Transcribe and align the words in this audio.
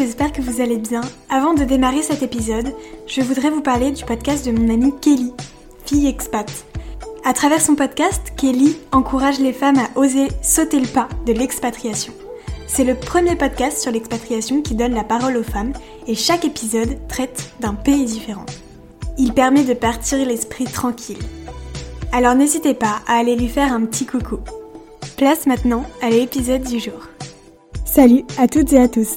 j'espère 0.00 0.32
que 0.32 0.40
vous 0.40 0.62
allez 0.62 0.78
bien. 0.78 1.02
Avant 1.28 1.52
de 1.52 1.62
démarrer 1.64 2.00
cet 2.00 2.22
épisode, 2.22 2.74
je 3.06 3.20
voudrais 3.20 3.50
vous 3.50 3.60
parler 3.60 3.90
du 3.90 4.02
podcast 4.02 4.46
de 4.46 4.50
mon 4.50 4.72
amie 4.72 4.94
Kelly, 4.98 5.34
fille 5.84 6.08
expat. 6.08 6.50
À 7.22 7.34
travers 7.34 7.60
son 7.60 7.74
podcast, 7.74 8.32
Kelly 8.34 8.78
encourage 8.92 9.40
les 9.40 9.52
femmes 9.52 9.78
à 9.78 9.98
oser 9.98 10.28
sauter 10.42 10.80
le 10.80 10.86
pas 10.86 11.06
de 11.26 11.34
l'expatriation. 11.34 12.14
C'est 12.66 12.84
le 12.84 12.94
premier 12.94 13.36
podcast 13.36 13.78
sur 13.78 13.92
l'expatriation 13.92 14.62
qui 14.62 14.74
donne 14.74 14.94
la 14.94 15.04
parole 15.04 15.36
aux 15.36 15.42
femmes 15.42 15.74
et 16.06 16.14
chaque 16.14 16.46
épisode 16.46 16.96
traite 17.06 17.50
d'un 17.60 17.74
pays 17.74 18.06
différent. 18.06 18.46
Il 19.18 19.34
permet 19.34 19.64
de 19.64 19.74
partir 19.74 20.24
l'esprit 20.24 20.64
tranquille. 20.64 21.18
Alors 22.10 22.34
n'hésitez 22.34 22.72
pas 22.72 23.02
à 23.06 23.18
aller 23.18 23.36
lui 23.36 23.48
faire 23.48 23.70
un 23.70 23.84
petit 23.84 24.06
coucou. 24.06 24.38
Place 25.18 25.44
maintenant 25.44 25.84
à 26.00 26.08
l'épisode 26.08 26.62
du 26.62 26.80
jour. 26.80 27.08
Salut 27.84 28.24
à 28.38 28.48
toutes 28.48 28.72
et 28.72 28.78
à 28.78 28.88
tous, 28.88 29.16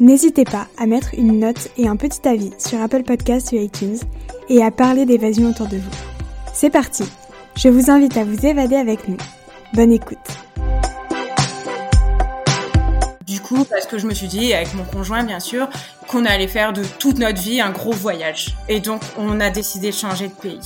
n'hésitez 0.00 0.44
pas 0.44 0.66
à 0.78 0.86
mettre 0.86 1.14
une 1.16 1.40
note 1.40 1.68
et 1.76 1.88
un 1.88 1.96
petit 1.96 2.26
avis 2.28 2.52
sur 2.58 2.80
Apple 2.80 3.02
Podcasts 3.02 3.52
ou 3.52 3.56
iTunes 3.56 3.98
et 4.48 4.62
à 4.62 4.70
parler 4.70 5.06
d'évasion 5.06 5.50
autour 5.50 5.66
de 5.66 5.76
vous. 5.76 5.90
C'est 6.52 6.70
parti 6.70 7.04
Je 7.56 7.68
vous 7.68 7.90
invite 7.90 8.16
à 8.16 8.24
vous 8.24 8.46
évader 8.46 8.76
avec 8.76 9.08
nous. 9.08 9.16
Bonne 9.72 9.92
écoute 9.92 10.18
Du 13.26 13.40
coup, 13.40 13.64
parce 13.64 13.86
que 13.86 13.98
je 13.98 14.06
me 14.06 14.14
suis 14.14 14.28
dit, 14.28 14.52
avec 14.54 14.74
mon 14.74 14.84
conjoint 14.84 15.24
bien 15.24 15.40
sûr, 15.40 15.68
qu'on 16.08 16.24
allait 16.24 16.48
faire 16.48 16.72
de 16.72 16.84
toute 16.98 17.18
notre 17.18 17.40
vie 17.40 17.60
un 17.60 17.70
gros 17.70 17.92
voyage. 17.92 18.54
Et 18.68 18.80
donc, 18.80 19.02
on 19.18 19.40
a 19.40 19.50
décidé 19.50 19.90
de 19.90 19.94
changer 19.94 20.28
de 20.28 20.34
pays. 20.34 20.60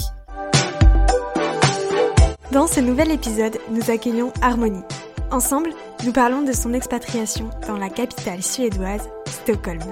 Dans 2.52 2.66
ce 2.66 2.80
nouvel 2.80 3.10
épisode, 3.10 3.58
nous 3.70 3.90
accueillons 3.90 4.32
Harmonie. 4.40 4.82
Ensemble, 5.30 5.74
nous 6.06 6.12
parlons 6.12 6.40
de 6.40 6.52
son 6.52 6.72
expatriation 6.72 7.50
dans 7.66 7.76
la 7.76 7.90
capitale 7.90 8.42
suédoise, 8.42 9.10
Stockholm. 9.26 9.82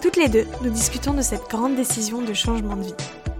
Toutes 0.00 0.16
les 0.16 0.30
deux, 0.30 0.46
nous 0.62 0.70
discutons 0.70 1.12
de 1.12 1.20
cette 1.20 1.50
grande 1.50 1.76
décision 1.76 2.22
de 2.22 2.32
changement 2.32 2.76
de 2.76 2.84
vie, 2.84 2.94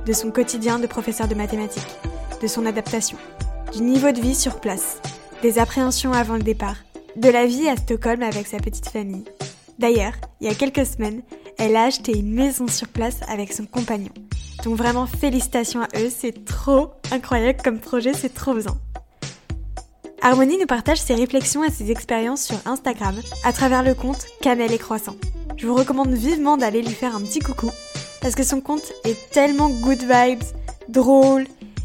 de 0.04 0.12
son 0.12 0.30
quotidien 0.30 0.78
de 0.78 0.86
professeur 0.86 1.26
de 1.26 1.34
mathématiques, 1.34 1.96
de 2.42 2.46
son 2.46 2.66
adaptation, 2.66 3.16
du 3.72 3.80
niveau 3.80 4.12
de 4.12 4.20
vie 4.20 4.34
sur 4.34 4.60
place, 4.60 5.00
des 5.40 5.58
appréhensions 5.58 6.12
avant 6.12 6.36
le 6.36 6.42
départ, 6.42 6.76
de 7.16 7.30
la 7.30 7.46
vie 7.46 7.70
à 7.70 7.76
Stockholm 7.76 8.22
avec 8.22 8.46
sa 8.46 8.58
petite 8.58 8.90
famille. 8.90 9.24
D'ailleurs, 9.78 10.14
il 10.42 10.48
y 10.48 10.50
a 10.50 10.54
quelques 10.54 10.84
semaines, 10.84 11.22
elle 11.56 11.76
a 11.76 11.84
acheté 11.84 12.18
une 12.18 12.34
maison 12.34 12.68
sur 12.68 12.88
place 12.88 13.20
avec 13.28 13.54
son 13.54 13.64
compagnon. 13.64 14.12
Donc 14.62 14.76
vraiment 14.76 15.06
félicitations 15.06 15.80
à 15.80 15.88
eux, 15.98 16.10
c'est 16.14 16.44
trop 16.44 16.90
incroyable 17.10 17.60
comme 17.64 17.78
projet, 17.78 18.12
c'est 18.12 18.34
trop 18.34 18.52
bien. 18.52 18.76
Harmonie 20.26 20.56
nous 20.56 20.64
partage 20.64 21.02
ses 21.02 21.14
réflexions 21.14 21.64
et 21.64 21.70
ses 21.70 21.90
expériences 21.90 22.44
sur 22.44 22.56
Instagram 22.66 23.14
à 23.44 23.52
travers 23.52 23.82
le 23.82 23.92
compte 23.92 24.24
Cannelle 24.40 24.72
et 24.72 24.78
Croissant. 24.78 25.16
Je 25.58 25.66
vous 25.66 25.74
recommande 25.74 26.14
vivement 26.14 26.56
d'aller 26.56 26.80
lui 26.80 26.94
faire 26.94 27.14
un 27.14 27.20
petit 27.20 27.40
coucou 27.40 27.70
parce 28.22 28.34
que 28.34 28.42
son 28.42 28.62
compte 28.62 28.94
est 29.04 29.30
tellement 29.32 29.68
good 29.68 29.98
vibes, 29.98 30.42
drôle 30.88 31.44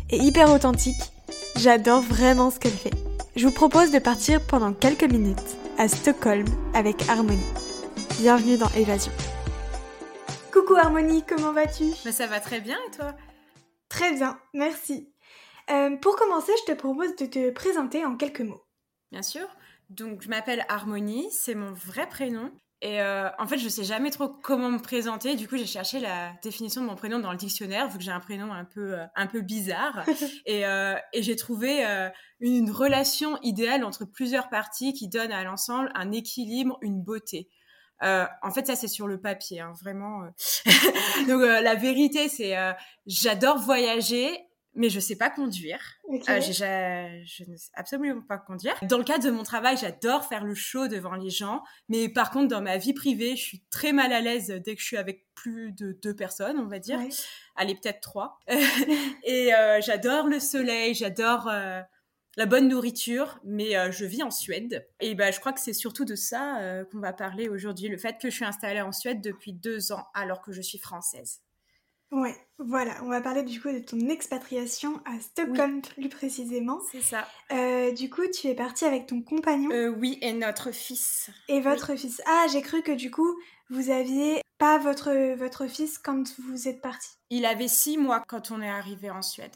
et 0.09 0.15
hyper 0.15 0.53
authentique. 0.53 1.11
J'adore 1.57 2.01
vraiment 2.01 2.49
ce 2.49 2.59
qu'elle 2.59 2.71
fait. 2.71 2.93
Je 3.35 3.45
vous 3.45 3.53
propose 3.53 3.91
de 3.91 3.99
partir 3.99 4.39
pendant 4.47 4.71
quelques 4.71 5.11
minutes 5.11 5.57
à 5.77 5.89
Stockholm 5.89 6.45
avec 6.73 7.09
Harmonie. 7.09 7.43
Bienvenue 8.21 8.55
dans 8.55 8.69
Évasion. 8.69 9.11
Coucou 10.53 10.75
Harmonie, 10.77 11.25
comment 11.27 11.51
vas-tu? 11.51 11.87
Mais 12.05 12.13
ça 12.13 12.27
va 12.27 12.39
très 12.39 12.61
bien 12.61 12.77
et 12.87 12.95
toi? 12.95 13.17
Très 13.89 14.13
bien, 14.13 14.37
merci. 14.53 15.08
Euh, 15.71 15.95
pour 15.97 16.15
commencer, 16.15 16.51
je 16.65 16.73
te 16.73 16.77
propose 16.77 17.15
de 17.15 17.25
te 17.25 17.51
présenter 17.51 18.05
en 18.05 18.15
quelques 18.15 18.41
mots. 18.41 18.63
Bien 19.11 19.21
sûr. 19.21 19.47
Donc, 19.89 20.21
je 20.21 20.29
m'appelle 20.29 20.65
Harmonie, 20.67 21.27
c'est 21.31 21.55
mon 21.55 21.71
vrai 21.71 22.07
prénom. 22.07 22.51
Et 22.81 23.01
euh, 23.01 23.29
en 23.39 23.45
fait, 23.45 23.57
je 23.57 23.67
sais 23.67 23.83
jamais 23.83 24.09
trop 24.09 24.29
comment 24.29 24.71
me 24.71 24.79
présenter. 24.79 25.35
Du 25.35 25.47
coup, 25.47 25.57
j'ai 25.57 25.65
cherché 25.65 25.99
la 25.99 26.31
définition 26.41 26.81
de 26.81 26.87
mon 26.87 26.95
prénom 26.95 27.19
dans 27.19 27.31
le 27.31 27.37
dictionnaire, 27.37 27.89
vu 27.89 27.97
que 27.97 28.03
j'ai 28.03 28.11
un 28.11 28.21
prénom 28.21 28.53
un 28.53 28.63
peu, 28.63 28.93
euh, 28.93 29.05
un 29.15 29.27
peu 29.27 29.41
bizarre. 29.41 30.05
et, 30.45 30.61
et 30.61 31.23
j'ai 31.23 31.35
trouvé 31.35 31.83
une 32.39 32.71
relation 32.71 33.37
idéale 33.41 33.83
entre 33.83 34.05
plusieurs 34.05 34.49
parties 34.49 34.93
qui 34.93 35.09
donne 35.09 35.31
à 35.31 35.43
l'ensemble 35.43 35.91
un 35.93 36.11
équilibre, 36.11 36.77
une 36.81 37.01
beauté. 37.03 37.49
en 38.01 38.51
fait, 38.53 38.65
ça 38.67 38.77
c'est 38.77 38.87
sur 38.87 39.07
le 39.07 39.19
papier, 39.19 39.59
hein, 39.59 39.73
vraiment. 39.81 40.21
Donc 41.27 41.41
la 41.41 41.75
vérité, 41.75 42.29
c'est 42.29 42.55
j'adore 43.05 43.57
voyager 43.57 44.48
mais 44.75 44.89
je 44.89 44.99
sais 44.99 45.15
pas 45.15 45.29
conduire. 45.29 45.79
Euh, 46.09 46.39
je 46.41 47.43
ne 47.47 47.57
sais 47.57 47.71
absolument 47.73 48.21
pas 48.21 48.37
conduire. 48.37 48.75
Dans 48.83 48.97
le 48.97 49.03
cadre 49.03 49.23
de 49.23 49.31
mon 49.31 49.43
travail, 49.43 49.77
j'adore 49.77 50.25
faire 50.25 50.43
le 50.43 50.53
show 50.53 50.87
devant 50.87 51.15
les 51.15 51.29
gens, 51.29 51.63
mais 51.87 52.09
par 52.09 52.31
contre, 52.31 52.47
dans 52.47 52.61
ma 52.61 52.77
vie 52.77 52.93
privée, 52.93 53.35
je 53.35 53.43
suis 53.43 53.63
très 53.71 53.93
mal 53.93 54.13
à 54.13 54.21
l'aise 54.21 54.47
dès 54.47 54.75
que 54.75 54.81
je 54.81 54.85
suis 54.85 54.97
avec 54.97 55.25
plus 55.35 55.71
de 55.71 55.91
deux 55.91 56.15
personnes, 56.15 56.59
on 56.59 56.67
va 56.67 56.79
dire. 56.79 56.99
Allez, 57.55 57.75
peut-être 57.75 58.01
trois. 58.01 58.39
et 59.23 59.53
euh, 59.53 59.81
j'adore 59.81 60.27
le 60.27 60.39
soleil, 60.39 60.93
j'adore 60.93 61.47
euh, 61.49 61.81
la 62.37 62.45
bonne 62.45 62.67
nourriture, 62.67 63.39
mais 63.43 63.91
je 63.91 64.05
vis 64.05 64.23
en 64.23 64.31
Suède. 64.31 64.87
Et 64.99 65.15
ben, 65.15 65.33
je 65.33 65.39
crois 65.39 65.51
que 65.51 65.59
c'est 65.59 65.73
surtout 65.73 66.05
de 66.05 66.15
ça 66.15 66.61
qu'on 66.91 66.99
va 66.99 67.11
parler 67.11 67.49
aujourd'hui, 67.49 67.89
le 67.89 67.97
fait 67.97 68.17
que 68.21 68.29
je 68.29 68.35
suis 68.35 68.45
installée 68.45 68.81
en 68.81 68.91
Suède 68.91 69.21
depuis 69.21 69.51
deux 69.51 69.91
ans 69.91 70.05
alors 70.13 70.41
que 70.41 70.51
je 70.51 70.61
suis 70.61 70.77
française. 70.77 71.41
Ouais, 72.11 72.35
voilà, 72.57 72.95
on 73.03 73.09
va 73.09 73.21
parler 73.21 73.43
du 73.43 73.61
coup 73.61 73.71
de 73.71 73.79
ton 73.79 74.09
expatriation 74.09 74.99
à 75.05 75.19
Stockholm 75.19 75.81
plus 75.81 76.09
précisément. 76.09 76.79
C'est 76.91 77.01
ça. 77.01 77.27
Euh, 77.51 77.91
du 77.91 78.09
coup, 78.09 78.23
tu 78.33 78.47
es 78.47 78.55
partie 78.55 78.85
avec 78.85 79.05
ton 79.05 79.21
compagnon. 79.21 79.69
Euh, 79.71 79.89
oui, 79.89 80.17
et 80.21 80.33
notre 80.33 80.71
fils. 80.71 81.29
Et 81.47 81.61
votre 81.61 81.95
fils. 81.95 82.21
Ah, 82.25 82.47
j'ai 82.51 82.63
cru 82.63 82.81
que 82.81 82.91
du 82.91 83.11
coup, 83.11 83.39
vous 83.69 83.91
aviez 83.91 84.41
pas 84.57 84.79
votre, 84.79 85.35
votre 85.35 85.67
fils 85.67 85.99
quand 85.99 86.23
vous 86.39 86.67
êtes 86.67 86.81
parti. 86.81 87.09
Il 87.29 87.45
avait 87.45 87.67
six 87.67 87.99
mois 87.99 88.23
quand 88.27 88.49
on 88.49 88.61
est 88.61 88.69
arrivé 88.69 89.11
en 89.11 89.21
Suède. 89.21 89.55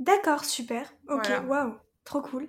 D'accord, 0.00 0.44
super. 0.44 0.92
Ok, 1.08 1.30
waouh, 1.46 1.74
trop 2.04 2.22
cool. 2.22 2.48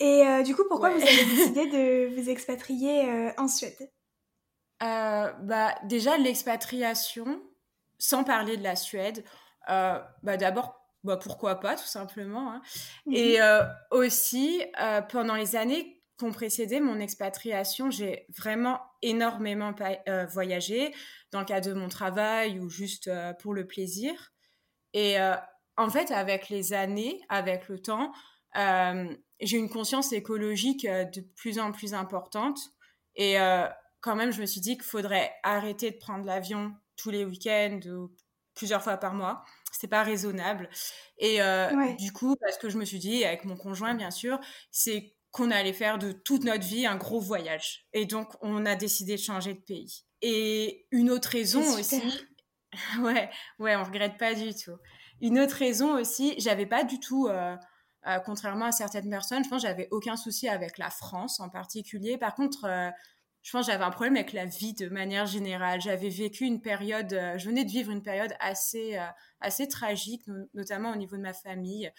Et 0.00 0.26
euh, 0.26 0.42
du 0.42 0.56
coup, 0.56 0.64
pourquoi 0.68 0.90
vous 0.90 1.00
avez 1.00 1.24
décidé 1.36 1.66
de 1.66 2.16
vous 2.16 2.28
expatrier 2.28 3.30
en 3.38 3.46
Suède? 3.46 3.88
Bah, 4.80 5.76
Déjà, 5.84 6.18
l'expatriation, 6.18 7.40
sans 8.00 8.24
parler 8.24 8.56
de 8.56 8.64
la 8.64 8.74
Suède, 8.74 9.22
euh, 9.68 10.00
bah 10.22 10.36
d'abord, 10.36 10.74
bah 11.04 11.16
pourquoi 11.16 11.60
pas, 11.60 11.76
tout 11.76 11.86
simplement. 11.86 12.52
Hein. 12.52 12.62
Mhm. 13.06 13.14
Et 13.14 13.40
euh, 13.40 13.62
aussi, 13.90 14.62
euh, 14.80 15.02
pendant 15.02 15.34
les 15.34 15.54
années 15.54 16.02
qui 16.18 16.24
ont 16.24 16.32
précédé 16.32 16.80
mon 16.80 16.98
expatriation, 16.98 17.90
j'ai 17.90 18.26
vraiment 18.36 18.80
énormément 19.00 19.72
voyagé 20.28 20.94
dans 21.32 21.40
le 21.40 21.46
cadre 21.46 21.68
de 21.68 21.72
mon 21.72 21.88
travail 21.88 22.58
ou 22.58 22.68
juste 22.68 23.10
pour 23.38 23.54
le 23.54 23.66
plaisir. 23.66 24.30
Et 24.92 25.16
en 25.78 25.88
fait, 25.88 26.10
avec 26.10 26.50
les 26.50 26.74
années, 26.74 27.22
avec 27.30 27.68
le 27.68 27.80
temps, 27.80 28.12
j'ai 28.54 29.56
une 29.56 29.70
conscience 29.70 30.12
écologique 30.12 30.86
de 30.86 31.22
plus 31.36 31.58
en 31.58 31.72
plus 31.72 31.94
importante. 31.94 32.58
Et 33.14 33.36
quand 34.02 34.14
même, 34.14 34.30
je 34.30 34.42
me 34.42 34.46
suis 34.46 34.60
dit 34.60 34.74
qu'il 34.74 34.84
faudrait 34.84 35.32
arrêter 35.42 35.90
de 35.90 35.96
prendre 35.96 36.26
l'avion 36.26 36.74
tous 37.00 37.10
les 37.10 37.24
week-ends 37.24 37.80
ou 37.86 38.10
plusieurs 38.54 38.82
fois 38.82 38.96
par 38.96 39.14
mois. 39.14 39.44
C'était 39.72 39.88
pas 39.88 40.02
raisonnable. 40.02 40.68
Et 41.18 41.40
euh, 41.40 41.92
du 41.98 42.12
coup, 42.12 42.36
parce 42.40 42.58
que 42.58 42.68
je 42.68 42.78
me 42.78 42.84
suis 42.84 42.98
dit, 42.98 43.24
avec 43.24 43.44
mon 43.44 43.56
conjoint, 43.56 43.94
bien 43.94 44.10
sûr, 44.10 44.38
c'est 44.70 45.14
qu'on 45.30 45.50
allait 45.50 45.72
faire 45.72 45.98
de 45.98 46.12
toute 46.12 46.44
notre 46.44 46.64
vie 46.64 46.86
un 46.86 46.96
gros 46.96 47.20
voyage. 47.20 47.86
Et 47.92 48.04
donc, 48.04 48.32
on 48.42 48.66
a 48.66 48.74
décidé 48.74 49.14
de 49.14 49.20
changer 49.20 49.54
de 49.54 49.60
pays. 49.60 50.04
Et 50.22 50.86
une 50.90 51.10
autre 51.10 51.30
raison 51.30 51.62
aussi. 51.78 52.02
ouais, 53.00 53.30
ouais, 53.58 53.76
on 53.76 53.84
regrette 53.84 54.18
pas 54.18 54.34
du 54.34 54.54
tout. 54.54 54.76
Une 55.20 55.38
autre 55.38 55.56
raison 55.56 55.98
aussi, 55.98 56.34
j'avais 56.38 56.66
pas 56.66 56.84
du 56.84 56.98
tout. 56.98 57.28
Euh, 57.28 57.56
euh, 58.06 58.18
contrairement 58.24 58.66
à 58.66 58.72
certaines 58.72 59.10
personnes, 59.10 59.44
je 59.44 59.50
pense 59.50 59.62
j'avais 59.62 59.88
aucun 59.90 60.16
souci 60.16 60.48
avec 60.48 60.78
la 60.78 60.90
France 60.90 61.38
en 61.38 61.50
particulier. 61.50 62.16
Par 62.16 62.34
contre, 62.34 62.92
je 63.42 63.52
pense 63.52 63.66
que 63.66 63.72
j'avais 63.72 63.84
un 63.84 63.90
problème 63.90 64.16
avec 64.16 64.32
la 64.32 64.44
vie 64.44 64.74
de 64.74 64.88
manière 64.88 65.26
générale. 65.26 65.80
J'avais 65.80 66.10
vécu 66.10 66.44
une 66.44 66.60
période, 66.60 67.12
euh, 67.12 67.38
je 67.38 67.46
venais 67.48 67.64
de 67.64 67.70
vivre 67.70 67.90
une 67.90 68.02
période 68.02 68.34
assez, 68.38 68.98
euh, 68.98 69.06
assez 69.40 69.66
tragique, 69.66 70.22
notamment 70.52 70.92
au 70.92 70.96
niveau 70.96 71.16
de 71.16 71.22
ma 71.22 71.32
famille. 71.32 71.90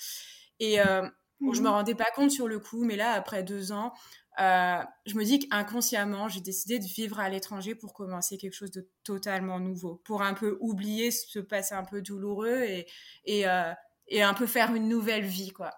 Et 0.60 0.80
euh, 0.80 1.08
Je 1.40 1.62
me 1.62 1.68
mhm. 1.68 1.68
rendais 1.68 1.96
pas 1.96 2.12
compte 2.16 2.30
sur 2.30 2.48
le 2.48 2.60
coup, 2.60 2.84
mais 2.84 2.96
là, 2.96 3.14
après 3.14 3.42
deux 3.44 3.72
ans, 3.72 3.94
euh, 4.40 4.84
je 5.08 5.16
me 5.16 5.24
dis 5.24 5.40
qu'inconsciemment, 5.40 6.30
j'ai 6.30 6.42
décidé 6.42 6.78
de 6.78 6.86
vivre 6.86 7.20
à 7.20 7.28
l'étranger 7.30 7.74
pour 7.74 7.94
commencer 7.94 8.38
quelque 8.38 8.54
chose 8.54 8.72
de 8.72 8.88
totalement 9.04 9.60
nouveau, 9.60 9.96
pour 10.06 10.22
un 10.22 10.36
peu 10.36 10.58
oublier 10.62 11.10
ce 11.10 11.40
passé 11.40 11.74
un 11.74 11.84
peu 11.84 12.04
douloureux 12.04 12.62
et, 12.62 12.88
et, 13.26 13.46
et 14.08 14.22
un 14.22 14.34
peu 14.36 14.46
faire 14.46 14.74
une 14.74 14.88
nouvelle 14.88 15.26
vie, 15.26 15.52
quoi. 15.52 15.72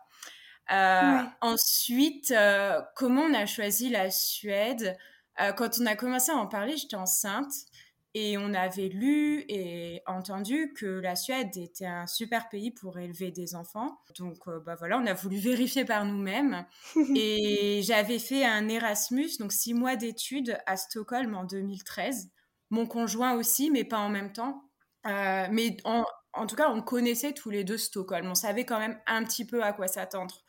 Ensuite, 1.41 2.33
comment 2.95 3.21
on 3.21 3.33
a 3.33 3.45
choisi 3.45 3.89
la 3.89 4.11
Suède? 4.11 4.97
Quand 5.57 5.79
on 5.81 5.85
a 5.85 5.95
commencé 5.95 6.31
à 6.31 6.35
en 6.35 6.47
parler, 6.47 6.77
j'étais 6.77 6.95
enceinte. 6.95 7.51
Et 8.15 8.37
on 8.37 8.53
avait 8.53 8.89
lu 8.89 9.43
et 9.49 10.03
entendu 10.05 10.71
que 10.77 10.85
la 10.85 11.15
Suède 11.15 11.57
était 11.57 11.87
un 11.87 12.05
super 12.05 12.47
pays 12.47 12.69
pour 12.69 12.99
élever 12.99 13.31
des 13.31 13.55
enfants. 13.55 13.97
Donc, 14.19 14.37
euh, 14.47 14.59
bah 14.59 14.75
voilà, 14.75 14.99
on 14.99 15.05
a 15.07 15.13
voulu 15.13 15.37
vérifier 15.39 15.83
par 15.83 16.05
nous-mêmes. 16.05 16.63
et 17.15 17.81
j'avais 17.83 18.19
fait 18.19 18.45
un 18.45 18.69
Erasmus, 18.69 19.37
donc 19.39 19.51
six 19.51 19.73
mois 19.73 19.95
d'études 19.95 20.59
à 20.67 20.77
Stockholm 20.77 21.33
en 21.33 21.43
2013. 21.43 22.29
Mon 22.69 22.85
conjoint 22.85 23.33
aussi, 23.33 23.71
mais 23.71 23.83
pas 23.83 23.99
en 23.99 24.09
même 24.09 24.31
temps. 24.31 24.69
Euh, 25.07 25.47
mais 25.51 25.77
en, 25.83 26.05
en, 26.33 26.45
tout 26.45 26.55
cas, 26.55 26.69
on 26.69 26.83
connaissait 26.83 27.33
tous 27.33 27.49
les 27.49 27.63
deux 27.63 27.79
Stockholm. 27.79 28.27
On 28.29 28.35
savait 28.35 28.65
quand 28.65 28.79
même 28.79 28.99
un 29.07 29.23
petit 29.23 29.45
peu 29.45 29.63
à 29.63 29.73
quoi 29.73 29.87
s'attendre. 29.87 30.43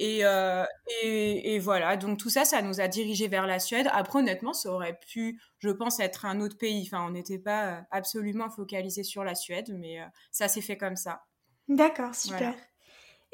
Euh, 0.00 0.64
et, 1.02 1.54
et, 1.54 1.58
voilà, 1.58 1.96
donc 1.96 2.18
tout 2.18 2.30
ça, 2.30 2.44
ça 2.44 2.62
nous 2.62 2.80
a 2.80 2.88
dirigé 2.88 3.28
vers 3.28 3.46
la 3.46 3.58
Suède. 3.58 3.88
Après, 3.92 4.18
honnêtement, 4.18 4.52
ça 4.52 4.70
aurait 4.70 4.98
pu, 4.98 5.40
je 5.58 5.70
pense, 5.70 6.00
être 6.00 6.24
un 6.24 6.40
autre 6.40 6.58
pays. 6.58 6.82
Enfin, 6.86 7.04
on 7.06 7.10
n'était 7.10 7.38
pas 7.38 7.66
euh, 7.66 7.80
absolument 7.90 8.50
focalisé 8.50 9.04
sur 9.04 9.24
la 9.24 9.34
Suède, 9.34 9.74
mais 9.78 10.00
euh, 10.00 10.04
ça 10.30 10.48
s'est 10.48 10.60
fait 10.60 10.76
comme 10.76 10.96
ça. 10.96 11.22
D'accord, 11.68 12.14
super. 12.14 12.54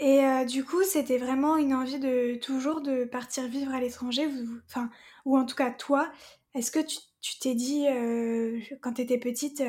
Et 0.02 0.22
du 0.46 0.64
coup, 0.64 0.82
c'était 0.82 1.18
vraiment 1.18 1.58
une 1.58 1.74
envie 1.74 1.98
de 1.98 2.36
toujours 2.36 2.80
de 2.80 3.04
partir 3.04 3.46
vivre 3.48 3.74
à 3.74 3.80
l'étranger, 3.80 4.26
enfin, 4.66 4.88
ou 5.26 5.36
en 5.36 5.44
tout 5.44 5.56
cas 5.56 5.70
toi. 5.70 6.10
Est-ce 6.54 6.70
que 6.70 6.78
tu 6.78 7.38
t'es 7.38 7.54
dit, 7.54 7.84
quand 8.80 8.94
tu 8.94 9.02
étais 9.02 9.18
petite, 9.18 9.62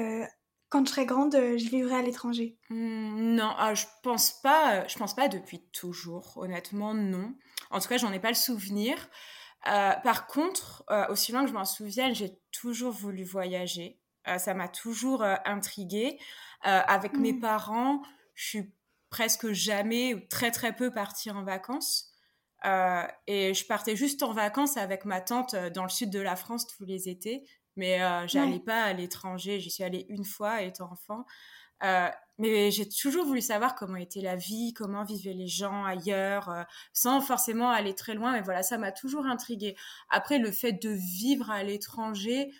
quand 0.72 0.86
je 0.86 0.92
serai 0.92 1.06
grande, 1.06 1.36
euh, 1.36 1.58
je 1.58 1.70
vivrai 1.70 1.96
à 1.96 2.02
l'étranger 2.02 2.58
mmh, 2.70 3.36
Non, 3.36 3.54
ah, 3.58 3.76
je 3.76 3.86
pense 4.02 4.42
pas. 4.42 4.76
Euh, 4.76 4.84
je 4.88 4.98
pense 4.98 5.14
pas 5.14 5.28
depuis 5.28 5.62
toujours. 5.74 6.38
Honnêtement, 6.38 6.94
non. 6.94 7.36
En 7.70 7.80
tout 7.80 7.90
cas, 7.90 7.98
j'en 7.98 8.12
ai 8.14 8.20
pas 8.20 8.30
le 8.30 8.36
souvenir. 8.36 8.96
Euh, 9.68 9.92
par 10.04 10.26
contre, 10.26 10.84
aussi 11.10 11.32
loin 11.32 11.44
que 11.44 11.50
je 11.50 11.54
m'en 11.54 11.66
souvienne, 11.66 12.16
j'ai 12.16 12.40
toujours 12.52 12.92
voulu 12.92 13.24
voyager. 13.24 14.00
ça 14.38 14.56
m'a 14.56 14.68
toujours 14.68 15.24
intriguée. 15.46 16.18
avec 16.64 17.16
mes 17.16 17.34
mmh. 17.34 17.42
parents, 17.42 18.02
je 18.34 18.48
suis 18.48 18.74
presque 19.12 19.52
jamais 19.52 20.16
ou 20.16 20.22
très 20.22 20.50
très 20.50 20.76
peu 20.76 20.92
partie 20.92 21.30
en 21.30 21.44
vacances. 21.44 22.12
et 23.28 23.54
je 23.54 23.66
partais 23.68 23.96
juste 23.96 24.24
en 24.24 24.34
vacances 24.34 24.78
avec 24.78 25.06
ma 25.06 25.22
tante 25.22 25.56
dans 25.56 25.84
le 25.84 25.90
sud 25.90 26.10
de 26.10 26.20
la 26.20 26.36
France 26.36 26.66
tous 26.66 26.84
les 26.84 27.08
étés. 27.08 27.46
Mais 27.76 28.02
euh, 28.02 28.28
j'allais 28.28 28.60
pas 28.60 28.84
à 28.84 28.94
l'étranger. 28.94 29.60
J'y 29.60 29.72
suis 29.72 29.84
allée 29.84 30.06
une 30.10 30.26
fois 30.26 30.62
étant 30.62 30.92
enfant. 30.92 31.26
Euh, 31.84 32.10
mais 32.38 32.72
j'ai 32.72 32.88
toujours 32.88 33.26
voulu 33.26 33.42
savoir 33.42 33.76
comment 33.76 33.96
était 33.96 34.22
la 34.22 34.36
vie, 34.36 34.74
comment 34.74 35.04
vivaient 35.04 35.34
les 35.34 35.48
gens 35.48 35.84
ailleurs, 35.86 36.50
euh, 36.50 36.64
sans 36.94 37.22
forcément 37.22 37.70
aller 37.70 37.94
très 37.96 38.14
loin. 38.14 38.34
Mais 38.34 38.42
voilà, 38.42 38.64
ça 38.64 38.78
m'a 38.78 38.92
toujours 38.92 39.26
intriguée. 39.26 39.76
Après, 40.10 40.38
le 40.38 40.52
fait 40.52 40.74
de 40.74 40.90
vivre 40.90 41.50
à 41.50 41.64
l'étranger, 41.64 42.52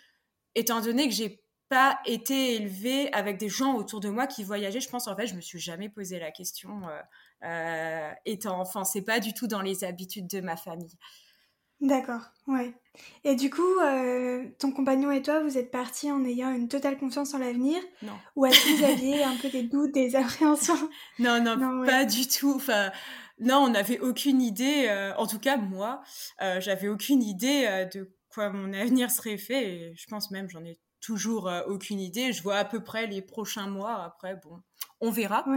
étant 0.54 0.80
donné 0.80 1.08
que 1.08 1.14
j'ai 1.14 1.42
pas 1.68 1.98
été 2.04 2.54
élevée 2.54 3.12
avec 3.12 3.38
des 3.38 3.48
gens 3.48 3.74
autour 3.74 4.00
de 4.00 4.08
moi 4.08 4.26
qui 4.26 4.44
voyageaient, 4.44 4.80
je 4.80 4.90
pense 4.90 5.08
en 5.08 5.16
fait, 5.16 5.26
je 5.26 5.34
me 5.34 5.40
suis 5.40 5.58
jamais 5.58 5.88
posé 5.88 6.18
la 6.18 6.30
question 6.30 6.82
euh, 7.44 8.12
étant 8.24 8.60
enfant. 8.60 8.84
C'est 8.84 9.02
pas 9.02 9.20
du 9.20 9.32
tout 9.34 9.46
dans 9.46 9.62
les 9.62 9.84
habitudes 9.84 10.28
de 10.28 10.40
ma 10.40 10.56
famille. 10.56 10.96
D'accord, 11.82 12.22
ouais. 12.46 12.72
Et 13.24 13.34
du 13.34 13.50
coup, 13.50 13.78
euh, 13.82 14.44
ton 14.60 14.70
compagnon 14.70 15.10
et 15.10 15.20
toi, 15.20 15.40
vous 15.40 15.58
êtes 15.58 15.72
partis 15.72 16.12
en 16.12 16.24
ayant 16.24 16.52
une 16.52 16.68
totale 16.68 16.96
confiance 16.96 17.34
en 17.34 17.38
l'avenir 17.38 17.82
Non. 18.02 18.12
Ou 18.36 18.46
est-ce 18.46 18.64
que 18.64 18.76
vous 18.78 18.84
aviez 18.92 19.24
un 19.24 19.36
peu 19.36 19.48
des 19.48 19.64
doutes, 19.64 19.92
des 19.92 20.14
appréhensions? 20.14 20.88
Non, 21.18 21.42
non, 21.42 21.84
pas 21.84 22.04
du 22.04 22.28
tout. 22.28 22.52
Enfin, 22.54 22.92
non, 23.40 23.56
on 23.56 23.70
n'avait 23.70 23.98
aucune 23.98 24.40
idée. 24.40 24.86
Euh, 24.88 25.12
en 25.16 25.26
tout 25.26 25.40
cas, 25.40 25.56
moi, 25.56 26.02
euh, 26.40 26.60
j'avais 26.60 26.86
aucune 26.86 27.20
idée 27.20 27.88
de 27.92 28.14
quoi 28.28 28.50
mon 28.50 28.72
avenir 28.72 29.10
serait 29.10 29.38
fait. 29.38 29.64
Et 29.64 29.94
je 29.96 30.06
pense 30.06 30.30
même, 30.30 30.48
j'en 30.48 30.64
ai 30.64 30.78
toujours 31.00 31.50
aucune 31.66 31.98
idée. 31.98 32.32
Je 32.32 32.44
vois 32.44 32.58
à 32.58 32.64
peu 32.64 32.78
près 32.78 33.08
les 33.08 33.22
prochains 33.22 33.66
mois. 33.66 34.04
Après, 34.04 34.36
bon, 34.36 34.62
on 35.00 35.10
verra. 35.10 35.44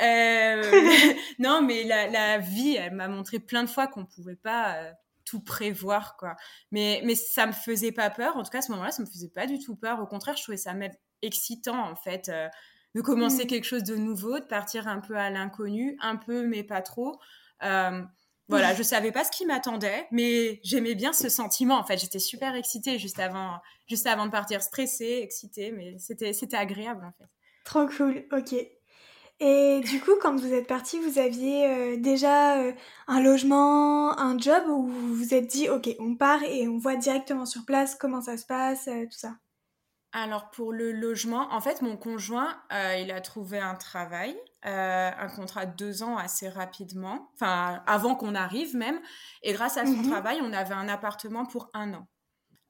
non, 1.38 1.60
mais 1.60 1.84
la, 1.84 2.08
la, 2.08 2.38
vie, 2.38 2.76
elle 2.76 2.94
m'a 2.94 3.08
montré 3.08 3.38
plein 3.38 3.64
de 3.64 3.68
fois 3.68 3.86
qu'on 3.86 4.06
pouvait 4.06 4.36
pas 4.36 4.94
tout 5.32 5.40
prévoir 5.40 6.16
quoi. 6.16 6.36
Mais 6.70 7.00
mais 7.04 7.14
ça 7.14 7.46
me 7.46 7.52
faisait 7.52 7.92
pas 7.92 8.10
peur. 8.10 8.36
En 8.36 8.42
tout 8.42 8.50
cas, 8.50 8.58
à 8.58 8.62
ce 8.62 8.70
moment-là, 8.72 8.90
ça 8.90 9.02
me 9.02 9.06
faisait 9.06 9.30
pas 9.30 9.46
du 9.46 9.58
tout 9.58 9.76
peur. 9.76 10.00
Au 10.00 10.06
contraire, 10.06 10.36
je 10.36 10.42
trouvais 10.42 10.58
ça 10.58 10.74
même 10.74 10.92
excitant 11.22 11.90
en 11.90 11.96
fait 11.96 12.28
euh, 12.28 12.48
de 12.94 13.00
commencer 13.00 13.44
mm. 13.44 13.46
quelque 13.46 13.64
chose 13.64 13.84
de 13.84 13.96
nouveau, 13.96 14.38
de 14.38 14.44
partir 14.44 14.88
un 14.88 15.00
peu 15.00 15.16
à 15.16 15.30
l'inconnu, 15.30 15.96
un 16.00 16.16
peu 16.16 16.46
mais 16.46 16.62
pas 16.62 16.82
trop. 16.82 17.18
Euh, 17.62 18.02
voilà, 18.48 18.74
je 18.74 18.82
savais 18.82 19.12
pas 19.12 19.24
ce 19.24 19.30
qui 19.30 19.46
m'attendait, 19.46 20.06
mais 20.10 20.60
j'aimais 20.62 20.94
bien 20.94 21.14
ce 21.14 21.30
sentiment. 21.30 21.78
En 21.78 21.84
fait, 21.84 21.96
j'étais 21.96 22.18
super 22.18 22.54
excitée 22.54 22.98
juste 22.98 23.18
avant, 23.18 23.60
juste 23.86 24.06
avant 24.06 24.26
de 24.26 24.30
partir, 24.30 24.60
stressée, 24.62 25.20
excitée, 25.22 25.72
mais 25.72 25.96
c'était, 25.98 26.34
c'était 26.34 26.58
agréable 26.58 27.02
en 27.04 27.12
fait. 27.12 27.30
Trop 27.64 27.86
cool, 27.86 28.26
ok. 28.30 28.54
Et 29.44 29.80
du 29.80 30.00
coup, 30.00 30.12
quand 30.20 30.36
vous 30.36 30.54
êtes 30.54 30.68
parti, 30.68 31.00
vous 31.00 31.18
aviez 31.18 31.66
euh, 31.66 31.96
déjà 31.96 32.60
euh, 32.60 32.72
un 33.08 33.20
logement, 33.20 34.16
un 34.16 34.38
job, 34.38 34.62
ou 34.68 34.86
vous 34.86 35.14
vous 35.16 35.34
êtes 35.34 35.48
dit, 35.48 35.68
ok, 35.68 35.96
on 35.98 36.14
part 36.14 36.44
et 36.44 36.68
on 36.68 36.78
voit 36.78 36.94
directement 36.94 37.44
sur 37.44 37.64
place 37.64 37.96
comment 37.96 38.20
ça 38.20 38.36
se 38.36 38.46
passe, 38.46 38.86
euh, 38.86 39.02
tout 39.02 39.18
ça? 39.18 39.34
Alors 40.12 40.50
pour 40.50 40.72
le 40.72 40.92
logement, 40.92 41.52
en 41.52 41.60
fait, 41.60 41.82
mon 41.82 41.96
conjoint, 41.96 42.54
il 42.70 43.10
a 43.10 43.20
trouvé 43.20 43.58
un 43.58 43.74
travail, 43.74 44.36
un 44.62 45.28
contrat 45.34 45.64
de 45.64 45.74
deux 45.74 46.02
ans 46.02 46.18
assez 46.18 46.50
rapidement, 46.50 47.30
enfin 47.34 47.82
avant 47.86 48.14
qu'on 48.14 48.34
arrive 48.34 48.76
même, 48.76 49.00
et 49.42 49.54
grâce 49.54 49.78
à 49.78 49.86
son 49.86 49.96
mmh 49.96 50.10
travail, 50.10 50.38
on 50.42 50.52
avait 50.52 50.74
un 50.74 50.86
appartement 50.88 51.46
pour 51.46 51.70
un 51.72 51.94
an. 51.94 52.06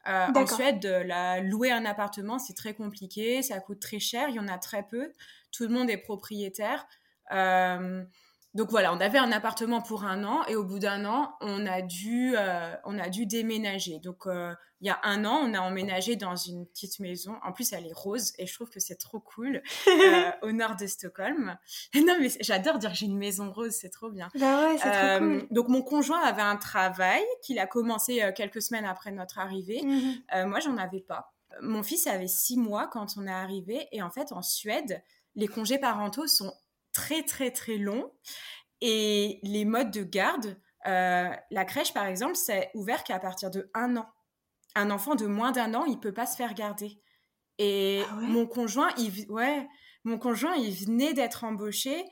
Euh, 0.08 0.26
en 0.34 0.46
Suède, 0.46 0.84
la, 0.84 1.40
louer 1.40 1.70
un 1.70 1.84
appartement, 1.84 2.38
c'est 2.38 2.54
très 2.54 2.75
compliqué, 2.75 3.43
ça 3.43 3.60
coûte 3.60 3.81
très 3.81 4.00
cher, 4.00 4.28
il 4.28 4.34
y 4.34 4.40
en 4.40 4.49
a 4.49 4.58
très 4.58 4.82
peu, 4.82 5.12
tout 5.52 5.62
le 5.62 5.69
monde 5.69 5.90
est 5.90 5.99
propriétaire. 5.99 6.87
Euh, 7.32 8.04
donc 8.54 8.70
voilà, 8.70 8.93
on 8.93 9.00
avait 9.00 9.19
un 9.19 9.32
appartement 9.32 9.81
pour 9.81 10.04
un 10.04 10.25
an 10.25 10.44
et 10.46 10.56
au 10.56 10.64
bout 10.64 10.78
d'un 10.78 11.06
an, 11.06 11.34
on 11.40 11.66
a 11.66 11.81
dû, 11.81 12.34
euh, 12.37 12.75
on 12.84 12.99
a 12.99 13.08
dû 13.08 13.25
déménager. 13.25 13.99
Donc 13.99 14.26
euh, 14.26 14.52
il 14.82 14.88
y 14.88 14.90
a 14.90 15.00
un 15.04 15.25
an, 15.25 15.40
on 15.42 15.54
a 15.54 15.61
emménagé 15.61 16.16
dans 16.16 16.37
une 16.37 16.66
petite 16.66 17.00
maison. 17.00 17.37
En 17.44 17.52
plus, 17.52 17.73
elle 17.73 17.87
est 17.87 17.94
rose 17.94 18.35
et 18.38 18.47
je 18.47 18.52
trouve 18.52 18.68
que 18.68 18.78
c'est 18.78 18.97
trop 18.97 19.21
cool 19.21 19.62
euh, 19.88 20.30
au 20.42 20.52
nord 20.52 20.76
de 20.76 20.87
Stockholm. 20.87 21.56
non 21.94 22.16
mais 22.21 22.28
j'adore 22.40 22.78
dire 22.78 22.90
que 22.90 22.97
j'ai 22.97 23.06
une 23.06 23.16
maison 23.16 23.50
rose, 23.50 23.73
c'est 23.73 23.90
trop 23.90 24.11
bien. 24.11 24.28
Bah 24.35 24.66
ouais, 24.66 24.76
c'est 24.76 24.90
trop 24.90 25.25
cool. 25.25 25.47
Donc 25.50 25.68
mon 25.68 25.82
conjoint 25.82 26.21
avait 26.21 26.42
un 26.42 26.56
travail 26.56 27.23
qu'il 27.42 27.59
a 27.59 27.66
commencé 27.66 28.23
quelques 28.37 28.61
semaines 28.61 28.85
après 28.85 29.12
notre 29.12 29.38
arrivée. 29.38 29.82
Mmh 29.82 30.47
moi, 30.47 30.61
j'en 30.61 30.76
avais 30.76 31.00
pas. 31.00 31.32
Mon 31.61 31.82
fils 31.82 32.06
avait 32.06 32.28
six 32.28 32.59
mois 32.59 32.88
quand 32.88 33.16
on 33.16 33.26
est 33.26 33.32
arrivé 33.32 33.87
et 33.92 34.02
en 34.02 34.11
fait 34.11 34.32
en 34.32 34.42
Suède, 34.42 35.02
les 35.35 35.49
congés 35.49 35.78
parentaux 35.78 36.26
sont 36.26 36.52
très 36.92 37.22
très 37.22 37.50
très 37.50 37.76
long. 37.76 38.12
Et 38.80 39.38
les 39.42 39.64
modes 39.64 39.90
de 39.90 40.02
garde, 40.02 40.58
euh, 40.87 41.30
la 41.50 41.64
crèche 41.64 41.94
par 41.94 42.06
exemple, 42.06 42.37
c'est 42.37 42.70
ouvert 42.75 43.04
qu'à 43.04 43.18
partir 43.18 43.50
de 43.50 43.70
un 43.75 43.96
an. 43.96 44.06
Un 44.75 44.90
enfant 44.90 45.14
de 45.14 45.26
moins 45.26 45.52
d'un 45.52 45.75
an, 45.75 45.84
il 45.84 46.00
peut 46.00 46.14
pas 46.14 46.26
se 46.26 46.37
faire 46.37 46.54
garder. 46.54 47.00
Et 47.58 48.02
ah 48.08 48.14
mon 48.14 48.46
conjoint, 48.46 48.90
il, 48.96 49.30
ouais, 49.30 49.68
mon 50.04 50.18
conjoint, 50.18 50.54
il 50.54 50.72
venait 50.72 51.12
d'être 51.12 51.44
embauché, 51.44 52.04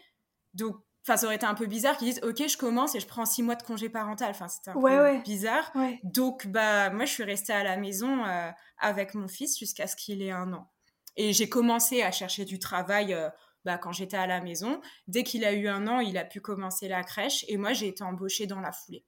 donc 0.54 0.76
Enfin, 1.02 1.16
ça 1.16 1.26
aurait 1.26 1.36
été 1.36 1.46
un 1.46 1.54
peu 1.54 1.66
bizarre 1.66 1.96
qu'ils 1.96 2.08
disent 2.08 2.22
Ok, 2.22 2.46
je 2.46 2.58
commence 2.58 2.94
et 2.94 3.00
je 3.00 3.06
prends 3.06 3.24
six 3.24 3.42
mois 3.42 3.54
de 3.54 3.62
congé 3.62 3.88
parental. 3.88 4.30
Enfin, 4.30 4.48
c'était 4.48 4.70
un 4.70 4.74
peu 4.74 5.22
bizarre. 5.22 5.72
Donc, 6.02 6.46
bah, 6.46 6.90
moi, 6.90 7.06
je 7.06 7.12
suis 7.12 7.24
restée 7.24 7.52
à 7.52 7.64
la 7.64 7.76
maison 7.76 8.24
euh, 8.24 8.50
avec 8.78 9.14
mon 9.14 9.26
fils 9.26 9.58
jusqu'à 9.58 9.86
ce 9.86 9.96
qu'il 9.96 10.22
ait 10.22 10.30
un 10.30 10.52
an. 10.52 10.70
Et 11.16 11.32
j'ai 11.32 11.48
commencé 11.48 12.02
à 12.02 12.12
chercher 12.12 12.44
du 12.44 12.58
travail 12.58 13.14
euh, 13.14 13.30
bah, 13.64 13.78
quand 13.78 13.92
j'étais 13.92 14.16
à 14.16 14.26
la 14.26 14.40
maison. 14.40 14.80
Dès 15.06 15.24
qu'il 15.24 15.44
a 15.44 15.52
eu 15.52 15.68
un 15.68 15.86
an, 15.86 16.00
il 16.00 16.18
a 16.18 16.24
pu 16.24 16.40
commencer 16.40 16.88
la 16.88 17.02
crèche 17.02 17.44
et 17.48 17.56
moi, 17.56 17.72
j'ai 17.72 17.88
été 17.88 18.02
embauchée 18.04 18.46
dans 18.46 18.60
la 18.60 18.72
foulée. 18.72 19.04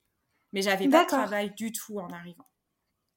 Mais 0.53 0.63
j'avais 0.63 0.89
pas 0.89 1.05
de 1.05 1.09
travail 1.09 1.55
du 1.55 1.73
tout 1.73 1.99
en 1.99 2.11
arrivant. 2.11 2.47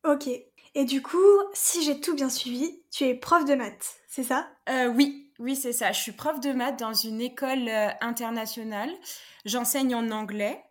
Ok. 0.05 0.29
Et 0.75 0.85
du 0.85 1.01
coup, 1.01 1.17
si 1.53 1.83
j'ai 1.83 1.99
tout 1.99 2.15
bien 2.15 2.29
suivi, 2.29 2.83
tu 2.91 3.05
es 3.05 3.15
prof 3.15 3.45
de 3.45 3.55
maths, 3.55 3.95
c'est 4.07 4.23
ça? 4.23 4.49
Euh, 4.69 4.87
Oui, 4.87 5.31
oui, 5.39 5.55
c'est 5.55 5.73
ça. 5.73 5.91
Je 5.91 5.99
suis 5.99 6.11
prof 6.11 6.39
de 6.39 6.51
maths 6.51 6.79
dans 6.79 6.93
une 6.93 7.21
école 7.21 7.67
euh, 7.67 7.89
internationale. 8.01 8.91
J'enseigne 9.45 9.95
en 9.95 10.11
anglais. 10.11 10.63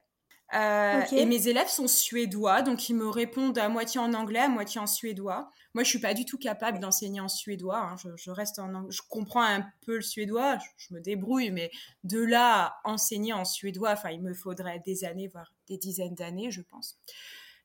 Euh, 0.52 1.02
et 1.12 1.24
mes 1.24 1.48
élèves 1.48 1.68
sont 1.68 1.88
suédois, 1.88 2.62
donc 2.62 2.88
ils 2.88 2.94
me 2.94 3.08
répondent 3.08 3.58
à 3.58 3.68
moitié 3.68 3.98
en 3.98 4.12
anglais, 4.12 4.40
à 4.40 4.48
moitié 4.48 4.80
en 4.80 4.86
suédois. 4.86 5.50
Moi, 5.74 5.82
je 5.82 5.88
suis 5.88 5.98
pas 5.98 6.14
du 6.14 6.24
tout 6.24 6.38
capable 6.38 6.78
d'enseigner 6.78 7.20
en 7.20 7.28
suédois. 7.28 7.78
Hein. 7.78 7.96
Je, 8.16 8.30
reste 8.30 8.58
en 8.58 8.88
je 8.90 9.00
comprends 9.08 9.42
un 9.42 9.64
peu 9.84 9.96
le 9.96 10.02
suédois, 10.02 10.58
je, 10.76 10.94
me 10.94 11.00
débrouille, 11.00 11.50
mais 11.50 11.70
de 12.04 12.20
là 12.20 12.66
à 12.66 12.90
enseigner 12.90 13.32
en 13.32 13.44
suédois, 13.44 13.92
enfin, 13.92 14.10
il 14.10 14.22
me 14.22 14.34
faudrait 14.34 14.80
des 14.84 15.04
années, 15.04 15.28
voire 15.28 15.52
des 15.66 15.78
dizaines 15.78 16.14
d'années, 16.14 16.50
je 16.50 16.62
pense. 16.62 16.98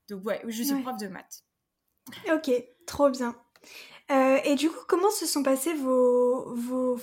Donc 0.07 0.25
ouais, 0.25 0.41
je 0.47 0.63
suis 0.63 0.81
prof 0.81 0.97
de 0.97 1.07
maths. 1.07 1.43
Ok, 2.33 2.51
trop 2.87 3.09
bien. 3.09 3.35
Euh, 4.11 4.39
et 4.43 4.55
du 4.55 4.69
coup, 4.69 4.79
comment 4.87 5.11
se 5.11 5.27
sont 5.27 5.43
passés 5.43 5.73
vos, 5.73 6.55
vos, 6.55 6.95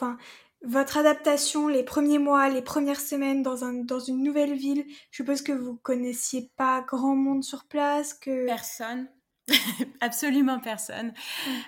votre 0.63 0.97
adaptation, 0.97 1.69
les 1.69 1.83
premiers 1.83 2.19
mois, 2.19 2.49
les 2.49 2.63
premières 2.63 3.01
semaines 3.01 3.43
dans, 3.43 3.65
un, 3.65 3.73
dans 3.73 4.01
une 4.01 4.23
nouvelle 4.23 4.55
ville 4.55 4.85
Je 5.11 5.17
suppose 5.17 5.43
que 5.43 5.53
vous 5.53 5.77
connaissiez 5.77 6.51
pas 6.57 6.83
grand 6.83 7.15
monde 7.15 7.45
sur 7.45 7.67
place, 7.67 8.15
que 8.15 8.47
personne. 8.47 9.09
Absolument 10.01 10.59
personne. 10.59 11.13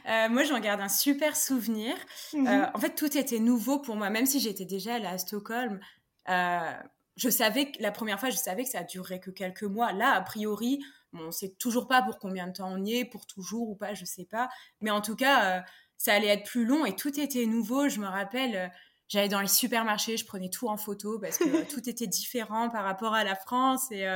Euh, 0.09 0.29
moi, 0.29 0.43
j'en 0.45 0.59
garde 0.59 0.81
un 0.81 0.89
super 0.89 1.37
souvenir. 1.37 1.95
Euh, 2.35 2.39
mhm. 2.39 2.71
en 2.75 2.79
fait, 2.79 2.95
tout 2.95 3.17
était 3.17 3.39
nouveau 3.39 3.79
pour 3.79 3.95
moi, 3.95 4.11
même 4.11 4.27
si 4.27 4.41
j'étais 4.41 4.65
déjà 4.65 4.95
allée 4.95 5.07
à 5.07 5.19
Stockholm. 5.19 5.79
je 6.27 7.29
savais 7.31 7.71
que 7.71 7.83
la 7.83 7.93
première 7.93 8.19
fois, 8.19 8.31
je 8.31 8.37
savais 8.37 8.65
que 8.65 8.71
ça 8.71 8.83
durerait 8.83 9.21
que 9.21 9.31
quelques 9.31 9.63
mois. 9.63 9.93
Là, 9.93 10.13
a 10.13 10.21
priori, 10.23 10.81
on 11.13 11.31
sait 11.31 11.55
toujours 11.59 11.89
pas 11.89 12.03
pour 12.03 12.19
combien 12.19 12.47
de 12.47 12.53
temps 12.53 12.71
on 12.73 12.85
y 12.85 12.97
est, 12.97 13.05
pour 13.05 13.27
toujours 13.27 13.71
ou 13.71 13.75
pas, 13.77 13.95
je 13.95 14.05
sais 14.05 14.25
pas. 14.25 14.49
Mais 14.81 14.91
en 14.91 15.01
tout 15.01 15.17
cas, 15.17 15.59
euh, 15.59 15.61
ça 15.99 16.15
allait 16.15 16.29
être 16.29 16.45
plus 16.45 16.65
long 16.65 16.87
et 16.87 16.97
tout 16.97 17.21
était 17.21 17.45
nouveau. 17.45 17.89
Je 17.89 18.01
me 18.01 18.07
rappelle, 18.07 18.57
euh, 18.57 18.69
j'allais 19.09 19.29
dans 19.29 19.41
les 19.41 19.49
supermarchés, 19.49 20.17
je 20.17 20.25
prenais 20.25 20.49
tout 20.49 20.69
en 20.69 20.79
photo 20.79 21.19
parce 21.19 21.39
que 21.39 21.49
euh, 21.49 21.65
tout 21.71 21.89
était 21.89 22.07
différent 22.07 22.71
par 22.71 22.85
rapport 22.85 23.15
à 23.15 23.25
la 23.25 23.35
France 23.35 23.91
et, 23.91 24.07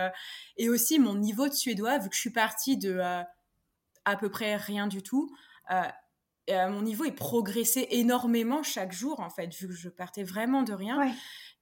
et 0.57 0.69
aussi 0.69 0.99
mon 0.99 1.15
niveau 1.15 1.49
de 1.49 1.55
suédois, 1.55 1.99
vu 1.99 2.09
que 2.09 2.15
je 2.15 2.21
suis 2.21 2.31
partie 2.31 2.79
de 2.79 3.01
à 4.05 4.17
peu 4.17 4.31
près 4.31 4.57
rien 4.57 4.87
du 4.87 5.03
tout. 5.03 5.37
mon 6.49 6.83
niveau 6.83 7.05
est 7.05 7.13
progressé 7.13 7.87
énormément 7.91 8.63
chaque 8.63 8.93
jour 8.93 9.21
en 9.21 9.31
fait 9.31 9.55
vu 9.55 9.69
que 9.69 9.75
je 9.75 9.89
partais 9.89 10.25
vraiment 10.25 10.63
de 10.63 10.73
rien 10.73 11.15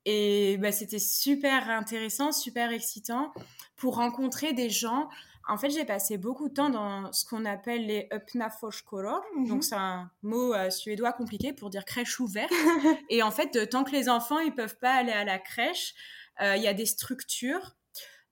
et 0.07 0.57
bah, 0.59 0.73
c'était 0.73 0.99
super 0.99 1.69
intéressant, 1.69 2.33
super 2.33 2.71
excitant 2.73 3.33
pour 3.77 3.97
rencontrer 3.97 4.53
des 4.53 4.71
gens. 4.71 5.09
En 5.51 5.59
fait, 5.59 5.71
j'ai 5.71 5.85
passé 5.85 6.17
beaucoup 6.17 6.49
de 6.49 6.55
temps 6.55 6.71
dans 6.71 7.13
ce 7.13 7.25
qu'on 7.25 7.45
appelle 7.45 7.87
les 7.87 8.09
öppna 8.13 8.49
Mm 8.49 9.49
Donc, 9.49 9.65
c'est 9.65 9.75
un 9.75 10.11
mot 10.23 10.55
euh, 10.55 10.71
suédois 10.71 11.13
compliqué 11.13 11.53
pour 11.53 11.71
dire 11.71 11.85
crèche 11.85 12.21
ouverte. 12.21 12.51
et 13.11 13.23
en 13.23 13.31
fait, 13.31 13.69
tant 13.69 13.85
que 13.85 13.93
les 13.93 14.09
enfants 14.09 14.39
ils 14.39 14.55
peuvent 14.55 14.79
pas 14.79 14.95
aller 14.95 15.13
à 15.13 15.25
la 15.25 15.39
crèche, 15.39 15.95
euh, 16.41 16.57
il 16.57 16.63
y 16.63 16.69
a 16.69 16.75
des 16.75 16.87
structures 16.87 17.77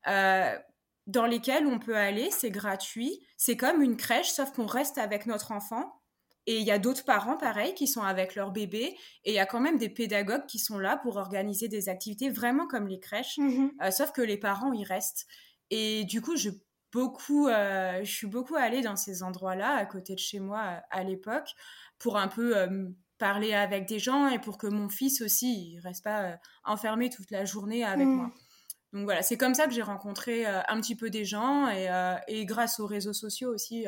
euh, 0.07 0.57
dans 1.07 1.27
lesquelles 1.27 1.67
on 1.67 1.79
peut 1.79 1.97
aller. 1.97 2.31
C'est 2.31 2.51
gratuit. 2.51 3.21
C'est 3.37 3.57
comme 3.57 3.83
une 3.83 3.97
crèche, 3.97 4.31
sauf 4.31 4.53
qu'on 4.53 4.67
reste 4.67 4.99
avec 4.99 5.27
notre 5.27 5.53
enfant 5.53 5.99
et 6.49 6.57
il 6.57 6.67
y 6.67 6.71
a 6.71 6.79
d'autres 6.79 7.05
parents, 7.05 7.37
pareil, 7.37 7.75
qui 7.75 7.87
sont 7.87 8.01
avec 8.01 8.35
leur 8.35 8.53
bébé. 8.53 8.97
Et 9.25 9.33
il 9.33 9.35
y 9.35 9.39
a 9.39 9.45
quand 9.45 9.61
même 9.61 9.77
des 9.77 9.91
pédagogues 9.91 10.47
qui 10.47 10.59
sont 10.59 10.79
là 10.79 10.97
pour 10.97 11.19
organiser 11.19 11.69
des 11.69 11.91
activités 11.91 12.31
vraiment 12.31 12.67
comme 12.67 12.89
les 12.89 13.01
crèches. 13.01 13.37
Mhm. 13.37 13.73
Euh, 13.83 13.91
sauf 13.91 14.13
que 14.13 14.23
les 14.23 14.39
parents, 14.39 14.73
ils 14.73 14.87
restent. 14.87 15.27
Et 15.69 16.05
du 16.05 16.23
coup, 16.23 16.37
je, 16.37 16.49
beaucoup, 16.92 17.49
euh, 17.49 18.00
je 18.02 18.11
suis 18.11 18.26
beaucoup 18.26 18.57
allée 18.57 18.83
dans 18.83 18.97
ces 18.97 19.23
endroits-là, 19.23 19.75
à 19.75 19.87
côté 19.87 20.14
de 20.14 20.18
chez 20.18 20.40
moi, 20.40 20.61
euh, 20.61 20.80
à 20.90 21.04
l'époque, 21.04 21.54
pour 21.99 22.16
un 22.16 22.28
peu 22.28 22.54
parler 23.18 23.54
avec 23.54 23.87
des 23.87 23.99
gens 23.99 24.28
et 24.28 24.38
pour 24.38 24.59
que 24.59 24.66
mon 24.66 24.88
fils 24.88 25.21
aussi, 25.23 25.73
il 25.73 25.80
reste 25.80 26.04
pas 26.04 26.38
enfermé 26.64 27.11
toute 27.11 27.30
la 27.30 27.45
journée 27.45 27.85
avec 27.85 28.07
moi. 28.07 28.30
Donc 28.92 29.04
voilà, 29.04 29.23
c'est 29.23 29.37
comme 29.37 29.54
ça 29.54 29.66
que 29.66 29.73
j'ai 29.73 29.83
rencontré 29.83 30.47
un 30.47 30.80
petit 30.80 30.95
peu 30.95 31.11
des 31.11 31.25
gens 31.25 31.68
et, 31.68 31.88
et 32.28 32.47
grâce 32.47 32.78
aux 32.78 32.87
réseaux 32.87 33.12
sociaux 33.12 33.52
aussi 33.52 33.87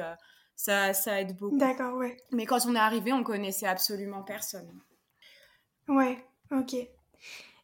ça, 0.60 0.92
ça 0.92 1.20
aide 1.20 1.36
beaucoup. 1.36 1.56
D'accord, 1.56 1.96
ouais. 1.96 2.18
Mais 2.32 2.44
quand 2.44 2.66
on 2.66 2.74
est 2.74 2.78
arrivé, 2.78 3.14
on 3.14 3.22
connaissait 3.22 3.66
absolument 3.66 4.22
personne. 4.22 4.82
Ouais, 5.88 6.22
ok. 6.50 6.76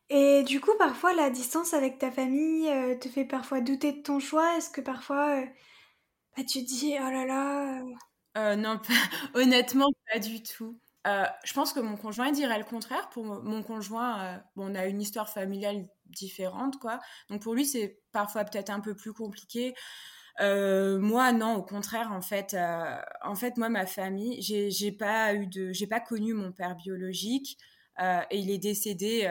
Et 0.09 0.45
du 0.45 0.61
coup, 0.61 0.71
parfois, 0.79 1.15
la 1.15 1.31
distance 1.31 1.75
avec 1.75 1.99
ta 1.99 2.13
famille 2.13 2.69
euh, 2.69 2.97
te 2.97 3.09
fait 3.09 3.25
parfois 3.25 3.61
douter 3.61 3.93
de 3.93 4.03
ton 4.03 4.21
choix? 4.21 4.57
Est-ce 4.57 4.71
que 4.71 4.81
parfois, 4.81 5.41
euh, 5.41 5.47
bah, 6.37 6.45
tu 6.45 6.65
te 6.65 6.69
dis, 6.69 6.95
oh 6.99 7.11
là 7.11 7.27
là 7.27 7.83
euh... 8.37 8.57
Non, 8.57 8.81
honnêtement, 9.35 9.89
pas 10.13 10.21
du 10.21 10.43
tout. 10.43 10.79
je 11.05 11.53
pense 11.55 11.73
que 11.73 11.81
mon 11.81 11.97
conjoint 11.97 12.31
dirait 12.31 12.59
le 12.59 12.65
contraire. 12.65 13.09
Pour 13.11 13.25
mon 13.25 13.63
conjoint, 13.63 14.41
bon, 14.55 14.71
on 14.71 14.75
a 14.77 14.87
une 14.87 15.01
histoire 15.03 15.29
familiale 15.29 15.89
différente, 16.07 16.79
quoi. 16.79 17.01
Donc 17.29 17.43
pour 17.43 17.55
lui, 17.55 17.67
c'est 17.67 18.01
parfois 18.13 18.45
peut-être 18.45 18.71
un 18.71 18.81
peu 18.81 18.95
plus 18.95 19.13
compliqué. 19.13 19.75
Moi, 20.41 21.33
non, 21.33 21.57
au 21.57 21.63
contraire, 21.63 22.13
en 22.13 22.21
fait, 22.21 22.57
en 23.23 23.35
fait, 23.35 23.57
moi, 23.57 23.71
ma 23.71 23.87
famille, 23.87 24.41
j'ai, 24.43 24.93
pas 24.93 25.35
eu 25.35 25.47
de, 25.47 25.73
j'ai 25.73 25.87
pas 25.87 26.01
connu 26.01 26.35
mon 26.35 26.53
père 26.53 26.77
biologique 26.77 27.59
et 27.99 28.39
il 28.39 28.51
est 28.51 28.59
décédé. 28.59 29.27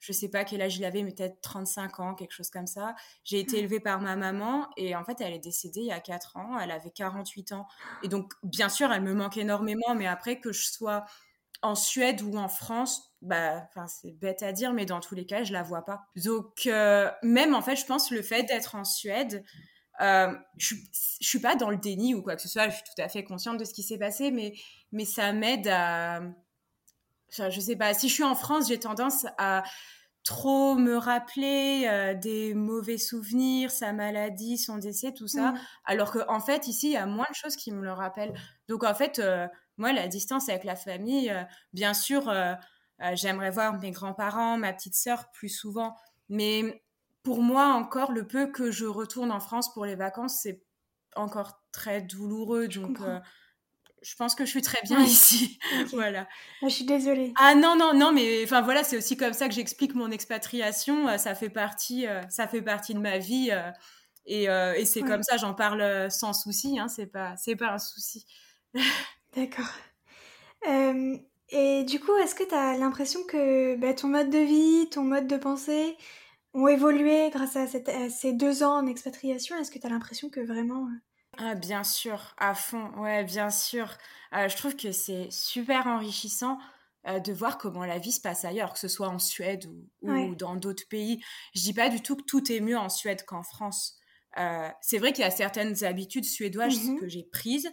Je 0.00 0.12
sais 0.12 0.28
pas 0.28 0.44
quel 0.44 0.62
âge 0.62 0.76
il 0.76 0.84
avait, 0.84 1.02
mais 1.02 1.12
peut-être 1.12 1.40
35 1.42 2.00
ans, 2.00 2.14
quelque 2.14 2.32
chose 2.32 2.50
comme 2.50 2.66
ça. 2.66 2.94
J'ai 3.22 3.38
été 3.38 3.56
mmh. 3.56 3.60
élevée 3.60 3.80
par 3.80 4.00
ma 4.00 4.16
maman 4.16 4.68
et 4.76 4.96
en 4.96 5.04
fait, 5.04 5.20
elle 5.20 5.32
est 5.32 5.38
décédée 5.38 5.80
il 5.80 5.86
y 5.86 5.92
a 5.92 6.00
4 6.00 6.36
ans. 6.36 6.58
Elle 6.58 6.70
avait 6.70 6.90
48 6.90 7.52
ans. 7.52 7.66
Et 8.02 8.08
donc, 8.08 8.32
bien 8.42 8.68
sûr, 8.68 8.92
elle 8.92 9.02
me 9.02 9.14
manque 9.14 9.36
énormément, 9.36 9.94
mais 9.94 10.06
après 10.06 10.40
que 10.40 10.52
je 10.52 10.66
sois 10.66 11.04
en 11.62 11.74
Suède 11.74 12.22
ou 12.22 12.36
en 12.36 12.48
France, 12.48 13.14
bah, 13.20 13.68
c'est 13.86 14.12
bête 14.12 14.42
à 14.42 14.52
dire, 14.52 14.72
mais 14.72 14.86
dans 14.86 15.00
tous 15.00 15.14
les 15.14 15.26
cas, 15.26 15.44
je 15.44 15.52
la 15.52 15.62
vois 15.62 15.84
pas. 15.84 16.06
Donc, 16.16 16.66
même 17.22 17.54
en 17.54 17.62
fait, 17.62 17.76
je 17.76 17.84
pense 17.84 18.10
le 18.10 18.22
fait 18.22 18.44
d'être 18.44 18.74
en 18.74 18.84
Suède, 18.84 19.44
euh, 20.00 20.32
je, 20.56 20.74
je 21.20 21.28
suis 21.28 21.40
pas 21.40 21.56
dans 21.56 21.70
le 21.70 21.76
déni 21.76 22.14
ou 22.14 22.22
quoi 22.22 22.34
que 22.34 22.42
ce 22.42 22.48
soit, 22.48 22.68
je 22.68 22.74
suis 22.74 22.84
tout 22.84 23.02
à 23.02 23.08
fait 23.08 23.22
consciente 23.22 23.58
de 23.58 23.64
ce 23.64 23.74
qui 23.74 23.82
s'est 23.82 23.98
passé, 23.98 24.30
mais, 24.30 24.54
mais 24.92 25.04
ça 25.04 25.32
m'aide 25.32 25.68
à. 25.68 26.22
Enfin, 27.32 27.50
je 27.50 27.60
sais 27.60 27.76
pas, 27.76 27.94
si 27.94 28.08
je 28.08 28.14
suis 28.14 28.24
en 28.24 28.34
France, 28.34 28.68
j'ai 28.68 28.78
tendance 28.78 29.26
à 29.38 29.62
trop 30.24 30.74
me 30.74 30.96
rappeler 30.96 31.86
euh, 31.88 32.14
des 32.14 32.54
mauvais 32.54 32.98
souvenirs, 32.98 33.70
sa 33.70 33.92
maladie, 33.92 34.58
son 34.58 34.76
décès, 34.76 35.12
tout 35.12 35.28
ça, 35.28 35.52
mm. 35.52 35.58
alors 35.86 36.12
qu'en 36.12 36.36
en 36.36 36.40
fait, 36.40 36.66
ici, 36.66 36.88
il 36.88 36.92
y 36.92 36.96
a 36.96 37.06
moins 37.06 37.26
de 37.30 37.34
choses 37.34 37.56
qui 37.56 37.72
me 37.72 37.82
le 37.82 37.92
rappellent. 37.92 38.34
Donc, 38.68 38.84
en 38.84 38.94
fait, 38.94 39.18
euh, 39.18 39.46
moi, 39.78 39.92
la 39.92 40.08
distance 40.08 40.48
avec 40.48 40.64
la 40.64 40.76
famille, 40.76 41.32
bien 41.72 41.94
sûr, 41.94 42.30
j'aimerais 43.14 43.50
voir 43.50 43.78
mes 43.80 43.92
grands-parents, 43.92 44.58
ma 44.58 44.74
petite 44.74 44.94
sœur 44.94 45.30
plus 45.32 45.48
souvent, 45.48 45.96
mais 46.28 46.82
pour 47.22 47.42
moi 47.42 47.66
encore, 47.68 48.12
le 48.12 48.26
peu 48.26 48.46
que 48.46 48.70
je 48.70 48.86
retourne 48.86 49.30
en 49.30 49.40
France 49.40 49.72
pour 49.72 49.84
les 49.84 49.94
vacances, 49.94 50.40
c'est 50.42 50.62
encore 51.16 51.62
très 51.72 52.00
douloureux. 52.00 52.68
donc, 52.68 53.00
euh, 53.00 53.20
je 54.02 54.14
pense 54.16 54.34
que 54.34 54.44
je 54.44 54.50
suis 54.50 54.62
très 54.62 54.80
bien 54.82 55.00
ici. 55.00 55.58
voilà. 55.92 56.26
je 56.62 56.68
suis 56.68 56.84
désolée. 56.84 57.32
Ah 57.36 57.54
non, 57.54 57.76
non, 57.76 57.94
non, 57.94 58.12
mais 58.12 58.42
enfin 58.44 58.62
voilà, 58.62 58.84
c'est 58.84 58.96
aussi 58.96 59.16
comme 59.16 59.32
ça 59.32 59.48
que 59.48 59.54
j'explique 59.54 59.94
mon 59.94 60.10
expatriation. 60.10 61.08
Euh, 61.08 61.18
ça 61.18 61.34
fait 61.34 61.50
partie, 61.50 62.06
euh, 62.06 62.22
ça 62.28 62.48
fait 62.48 62.62
partie 62.62 62.94
de 62.94 63.00
ma 63.00 63.18
vie. 63.18 63.50
et, 64.26 64.44
et 64.44 64.84
c'est 64.84 65.02
comme 65.02 65.22
ça, 65.22 65.36
j'en 65.36 65.54
parle 65.54 66.10
sans 66.10 66.32
souci. 66.32 66.78
Hein, 66.78 66.88
c'est 66.88 67.06
pas, 67.06 67.36
c'est 67.36 67.56
pas 67.56 67.72
un 67.72 67.78
souci. 67.78 68.26
D'accord. 69.36 69.72
et 71.50 71.84
du 71.84 72.00
coup, 72.00 72.16
est-ce 72.16 72.34
que 72.34 72.44
tu 72.44 72.54
as 72.54 72.76
l'impression 72.76 73.20
que 73.24 73.76
bah, 73.76 73.94
ton 73.94 74.08
mode 74.08 74.30
de 74.30 74.38
vie, 74.38 74.88
ton 74.90 75.02
mode 75.02 75.26
de 75.26 75.36
pensée, 75.36 75.96
ont 76.54 76.68
évolué 76.68 77.30
grâce 77.30 77.56
à, 77.56 77.66
ces 77.66 78.32
deux 78.32 78.62
ans 78.62 78.78
en 78.78 78.86
expatriation? 78.86 79.56
Est-ce 79.56 79.70
que 79.70 79.78
tu 79.78 79.86
as 79.86 79.90
l'impression 79.90 80.30
que 80.30 80.40
vraiment... 80.40 80.88
Euh, 81.40 81.50
ah, 81.50 81.54
bien 81.54 81.84
sûr, 81.84 82.34
à 82.38 82.54
fond, 82.54 82.90
ouais, 82.98 83.24
bien 83.24 83.50
sûr. 83.50 83.96
Euh, 84.34 84.48
je 84.48 84.56
trouve 84.56 84.76
que 84.76 84.92
c'est 84.92 85.30
super 85.30 85.86
enrichissant 85.86 86.58
euh, 87.06 87.18
de 87.18 87.32
voir 87.32 87.58
comment 87.58 87.84
la 87.84 87.98
vie 87.98 88.12
se 88.12 88.20
passe 88.20 88.44
ailleurs, 88.44 88.72
que 88.72 88.78
ce 88.78 88.88
soit 88.88 89.08
en 89.08 89.18
Suède 89.18 89.66
ou, 90.02 90.34
dans 90.34 90.56
d'autres 90.56 90.88
pays. 90.88 91.22
Je 91.54 91.62
dis 91.62 91.74
pas 91.74 91.88
du 91.88 92.02
tout 92.02 92.16
que 92.16 92.24
tout 92.24 92.52
est 92.52 92.60
mieux 92.60 92.78
en 92.78 92.88
Suède 92.88 93.24
qu'en 93.24 93.42
France. 93.42 93.98
c'est 94.80 94.98
vrai 94.98 95.12
qu'il 95.12 95.22
y 95.22 95.26
a 95.26 95.30
certaines 95.30 95.84
habitudes 95.84 96.24
suédoises 96.24 96.74
mm-hmm. 96.74 97.00
que 97.00 97.08
j'ai 97.08 97.24
prises 97.24 97.70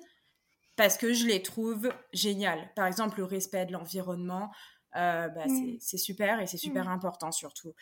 parce 0.75 0.97
que 0.97 1.11
je 1.11 1.25
les 1.25 1.41
trouve 1.41 1.91
géniales. 2.13 2.71
Par 2.75 2.85
exemple, 2.85 3.17
le 3.17 3.25
respect 3.25 3.65
de 3.65 3.73
l'environnement, 3.73 4.51
euh, 4.95 5.27
bah, 5.29 5.45
mmh. 5.47 5.77
c'est 5.79 5.97
super 5.97 6.39
et 6.39 6.47
c'est 6.47 6.57
super 6.57 6.85
mmh. 6.85 6.89
important 6.91 7.31
surtout. 7.31 7.73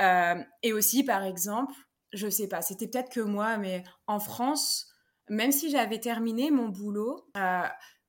Euh, 0.00 0.42
et 0.62 0.72
aussi, 0.72 1.04
par 1.04 1.22
exemple, 1.22 1.74
je 2.12 2.28
sais 2.28 2.48
pas, 2.48 2.60
c'était 2.60 2.88
peut-être 2.88 3.10
que 3.10 3.20
moi, 3.20 3.56
mais 3.56 3.84
en 4.06 4.18
France, 4.18 4.89
même 5.30 5.52
si 5.52 5.70
j'avais 5.70 5.98
terminé 5.98 6.50
mon 6.50 6.68
boulot 6.68 7.26
euh, 7.36 7.62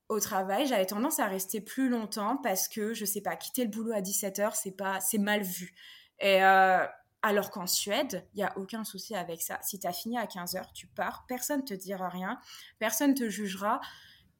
au 0.08 0.20
travail, 0.20 0.66
j'avais 0.66 0.84
tendance 0.84 1.18
à 1.18 1.26
rester 1.26 1.60
plus 1.60 1.88
longtemps 1.88 2.36
parce 2.36 2.68
que, 2.68 2.92
je 2.92 3.04
sais 3.04 3.22
pas, 3.22 3.36
quitter 3.36 3.64
le 3.64 3.70
boulot 3.70 3.92
à 3.92 4.00
17h, 4.00 4.52
c'est 4.54 4.76
pas, 4.76 5.00
c'est 5.00 5.18
mal 5.18 5.42
vu. 5.42 5.74
Et 6.20 6.40
alors 6.40 7.50
qu'en 7.50 7.66
Suède, 7.66 8.28
il 8.34 8.38
n'y 8.38 8.44
a 8.44 8.56
aucun 8.58 8.84
souci 8.84 9.14
avec 9.14 9.42
ça. 9.42 9.58
Si 9.62 9.78
tu 9.78 9.86
as 9.86 9.92
fini 9.92 10.18
à 10.18 10.26
15h, 10.26 10.72
tu 10.72 10.86
pars, 10.86 11.24
personne 11.26 11.64
te 11.64 11.74
dira 11.74 12.08
rien, 12.08 12.38
personne 12.78 13.14
te 13.14 13.28
jugera. 13.28 13.80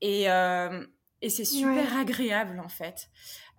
Et, 0.00 0.28
et 1.22 1.30
c'est 1.30 1.44
super 1.44 1.96
agréable, 1.96 2.60
en 2.60 2.68
fait. 2.68 3.08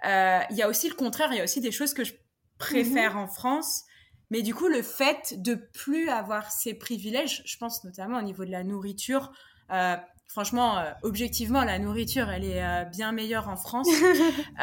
Euh, 0.06 0.42
il 0.50 0.58
y 0.58 0.62
a 0.62 0.68
aussi 0.68 0.90
le 0.90 0.96
contraire, 0.96 1.30
il 1.32 1.38
y 1.38 1.42
a 1.42 1.44
aussi 1.46 1.62
des 1.62 1.72
choses 1.72 1.94
que 1.94 2.04
je 2.04 2.14
préfère 2.58 3.14
mhm. 3.14 3.24
en 3.24 3.28
France, 3.28 3.86
mais 4.34 4.42
du 4.42 4.56
coup, 4.56 4.68
le 4.68 4.82
fait 4.82 5.40
de 5.44 5.54
plus 5.54 6.10
avoir 6.10 6.52
ces 6.52 6.74
privilèges, 6.74 7.44
je 7.46 7.56
pense 7.58 7.84
notamment 7.84 8.18
au 8.18 8.24
niveau 8.24 8.44
de 8.46 8.50
la 8.50 8.64
nourriture, 8.64 9.32
euh, 9.72 9.96
franchement, 10.26 10.80
euh, 10.80 10.90
objectivement, 11.04 11.64
la 11.64 11.78
nourriture, 11.78 12.32
elle 12.32 12.44
est 12.44 12.64
euh, 12.64 12.84
bien 12.84 13.12
meilleure 13.12 13.48
en 13.48 13.58
France. 13.58 13.88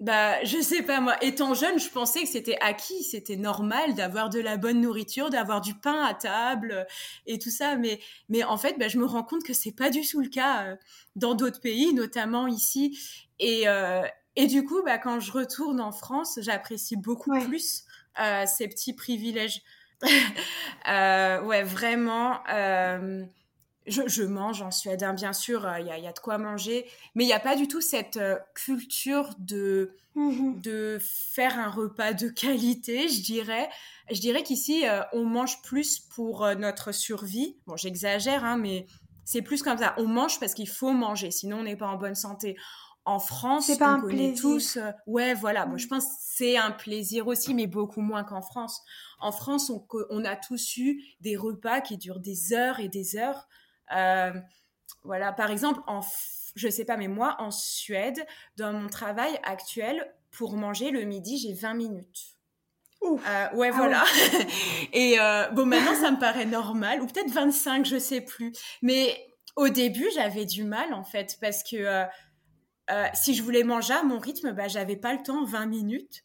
bah, 0.00 0.42
je 0.44 0.62
sais 0.62 0.80
pas, 0.80 1.02
moi, 1.02 1.14
étant 1.22 1.52
jeune, 1.52 1.78
je 1.78 1.90
pensais 1.90 2.22
que 2.22 2.28
c'était 2.28 2.56
acquis, 2.62 3.04
c'était 3.04 3.36
normal 3.36 3.94
d'avoir 3.96 4.30
de 4.30 4.40
la 4.40 4.56
bonne 4.56 4.80
nourriture, 4.80 5.28
d'avoir 5.28 5.60
du 5.60 5.74
pain 5.74 6.02
à 6.02 6.14
table 6.14 6.86
et 7.26 7.38
tout 7.38 7.50
ça. 7.50 7.76
Mais, 7.76 8.00
mais 8.30 8.44
en 8.44 8.56
fait, 8.56 8.78
bah, 8.78 8.88
je 8.88 8.96
me 8.96 9.04
rends 9.04 9.24
compte 9.24 9.44
que 9.44 9.52
c'est 9.52 9.72
pas 9.72 9.90
du 9.90 10.00
tout 10.08 10.22
le 10.22 10.30
cas 10.30 10.78
dans 11.16 11.34
d'autres 11.34 11.60
pays, 11.60 11.92
notamment 11.92 12.46
ici. 12.46 12.98
Et, 13.40 13.66
et 14.36 14.46
du 14.46 14.64
coup, 14.64 14.82
bah, 14.86 14.96
quand 14.96 15.20
je 15.20 15.32
retourne 15.32 15.82
en 15.82 15.92
France, 15.92 16.38
j'apprécie 16.40 16.96
beaucoup 16.96 17.38
plus 17.40 17.84
euh, 18.20 18.44
ces 18.46 18.68
petits 18.68 18.94
privilèges. 18.94 19.62
euh, 20.88 21.42
ouais, 21.42 21.62
vraiment. 21.62 22.40
Euh, 22.52 23.24
je, 23.86 24.02
je, 24.06 24.22
mange 24.22 24.62
en 24.62 24.70
Suède, 24.70 25.02
hein, 25.02 25.12
bien 25.12 25.32
sûr, 25.32 25.70
il 25.78 25.86
y, 25.86 25.90
a, 25.90 25.98
y, 25.98 26.06
a, 26.06 26.12
de 26.12 26.18
quoi 26.18 26.38
manger, 26.38 26.86
mais 27.14 27.24
il 27.24 27.26
n'y 27.26 27.34
a 27.34 27.40
pas 27.40 27.54
du 27.54 27.68
tout 27.68 27.82
cette 27.82 28.16
euh, 28.16 28.36
culture 28.54 29.28
de, 29.38 29.94
mmh 30.14 30.60
de 30.60 30.98
faire 31.02 31.58
un 31.58 31.68
repas 31.68 32.14
de 32.14 32.28
qualité, 32.30 33.08
je 33.08 33.20
dirais. 33.22 33.68
Je 34.10 34.20
dirais 34.20 34.42
qu'ici, 34.42 34.86
euh, 34.88 35.02
on 35.12 35.24
mange 35.24 35.60
plus 35.62 35.98
pour 35.98 36.46
notre 36.56 36.92
survie. 36.92 37.56
Bon, 37.66 37.76
j'exagère, 37.76 38.44
hein, 38.44 38.56
mais 38.56 38.86
c'est 39.24 39.42
plus 39.42 39.62
comme 39.62 39.78
ça. 39.78 39.94
On 39.98 40.06
mange 40.06 40.40
parce 40.40 40.54
qu'il 40.54 40.68
faut 40.68 40.92
manger, 40.92 41.30
sinon 41.30 41.58
on 41.58 41.62
n'est 41.64 41.76
pas 41.76 41.88
en 41.88 41.96
bonne 41.96 42.14
santé 42.14 42.56
en 43.04 43.18
France, 43.18 43.66
c'est 43.66 43.78
pas 43.78 43.96
on 43.96 44.00
connaît 44.00 44.34
tous. 44.34 44.76
Euh, 44.76 44.90
ouais, 45.06 45.34
voilà. 45.34 45.66
Moi, 45.66 45.76
je 45.76 45.86
pense 45.86 46.06
que 46.06 46.12
c'est 46.20 46.56
un 46.56 46.70
plaisir 46.70 47.26
aussi, 47.26 47.54
mais 47.54 47.66
beaucoup 47.66 48.00
moins 48.00 48.24
qu'en 48.24 48.42
France. 48.42 48.82
En 49.20 49.32
France, 49.32 49.70
on, 49.70 49.86
on, 50.10 50.24
a 50.24 50.36
tous 50.36 50.76
eu 50.78 51.02
des 51.20 51.36
repas 51.36 51.80
qui 51.80 51.98
durent 51.98 52.20
des 52.20 52.52
heures 52.54 52.80
et 52.80 52.88
des 52.88 53.16
heures. 53.16 53.46
Euh, 53.94 54.32
voilà, 55.02 55.32
par 55.32 55.50
exemple, 55.50 55.80
en, 55.86 56.00
je 56.54 56.68
sais 56.68 56.84
pas, 56.84 56.96
mais 56.96 57.08
moi, 57.08 57.36
en 57.38 57.50
Suède, 57.50 58.24
dans 58.56 58.72
mon 58.72 58.88
travail 58.88 59.38
actuel, 59.42 60.10
pour 60.30 60.56
manger 60.56 60.90
le 60.90 61.02
midi, 61.02 61.38
j'ai 61.38 61.52
20 61.52 61.74
minutes. 61.74 62.34
Euh, 63.02 63.54
ouais, 63.54 63.70
ah 63.72 63.76
voilà. 63.76 64.04
et 64.92 65.20
euh, 65.20 65.48
bon, 65.50 65.66
maintenant, 65.66 65.94
ça 65.94 66.10
me 66.10 66.18
paraît 66.18 66.46
normal, 66.46 67.02
ou 67.02 67.06
peut-être 67.06 67.30
25, 67.30 67.84
je 67.84 67.98
sais 67.98 68.20
plus. 68.22 68.52
Mais 68.82 69.26
au 69.56 69.68
début, 69.68 70.08
j'avais 70.14 70.46
du 70.46 70.64
mal, 70.64 70.94
en 70.94 71.04
fait, 71.04 71.36
parce 71.40 71.62
que 71.62 71.76
euh, 71.76 72.04
euh, 72.90 73.06
si 73.14 73.34
je 73.34 73.42
voulais 73.42 73.64
manger 73.64 73.94
à 73.94 74.02
mon 74.02 74.18
rythme, 74.18 74.52
bah, 74.52 74.68
j'avais 74.68 74.96
pas 74.96 75.12
le 75.12 75.22
temps, 75.22 75.44
20 75.44 75.66
minutes. 75.66 76.24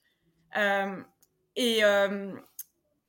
Euh, 0.57 1.01
et, 1.55 1.83
euh, 1.83 2.33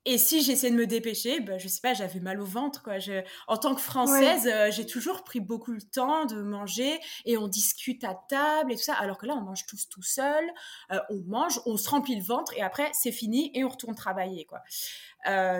et 0.04 0.18
si 0.18 0.42
j'essayais 0.42 0.72
de 0.72 0.78
me 0.78 0.86
dépêcher, 0.86 1.40
bah, 1.40 1.58
je 1.58 1.66
sais 1.66 1.80
pas, 1.80 1.92
j'avais 1.92 2.20
mal 2.20 2.40
au 2.40 2.44
ventre. 2.44 2.82
Quoi. 2.82 3.00
Je, 3.00 3.22
en 3.48 3.56
tant 3.56 3.74
que 3.74 3.80
Française, 3.80 4.48
j'ai 4.70 4.86
toujours 4.86 5.24
pris 5.24 5.40
beaucoup 5.40 5.72
le 5.72 5.82
temps 5.82 6.26
de 6.26 6.40
manger 6.40 7.00
et 7.24 7.36
on 7.36 7.48
discute 7.48 8.04
à 8.04 8.14
table 8.28 8.72
et 8.72 8.76
tout 8.76 8.82
ça. 8.82 8.94
Alors 8.94 9.18
que 9.18 9.26
là, 9.26 9.34
on 9.34 9.42
mange 9.42 9.66
tous 9.66 9.88
tout 9.88 10.02
seul, 10.02 10.44
on 10.90 11.22
mange, 11.26 11.60
on 11.66 11.76
se 11.76 11.88
remplit 11.88 12.16
le 12.16 12.24
ventre 12.24 12.52
et 12.56 12.62
après, 12.62 12.88
c'est 12.92 13.12
fini 13.12 13.50
et 13.54 13.64
on 13.64 13.68
retourne 13.68 13.94
travailler. 13.94 14.46
Quoi. 14.46 14.60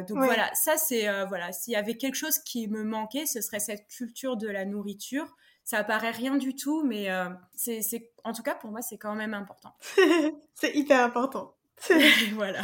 donc 0.03 0.25
voilà, 0.25 0.51
ça 0.55 0.77
c'est 0.79 1.07
voilà, 1.27 1.53
s'il 1.53 1.75
y 1.75 1.77
avait 1.77 1.97
quelque 1.97 2.17
chose 2.17 2.39
qui 2.39 2.67
me 2.67 2.83
manquait, 2.83 3.27
ce 3.27 3.41
serait 3.41 3.61
cette 3.61 3.89
culture 3.89 4.37
de 4.37 4.49
la 4.49 4.65
nourriture 4.65 5.37
ça 5.71 5.85
paraît 5.85 6.11
rien 6.11 6.37
du 6.37 6.57
tout, 6.57 6.83
mais 6.83 7.12
euh, 7.12 7.29
c'est, 7.55 8.11
en 8.25 8.33
tout 8.33 8.43
cas 8.43 8.57
pour 8.57 8.73
moi 8.73 8.83
c'est 8.83 8.99
quand 8.99 9.15
même 9.15 9.35
important. 9.35 9.73
c'est 10.55 10.75
hyper 10.75 11.05
important. 11.05 11.55
voilà. 12.35 12.62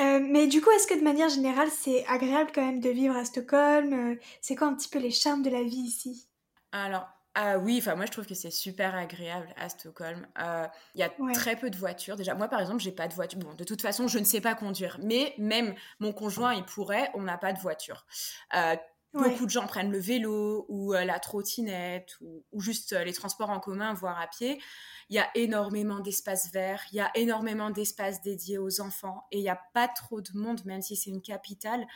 Euh, 0.00 0.20
mais 0.22 0.46
du 0.46 0.60
coup, 0.60 0.70
est-ce 0.70 0.86
que 0.86 0.98
de 0.98 1.02
manière 1.02 1.30
générale, 1.30 1.70
c'est 1.70 2.06
agréable 2.06 2.50
quand 2.54 2.64
même 2.64 2.80
de 2.80 2.90
vivre 2.90 3.16
à 3.16 3.24
Stockholm 3.24 3.92
euh, 3.94 4.14
C'est 4.42 4.56
quoi 4.56 4.66
un 4.66 4.74
petit 4.74 4.90
peu 4.90 4.98
les 4.98 5.10
charmes 5.10 5.42
de 5.42 5.48
la 5.48 5.62
vie 5.62 5.80
ici? 5.80 6.28
Alors, 6.70 7.08
ah 7.34 7.58
oui, 7.58 7.78
enfin 7.80 7.94
moi 7.94 8.04
je 8.04 8.12
trouve 8.12 8.26
que 8.26 8.34
c'est 8.34 8.50
super 8.50 8.94
agréable 8.94 9.48
à 9.56 9.70
Stockholm. 9.70 10.26
Il 10.94 11.00
y 11.00 11.02
a 11.02 11.10
très 11.32 11.56
peu 11.56 11.70
de 11.70 11.78
voitures. 11.78 12.16
Déjà, 12.16 12.34
moi 12.34 12.48
par 12.48 12.60
exemple, 12.60 12.82
j'ai 12.82 12.92
pas 12.92 13.08
de 13.08 13.14
voiture. 13.14 13.38
Bon, 13.38 13.54
de 13.54 13.64
toute 13.64 13.80
façon, 13.80 14.06
je 14.06 14.18
ne 14.18 14.24
sais 14.24 14.42
pas 14.42 14.54
conduire. 14.54 14.98
Mais 15.02 15.34
même 15.38 15.74
mon 15.98 16.12
conjoint, 16.12 16.52
il 16.52 16.64
pourrait, 16.64 17.10
on 17.14 17.22
n'a 17.22 17.38
pas 17.38 17.54
de 17.54 17.58
voiture. 17.58 18.04
Beaucoup 19.14 19.46
de 19.46 19.50
gens 19.50 19.66
prennent 19.66 19.90
le 19.90 19.98
vélo 19.98 20.66
ou 20.68 20.94
euh, 20.94 21.04
la 21.04 21.18
trottinette 21.18 22.14
ou, 22.20 22.60
juste 22.60 22.92
euh, 22.92 23.04
les 23.04 23.12
transports 23.12 23.50
en 23.50 23.58
commun, 23.58 23.94
voire 23.94 24.20
à 24.20 24.26
pied. 24.26 24.60
Il 25.08 25.16
y 25.16 25.18
a 25.18 25.28
énormément 25.34 26.00
d'espaces 26.00 26.52
verts, 26.52 26.84
il 26.92 26.96
y 26.96 27.00
a 27.00 27.10
énormément 27.14 27.70
d'espaces 27.70 28.20
dédiés 28.20 28.58
aux 28.58 28.80
enfants 28.80 29.24
et 29.32 29.38
il 29.38 29.42
n'y 29.42 29.48
a 29.48 29.60
pas 29.72 29.88
trop 29.88 30.20
de 30.20 30.30
monde, 30.34 30.62
même 30.66 30.82
si 30.82 30.94
c'est 30.94 31.10
une 31.10 31.22
capitale. 31.22 31.86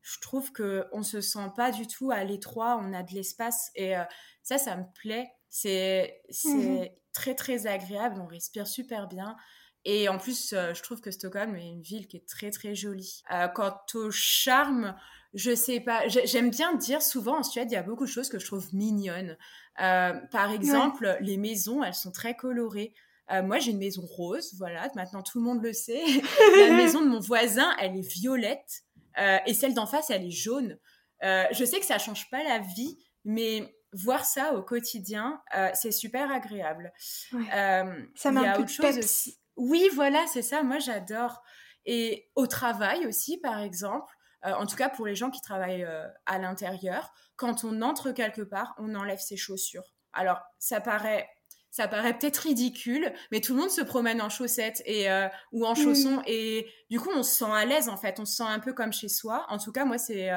Je 0.00 0.18
trouve 0.20 0.50
qu'on 0.52 0.98
ne 0.98 1.04
se 1.04 1.20
sent 1.20 1.52
pas 1.54 1.70
du 1.70 1.86
tout 1.86 2.10
à 2.10 2.24
l'étroit, 2.24 2.80
on 2.82 2.92
a 2.94 3.02
de 3.02 3.12
l'espace 3.12 3.70
et 3.74 3.96
euh, 3.96 4.04
ça, 4.42 4.56
ça 4.56 4.76
me 4.76 4.84
plaît. 4.94 5.30
C'est 5.48 6.22
mmh 6.44 6.86
très, 7.12 7.34
très 7.34 7.66
agréable, 7.66 8.20
on 8.20 8.26
respire 8.26 8.66
super 8.66 9.06
bien. 9.06 9.36
Et 9.84 10.08
en 10.08 10.18
plus, 10.18 10.50
je 10.50 10.82
trouve 10.82 11.00
que 11.00 11.10
Stockholm 11.10 11.56
est 11.56 11.68
une 11.68 11.82
ville 11.82 12.06
qui 12.06 12.16
est 12.16 12.28
très 12.28 12.50
très 12.50 12.74
jolie. 12.74 13.22
quant 13.54 13.76
au 13.94 14.10
charme, 14.10 14.94
je 15.34 15.54
sais 15.54 15.80
pas. 15.80 16.06
J'aime 16.08 16.50
bien 16.50 16.74
dire 16.74 17.02
souvent 17.02 17.38
en 17.38 17.42
Suède, 17.42 17.68
il 17.70 17.74
y 17.74 17.78
a 17.78 17.82
beaucoup 17.82 18.04
de 18.04 18.10
choses 18.10 18.28
que 18.28 18.38
je 18.38 18.46
trouve 18.46 18.66
mignonnes. 18.74 19.36
Euh, 19.80 20.12
par 20.30 20.50
exemple, 20.50 21.16
les 21.20 21.36
maisons, 21.36 21.82
elles 21.82 21.94
sont 21.94 22.12
très 22.12 22.34
colorées. 22.34 22.92
Euh, 23.30 23.42
moi, 23.42 23.58
j'ai 23.58 23.70
une 23.70 23.78
maison 23.78 24.04
rose, 24.04 24.54
voilà. 24.58 24.90
Maintenant, 24.94 25.22
tout 25.22 25.38
le 25.38 25.44
monde 25.44 25.62
le 25.62 25.72
sait. 25.72 26.02
La 26.58 26.72
maison 26.74 27.00
de 27.00 27.08
mon 27.08 27.20
voisin, 27.20 27.74
elle 27.80 27.96
est 27.96 28.06
violette 28.06 28.82
euh, 29.18 29.38
et 29.46 29.54
celle 29.54 29.74
d'en 29.74 29.86
face, 29.86 30.10
elle 30.10 30.24
est 30.24 30.30
jaune. 30.30 30.78
je 31.22 31.64
sais 31.64 31.80
que 31.80 31.86
ça 31.86 31.98
change 31.98 32.28
pas 32.30 32.42
la 32.42 32.58
vie, 32.58 32.98
mais 33.24 33.74
voir 33.94 34.24
ça 34.24 34.54
au 34.54 34.62
quotidien, 34.62 35.40
c'est 35.74 35.92
super 35.92 36.30
agréable. 36.30 36.92
ça 37.30 38.30
m'a 38.30 38.40
un 38.40 38.56
peu 38.56 38.62
autre 38.62 38.70
chose 38.70 38.98
aussi. 38.98 39.38
Oui, 39.56 39.88
voilà, 39.94 40.26
c'est 40.26 40.42
ça. 40.42 40.62
Moi, 40.62 40.78
j'adore. 40.78 41.42
Et 41.84 42.30
au 42.34 42.46
travail 42.46 43.06
aussi, 43.06 43.38
par 43.38 43.58
exemple, 43.60 44.12
euh, 44.44 44.52
en 44.54 44.66
tout 44.66 44.76
cas 44.76 44.88
pour 44.88 45.06
les 45.06 45.14
gens 45.14 45.30
qui 45.30 45.40
travaillent 45.40 45.84
euh, 45.84 46.06
à 46.26 46.38
l'intérieur, 46.38 47.12
quand 47.36 47.64
on 47.64 47.80
entre 47.82 48.10
quelque 48.12 48.42
part, 48.42 48.74
on 48.78 48.94
enlève 48.94 49.20
ses 49.20 49.36
chaussures. 49.36 49.94
Alors, 50.12 50.40
ça 50.58 50.80
paraît 50.80 51.28
ça 51.70 51.88
paraît 51.88 52.18
peut-être 52.18 52.36
ridicule, 52.36 53.14
mais 53.30 53.40
tout 53.40 53.54
le 53.54 53.60
monde 53.60 53.70
se 53.70 53.80
promène 53.80 54.20
en 54.20 54.28
chaussettes 54.28 54.82
et 54.84 55.10
euh, 55.10 55.26
ou 55.52 55.64
en 55.64 55.74
chaussons 55.74 56.22
et 56.26 56.70
du 56.90 57.00
coup 57.00 57.08
on 57.14 57.22
se 57.22 57.34
sent 57.34 57.50
à 57.50 57.64
l'aise 57.64 57.88
en 57.88 57.96
fait, 57.96 58.20
on 58.20 58.26
se 58.26 58.36
sent 58.36 58.42
un 58.46 58.58
peu 58.58 58.74
comme 58.74 58.92
chez 58.92 59.08
soi. 59.08 59.46
En 59.48 59.56
tout 59.56 59.72
cas 59.72 59.86
moi 59.86 59.96
c'est 59.96 60.28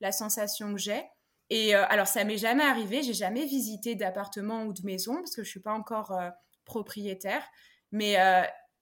la 0.00 0.12
sensation 0.12 0.72
que 0.72 0.78
j'ai. 0.78 1.02
Et 1.50 1.74
alors 1.74 2.06
ça 2.06 2.22
m'est 2.22 2.38
jamais 2.38 2.62
arrivé, 2.62 3.02
j'ai 3.02 3.14
jamais 3.14 3.46
visité 3.46 3.96
d'appartement 3.96 4.62
ou 4.62 4.72
de 4.72 4.82
maison 4.82 5.16
parce 5.16 5.34
que 5.34 5.42
je 5.42 5.50
suis 5.50 5.58
pas 5.58 5.72
encore 5.72 6.16
propriétaire, 6.64 7.42
mais 7.92 8.16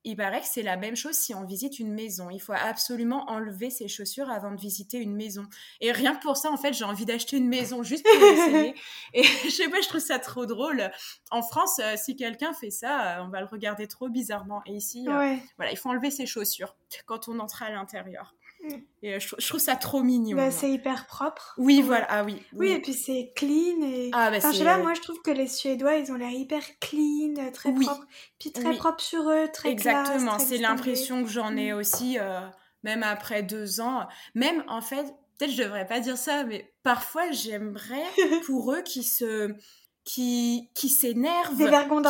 il 0.06 0.16
paraît 0.16 0.40
que 0.40 0.46
c'est 0.46 0.62
la 0.62 0.76
même 0.76 0.96
chose 0.96 1.16
si 1.16 1.34
on 1.34 1.44
visite 1.44 1.78
une 1.78 1.92
maison. 1.92 2.28
Il 2.28 2.38
faut 2.38 2.52
absolument 2.52 3.24
enlever 3.30 3.70
ses 3.70 3.88
chaussures 3.88 4.30
avant 4.30 4.50
de 4.50 4.60
visiter 4.60 4.98
une 4.98 5.16
maison. 5.16 5.46
Et 5.80 5.92
rien 5.92 6.14
que 6.14 6.22
pour 6.22 6.36
ça, 6.36 6.50
en 6.50 6.58
fait, 6.58 6.74
j'ai 6.74 6.84
envie 6.84 7.06
d'acheter 7.06 7.38
une 7.38 7.48
maison 7.48 7.82
juste 7.82 8.04
pour 8.04 8.28
essayer. 8.28 8.74
Et 9.14 9.22
je 9.44 9.48
sais 9.48 9.68
pas, 9.68 9.80
je 9.80 9.88
trouve 9.88 10.02
ça 10.02 10.18
trop 10.18 10.44
drôle. 10.44 10.90
En 11.30 11.42
France, 11.42 11.80
euh, 11.82 11.94
si 11.96 12.16
quelqu'un 12.16 12.52
fait 12.52 12.70
ça, 12.70 13.18
euh, 13.18 13.24
on 13.24 13.28
va 13.28 13.40
le 13.40 13.46
regarder 13.46 13.88
trop 13.88 14.10
bizarrement. 14.10 14.62
Et 14.66 14.72
ici, 14.72 15.06
euh, 15.08 15.36
voilà, 15.56 15.72
il 15.72 15.78
faut 15.78 15.88
enlever 15.88 16.10
ses 16.10 16.26
chaussures 16.26 16.76
quand 17.06 17.28
on 17.28 17.38
entre 17.38 17.62
à 17.62 17.70
l'intérieur. 17.70 18.34
Et 19.02 19.14
euh, 19.14 19.18
je, 19.18 19.48
trouve 19.48 19.60
ça 19.60 19.76
trop 19.76 20.02
mignon. 20.02 20.36
Bah, 20.36 20.50
c'est 20.50 20.70
hyper 20.70 21.06
propre. 21.06 21.54
Oui, 21.58 21.82
voilà. 21.82 22.06
Ah 22.08 22.24
oui. 22.24 22.40
Oui, 22.54 22.70
et 22.70 22.80
puis 22.80 22.94
c'est 22.94 23.32
clean. 23.34 23.82
Et... 23.82 24.10
Ah, 24.12 24.30
bah, 24.30 24.38
enfin, 24.38 24.52
je 24.52 24.58
sais 24.58 24.64
pas, 24.64 24.78
moi 24.78 24.94
je 24.94 25.00
trouve 25.00 25.20
que 25.22 25.30
les 25.30 25.46
Suédois, 25.46 25.96
ils 25.96 26.10
ont 26.10 26.14
l'air 26.14 26.30
hyper 26.30 26.62
clean, 26.80 27.34
euh, 27.38 27.50
très 27.50 27.72
propre. 27.72 28.06
Puis 28.38 28.52
très 28.52 28.74
propre 28.76 29.02
sur 29.02 29.28
eux, 29.28 29.48
très 29.52 29.70
Exactement, 29.70 30.38
c'est 30.38 30.58
l'impression 30.58 31.22
que 31.22 31.30
j'en 31.30 31.56
ai 31.56 31.72
mm. 31.72 31.76
aussi, 31.76 32.18
euh, 32.18 32.40
même 32.82 33.02
après 33.02 33.42
deux 33.42 33.80
ans. 33.80 34.06
Même 34.34 34.64
en 34.68 34.80
fait, 34.80 35.14
peut-être 35.38 35.52
je 35.52 35.62
devrais 35.62 35.86
pas 35.86 36.00
dire 36.00 36.16
ça, 36.16 36.44
mais 36.44 36.72
parfois 36.82 37.30
j'aimerais 37.30 38.04
pour 38.46 38.72
eux 38.72 38.82
qui 38.82 39.02
se 39.02 39.54
qui, 40.04 40.68
qui 40.74 40.90
s'énervent. 40.90 41.56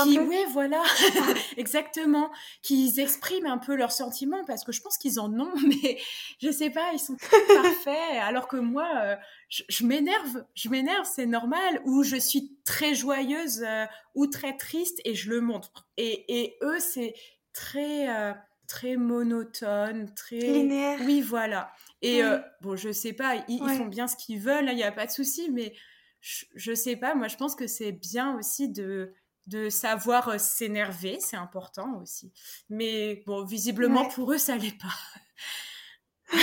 qui, 0.04 0.18
Oui, 0.18 0.38
voilà, 0.52 0.83
exactement. 1.57 2.30
Qui 2.62 2.92
expriment 2.98 3.46
un 3.46 3.59
peu 3.59 3.76
leurs 3.76 3.92
sentiments 3.92 4.44
parce 4.46 4.64
que 4.64 4.72
je 4.72 4.83
pense 4.83 4.98
qu'ils 4.98 5.20
en 5.20 5.33
ont, 5.38 5.52
mais 5.66 5.98
je 6.42 6.50
sais 6.50 6.70
pas, 6.70 6.92
ils 6.92 6.98
sont 6.98 7.16
très 7.16 7.40
parfaits. 7.54 8.18
Alors 8.22 8.48
que 8.48 8.57
moi, 8.57 8.88
euh, 8.96 9.16
je, 9.48 9.87
m'énerve, 9.87 10.44
je 10.54 10.68
m'énerve, 10.68 11.07
c'est 11.11 11.26
normal. 11.26 11.80
Ou 11.85 12.02
je 12.02 12.16
suis 12.16 12.57
très 12.64 12.94
joyeuse 12.94 13.64
euh, 13.64 13.85
ou 14.14 14.26
très 14.26 14.57
triste 14.57 15.00
et 15.04 15.14
je 15.14 15.30
le 15.30 15.40
montre. 15.40 15.87
Et, 15.96 16.24
et 16.42 16.57
eux, 16.62 16.80
c'est 16.80 17.14
très. 17.52 18.09
Euh, 18.09 18.33
très 18.66 18.96
monotone, 18.96 20.11
très 20.14 20.38
linéaire. 20.38 20.98
Oui, 21.04 21.20
voilà. 21.20 21.70
Et 22.00 22.22
bon, 22.62 22.76
je 22.76 22.92
sais 22.92 23.12
pas, 23.12 23.37
ils, 23.46 23.62
ils 23.62 23.76
font 23.76 23.85
bien 23.85 24.09
ce 24.09 24.16
qu'ils 24.16 24.40
veulent, 24.40 24.68
il 24.70 24.74
n'y 24.74 24.83
a 24.83 24.90
pas 24.90 25.04
de 25.04 25.11
souci, 25.11 25.50
mais 25.52 25.74
je, 26.54 26.74
sais 26.74 26.96
pas, 26.96 27.14
moi 27.14 27.28
je 27.28 27.37
pense 27.37 27.54
que 27.54 27.66
c'est 27.66 27.92
bien 27.92 28.38
aussi 28.38 28.68
de, 28.70 29.12
de 29.46 29.68
savoir 29.68 30.28
euh, 30.28 30.38
s'énerver, 30.38 31.18
c'est 31.20 31.37
important 31.37 32.00
aussi. 32.00 32.32
Mais 32.70 33.22
bon, 33.26 33.44
visiblement 33.44 34.08
pour 34.08 34.32
eux, 34.32 34.38
ça 34.38 34.56
l'est 34.56 34.78
pas. 34.78 34.94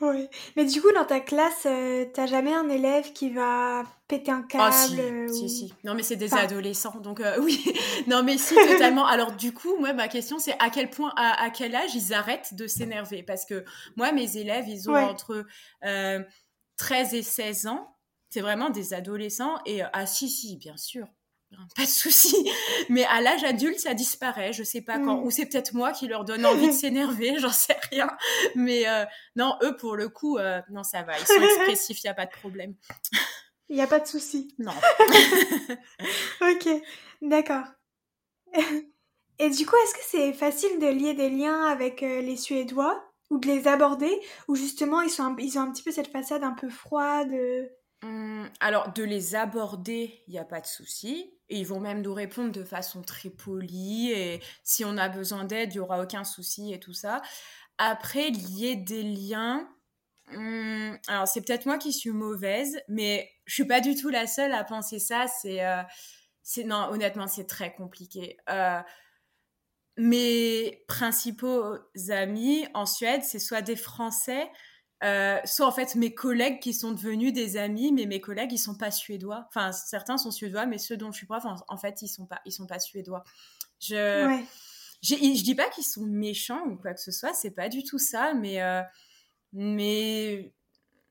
oui. 0.00 0.28
Mais 0.56 0.64
du 0.64 0.82
coup, 0.82 0.90
dans 0.92 1.04
ta 1.04 1.20
classe, 1.20 1.62
euh, 1.66 2.04
t'as 2.12 2.26
jamais 2.26 2.52
un 2.52 2.68
élève 2.68 3.12
qui 3.12 3.30
va 3.30 3.84
péter 4.08 4.30
un 4.32 4.42
câble 4.42 4.64
Ah 4.66 4.72
si, 4.72 5.00
euh, 5.00 5.28
si, 5.28 5.44
ou- 5.44 5.48
si. 5.48 5.74
Non 5.84 5.94
mais 5.94 6.02
c'est 6.02 6.16
des 6.16 6.32
Enfin- 6.34 6.42
adolescents, 6.44 6.98
donc 7.00 7.20
euh, 7.20 7.38
oui. 7.42 7.64
non 8.08 8.22
mais 8.22 8.36
si, 8.36 8.54
totalement. 8.54 9.06
Alors 9.06 9.32
du 9.32 9.52
coup, 9.54 9.76
moi, 9.78 9.92
ma 9.92 10.08
question 10.08 10.38
c'est 10.38 10.56
à 10.58 10.70
quel 10.70 10.90
point, 10.90 11.12
à, 11.16 11.42
à 11.44 11.50
quel 11.50 11.74
âge 11.74 11.94
ils 11.94 12.12
arrêtent 12.12 12.54
de 12.54 12.66
s'énerver? 12.66 13.22
Parce 13.22 13.44
que 13.46 13.64
moi, 13.96 14.12
mes 14.12 14.36
élèves, 14.36 14.68
ils 14.68 14.90
ont 14.90 14.94
Ouais. 14.94 15.02
entre 15.04 15.46
euh, 15.84 16.22
13 16.76 17.14
et 17.14 17.22
16 17.22 17.66
ans. 17.68 17.88
C'est 18.32 18.40
vraiment 18.40 18.70
des 18.70 18.94
adolescents. 18.94 19.58
Et 19.66 19.84
euh, 19.84 19.88
ah 19.92 20.06
si, 20.06 20.30
si, 20.30 20.56
bien 20.56 20.76
sûr. 20.78 21.06
Pas 21.76 21.82
de 21.82 21.88
souci. 21.88 22.34
Mais 22.88 23.04
à 23.04 23.20
l'âge 23.20 23.44
adulte, 23.44 23.78
ça 23.78 23.92
disparaît. 23.92 24.54
Je 24.54 24.62
sais 24.62 24.80
pas 24.80 24.98
quand. 24.98 25.18
Mm. 25.18 25.24
Ou 25.26 25.30
c'est 25.30 25.44
peut-être 25.44 25.74
moi 25.74 25.92
qui 25.92 26.08
leur 26.08 26.24
donne 26.24 26.46
envie 26.46 26.68
de 26.68 26.72
s'énerver. 26.72 27.38
J'en 27.38 27.52
sais 27.52 27.76
rien. 27.90 28.08
Mais 28.54 28.88
euh, 28.88 29.04
non, 29.36 29.58
eux, 29.62 29.76
pour 29.76 29.96
le 29.96 30.08
coup, 30.08 30.38
euh, 30.38 30.62
non, 30.70 30.82
ça 30.82 31.02
va. 31.02 31.18
Ils 31.18 31.26
sont 31.26 31.42
expressifs. 31.42 32.02
Il 32.02 32.06
y 32.06 32.10
a 32.10 32.14
pas 32.14 32.24
de 32.24 32.30
problème. 32.30 32.74
Il 33.68 33.76
n'y 33.76 33.82
a 33.82 33.86
pas 33.86 34.00
de 34.00 34.06
souci. 34.06 34.54
Non. 34.58 34.72
Ok, 36.40 36.68
d'accord. 37.22 37.64
Et 39.38 39.50
du 39.50 39.66
coup, 39.66 39.76
est-ce 39.84 39.94
que 39.94 40.04
c'est 40.06 40.32
facile 40.32 40.78
de 40.78 40.86
lier 40.86 41.14
des 41.14 41.30
liens 41.30 41.64
avec 41.64 42.02
euh, 42.02 42.20
les 42.20 42.36
Suédois 42.36 43.02
ou 43.30 43.38
de 43.38 43.46
les 43.46 43.68
aborder? 43.68 44.10
Ou 44.48 44.56
justement 44.56 45.00
ils, 45.00 45.10
sont 45.10 45.22
un- 45.24 45.36
ils 45.38 45.58
ont 45.58 45.62
un 45.62 45.70
petit 45.72 45.82
peu 45.82 45.90
cette 45.90 46.08
façade 46.12 46.44
un 46.44 46.52
peu 46.52 46.68
froide 46.68 47.30
Hum, 48.02 48.50
alors, 48.60 48.92
de 48.92 49.04
les 49.04 49.34
aborder, 49.36 50.22
il 50.26 50.32
n'y 50.32 50.38
a 50.38 50.44
pas 50.44 50.60
de 50.60 50.66
souci. 50.66 51.32
Et 51.48 51.58
ils 51.60 51.66
vont 51.66 51.80
même 51.80 52.02
nous 52.02 52.14
répondre 52.14 52.50
de 52.50 52.64
façon 52.64 53.02
très 53.02 53.30
polie. 53.30 54.10
Et 54.12 54.42
si 54.64 54.84
on 54.84 54.96
a 54.96 55.08
besoin 55.08 55.44
d'aide, 55.44 55.72
il 55.72 55.76
n'y 55.76 55.80
aura 55.80 56.02
aucun 56.02 56.24
souci 56.24 56.72
et 56.72 56.80
tout 56.80 56.94
ça. 56.94 57.22
Après, 57.78 58.30
lier 58.30 58.76
des 58.76 59.02
liens. 59.02 59.68
hum, 60.32 60.98
alors, 61.08 61.28
c'est 61.28 61.42
peut-être 61.42 61.66
moi 61.66 61.78
qui 61.78 61.92
suis 61.92 62.10
mauvaise, 62.10 62.80
mais 62.88 63.30
je 63.46 63.54
suis 63.54 63.66
pas 63.66 63.80
du 63.80 63.94
tout 63.94 64.08
la 64.08 64.26
seule 64.26 64.52
à 64.52 64.64
penser 64.64 64.98
ça. 64.98 65.26
C'est, 65.28 65.64
euh, 65.64 65.82
non, 66.66 66.88
honnêtement, 66.90 67.28
c'est 67.28 67.46
très 67.46 67.72
compliqué. 67.74 68.38
Euh, 68.50 68.80
mes 69.96 70.84
principaux 70.88 71.76
amis 72.08 72.66
en 72.74 72.86
Suède, 72.86 73.22
c'est 73.22 73.38
soit 73.38 73.62
des 73.62 73.76
Français, 73.76 74.50
euh, 75.02 75.38
soit 75.44 75.66
en 75.66 75.72
fait 75.72 75.94
mes 75.96 76.14
collègues 76.14 76.60
qui 76.60 76.72
sont 76.74 76.92
devenus 76.92 77.32
des 77.32 77.56
amis, 77.56 77.92
mais 77.92 78.06
mes 78.06 78.20
collègues 78.20 78.52
ils 78.52 78.58
sont 78.58 78.76
pas 78.76 78.90
suédois. 78.90 79.46
Enfin 79.48 79.72
certains 79.72 80.16
sont 80.18 80.30
suédois, 80.30 80.66
mais 80.66 80.78
ceux 80.78 80.96
dont 80.96 81.10
je 81.12 81.16
suis 81.18 81.26
prof 81.26 81.44
en, 81.44 81.56
en 81.68 81.76
fait 81.76 82.02
ils 82.02 82.08
sont 82.08 82.26
pas 82.26 82.40
ils 82.44 82.52
sont 82.52 82.66
pas 82.66 82.78
suédois. 82.78 83.24
Je 83.80 84.26
Ouais. 84.26 84.44
je 85.02 85.42
dis 85.42 85.54
pas 85.56 85.68
qu'ils 85.70 85.84
sont 85.84 86.04
méchants 86.06 86.62
ou 86.66 86.76
quoi 86.76 86.94
que 86.94 87.00
ce 87.00 87.10
soit, 87.10 87.32
c'est 87.34 87.50
pas 87.50 87.68
du 87.68 87.82
tout 87.82 87.98
ça, 87.98 88.32
mais 88.34 88.62
euh, 88.62 88.82
mais 89.52 90.52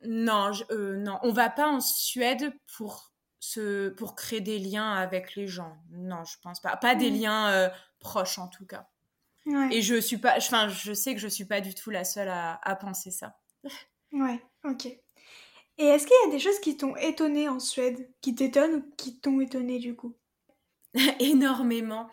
non 0.05 0.51
je- 0.53 0.63
euh, 0.71 0.95
non 0.97 1.19
on 1.23 1.31
va 1.31 1.49
pas 1.49 1.67
en 1.67 1.79
Suède 1.81 2.53
pour 2.77 3.11
se 3.39 3.89
pour 3.89 4.15
créer 4.15 4.41
des 4.41 4.59
liens 4.59 4.93
avec 4.93 5.35
les 5.35 5.47
gens. 5.47 5.75
Non 5.91 6.23
je 6.23 6.37
pense 6.41 6.59
pas 6.61 6.77
pas 6.77 6.95
des 6.95 7.11
Mhm. 7.11 7.17
liens 7.19 7.49
euh, 7.49 7.69
proches 7.99 8.39
en 8.39 8.47
tout 8.47 8.65
cas. 8.65 8.87
Ouais. 9.47 9.69
Et 9.75 9.81
je 9.81 9.99
suis 9.99 10.17
pas 10.17 10.35
enfin 10.37 10.69
je 10.69 10.93
sais 10.93 11.13
que 11.15 11.19
je 11.19 11.27
suis 11.27 11.45
pas 11.45 11.61
du 11.61 11.73
tout 11.75 11.89
la 11.89 12.03
seule 12.03 12.29
à, 12.29 12.59
à 12.63 12.75
penser 12.75 13.11
ça. 13.11 13.35
Ouais, 14.13 14.41
ok. 14.63 14.85
Et 14.85 15.85
est-ce 15.85 16.05
qu'il 16.05 16.15
y 16.25 16.29
a 16.29 16.31
des 16.31 16.39
choses 16.39 16.59
qui 16.59 16.77
t'ont 16.77 16.95
étonné 16.97 17.49
en 17.49 17.59
Suède, 17.59 18.09
qui 18.21 18.35
t'étonnent 18.35 18.75
ou 18.75 18.91
qui 18.97 19.19
t'ont 19.19 19.39
étonné 19.41 19.79
du 19.79 19.95
coup? 19.95 20.15
Énormément. 21.19 22.09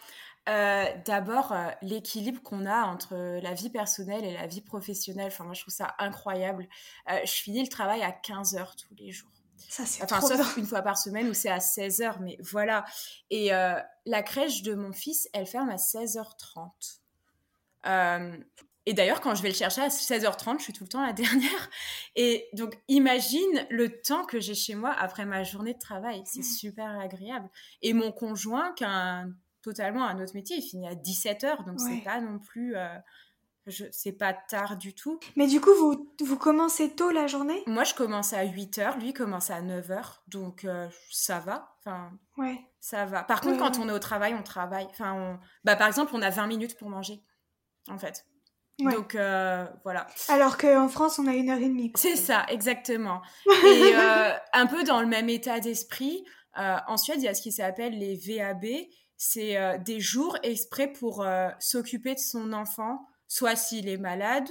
Euh, 0.49 0.87
D'abord, 1.05 1.53
euh, 1.53 1.69
l'équilibre 1.83 2.43
qu'on 2.43 2.65
a 2.65 2.85
entre 2.87 3.15
la 3.43 3.53
vie 3.53 3.69
personnelle 3.69 4.25
et 4.25 4.33
la 4.33 4.47
vie 4.47 4.63
professionnelle. 4.63 5.27
Enfin, 5.27 5.45
moi, 5.45 5.53
je 5.55 5.61
trouve 5.63 5.75
ça 5.75 5.95
incroyable. 5.99 6.69
Euh, 7.11 7.19
je 7.25 7.33
finis 7.33 7.63
le 7.63 7.69
travail 7.69 8.03
à 8.03 8.13
15 8.13 8.57
heures 8.57 8.75
tous 8.77 8.95
les 8.95 9.11
jours. 9.11 9.29
Ça, 9.69 9.85
c'est 9.85 10.03
Enfin, 10.05 10.21
trop 10.21 10.29
bien. 10.29 10.37
sauf 10.39 10.57
une 10.57 10.67
fois 10.67 10.81
par 10.83 10.97
semaine 10.97 11.29
où 11.29 11.35
c'est 11.35 11.51
à 11.51 11.61
16 11.61 12.01
heures, 12.01 12.21
mais 12.21 12.39
voilà. 12.41 12.85
Et 13.31 13.49
la 13.51 14.23
crèche 14.23 14.63
de 14.63 14.75
mon 14.75 14.93
fils, 14.93 15.29
elle 15.35 15.47
ferme 15.47 15.69
à 15.69 15.77
16h30. 15.77 17.01
Et 18.88 18.94
d'ailleurs, 18.94 19.20
quand 19.20 19.35
je 19.35 19.42
vais 19.42 19.51
le 19.51 19.55
chercher 19.55 19.83
à 19.83 19.88
16h30, 19.88 20.59
je 20.59 20.62
suis 20.64 20.72
tout 20.72 20.85
le 20.85 20.88
temps 20.88 21.05
la 21.05 21.12
dernière. 21.24 21.70
Et 22.16 22.48
donc, 22.55 22.79
imagine 22.88 23.66
le 23.70 24.01
temps 24.01 24.24
que 24.24 24.40
j'ai 24.40 24.55
chez 24.55 24.74
moi 24.74 24.92
après 24.98 25.27
ma 25.27 25.42
journée 25.44 25.74
de 25.74 25.79
travail. 25.79 26.22
C'est 26.24 26.42
super 26.42 26.98
agréable. 26.98 27.51
Et 27.83 27.92
mon 27.92 28.12
conjoint, 28.12 28.72
qui 28.72 28.85
a 28.85 28.90
un- 28.90 29.33
totalement 29.62 30.07
un 30.07 30.18
autre 30.22 30.35
métier, 30.35 30.57
il 30.57 30.62
finit 30.62 30.88
à 30.88 30.94
17h, 30.94 31.64
donc 31.66 31.79
Ouais. 31.81 31.96
c'est 31.98 32.05
pas 32.05 32.20
non 32.20 32.38
plus... 32.38 32.77
euh, 32.77 32.88
c'est 33.90 34.12
pas 34.12 34.33
tard 34.33 34.79
du 34.79 34.94
tout. 34.94 35.20
Mais 35.37 35.46
du 35.46 35.61
coup, 35.61 35.74
vous, 35.79 36.14
vous 36.24 36.38
commencez 36.38 36.94
tôt 36.94 37.11
la 37.11 37.27
journée? 37.27 37.62
Moi, 37.66 37.85
je 37.85 37.92
commence 37.92 38.33
à 38.33 38.42
8h, 38.46 38.98
lui 38.98 39.12
commence 39.12 39.51
à 39.51 39.61
9h, 39.61 40.20
donc 40.29 40.64
euh, 40.64 40.88
ça 41.11 41.38
va. 41.40 41.77
Enfin, 41.81 42.11
Ouais. 42.38 42.59
ça 42.81 43.05
va. 43.05 43.22
Par 43.24 43.42
contre, 43.42 43.57
Ouais, 43.57 43.59
quand 43.59 43.77
ouais. 43.77 43.85
on 43.85 43.88
est 43.90 43.92
au 43.92 43.98
travail, 43.98 44.33
on 44.35 44.42
travaille. 44.42 44.87
Enfin, 44.88 45.12
on... 45.12 45.38
bah, 45.64 45.77
par 45.77 45.87
exemple, 45.88 46.12
on 46.14 46.22
a 46.22 46.31
20 46.31 46.46
minutes 46.46 46.79
pour 46.79 46.88
manger, 46.88 47.22
en 47.90 47.98
fait. 47.98 48.24
Ouais. 48.81 48.93
Donc, 48.93 49.14
euh, 49.14 49.67
voilà. 49.83 50.07
Alors 50.29 50.57
qu'en 50.57 50.88
France, 50.88 51.19
on 51.19 51.27
a 51.27 51.35
une 51.35 51.51
heure 51.51 51.59
et 51.59 51.69
demie. 51.69 51.93
C'est 51.97 52.17
ça, 52.17 52.47
exactement. 52.49 53.21
Et 53.64 53.93
euh, 53.95 54.31
un 54.53 54.67
peu 54.67 54.85
dans 54.85 55.01
le 55.01 55.07
même 55.09 55.29
état 55.29 55.59
d'esprit, 55.61 56.25
euh, 56.59 56.77
en 56.87 56.97
Suède, 56.97 57.19
il 57.19 57.25
y 57.25 57.29
a 57.29 57.35
ce 57.35 57.43
qui 57.43 57.53
s'appelle 57.53 57.99
les 57.99 58.14
VAB. 58.17 58.64
C'est 59.17 59.57
euh, 59.57 59.79
des 59.79 59.99
jours 59.99 60.37
exprès 60.45 60.87
pour 60.93 61.23
euh, 61.23 61.49
s'occuper 61.59 62.14
de 62.14 62.21
son 62.21 62.53
enfant, 62.53 63.05
soit 63.27 63.57
s'il 63.57 63.88
est 63.88 63.97
malade, 63.97 64.49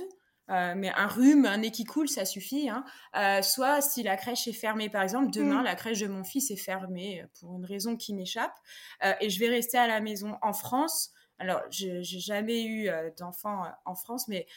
euh, 0.49 0.73
mais 0.75 0.91
un 0.95 1.07
rhume, 1.07 1.45
un 1.45 1.57
nez 1.59 1.71
qui 1.71 1.85
coule, 1.85 2.09
ça 2.09 2.25
suffit. 2.25 2.69
Hein. 2.69 2.83
Euh, 3.15 3.41
soit 3.41 3.81
si 3.81 4.03
la 4.03 4.17
crèche 4.17 4.45
est 4.47 4.53
fermée, 4.53 4.89
par 4.89 5.03
exemple, 5.03 5.29
demain, 5.31 5.61
Mm. 5.61 5.65
la 5.65 5.75
crèche 5.75 5.99
de 5.99 6.07
mon 6.07 6.25
fils 6.25 6.51
est 6.51 6.57
fermée 6.57 7.23
pour 7.39 7.55
une 7.55 7.65
raison 7.65 7.95
qui 7.95 8.13
m'échappe, 8.13 8.55
euh, 9.05 9.13
et 9.21 9.29
je 9.29 9.39
vais 9.39 9.47
rester 9.47 9.77
à 9.77 9.87
la 9.87 10.01
maison. 10.01 10.35
En 10.41 10.51
France, 10.53 11.11
alors, 11.39 11.61
je 11.69 12.01
j'ai 12.01 12.19
jamais 12.19 12.63
eu 12.63 12.89
euh, 12.89 13.09
d'enfant 13.17 13.65
euh, 13.65 13.69
en 13.85 13.95
France, 13.95 14.27
mais 14.27 14.47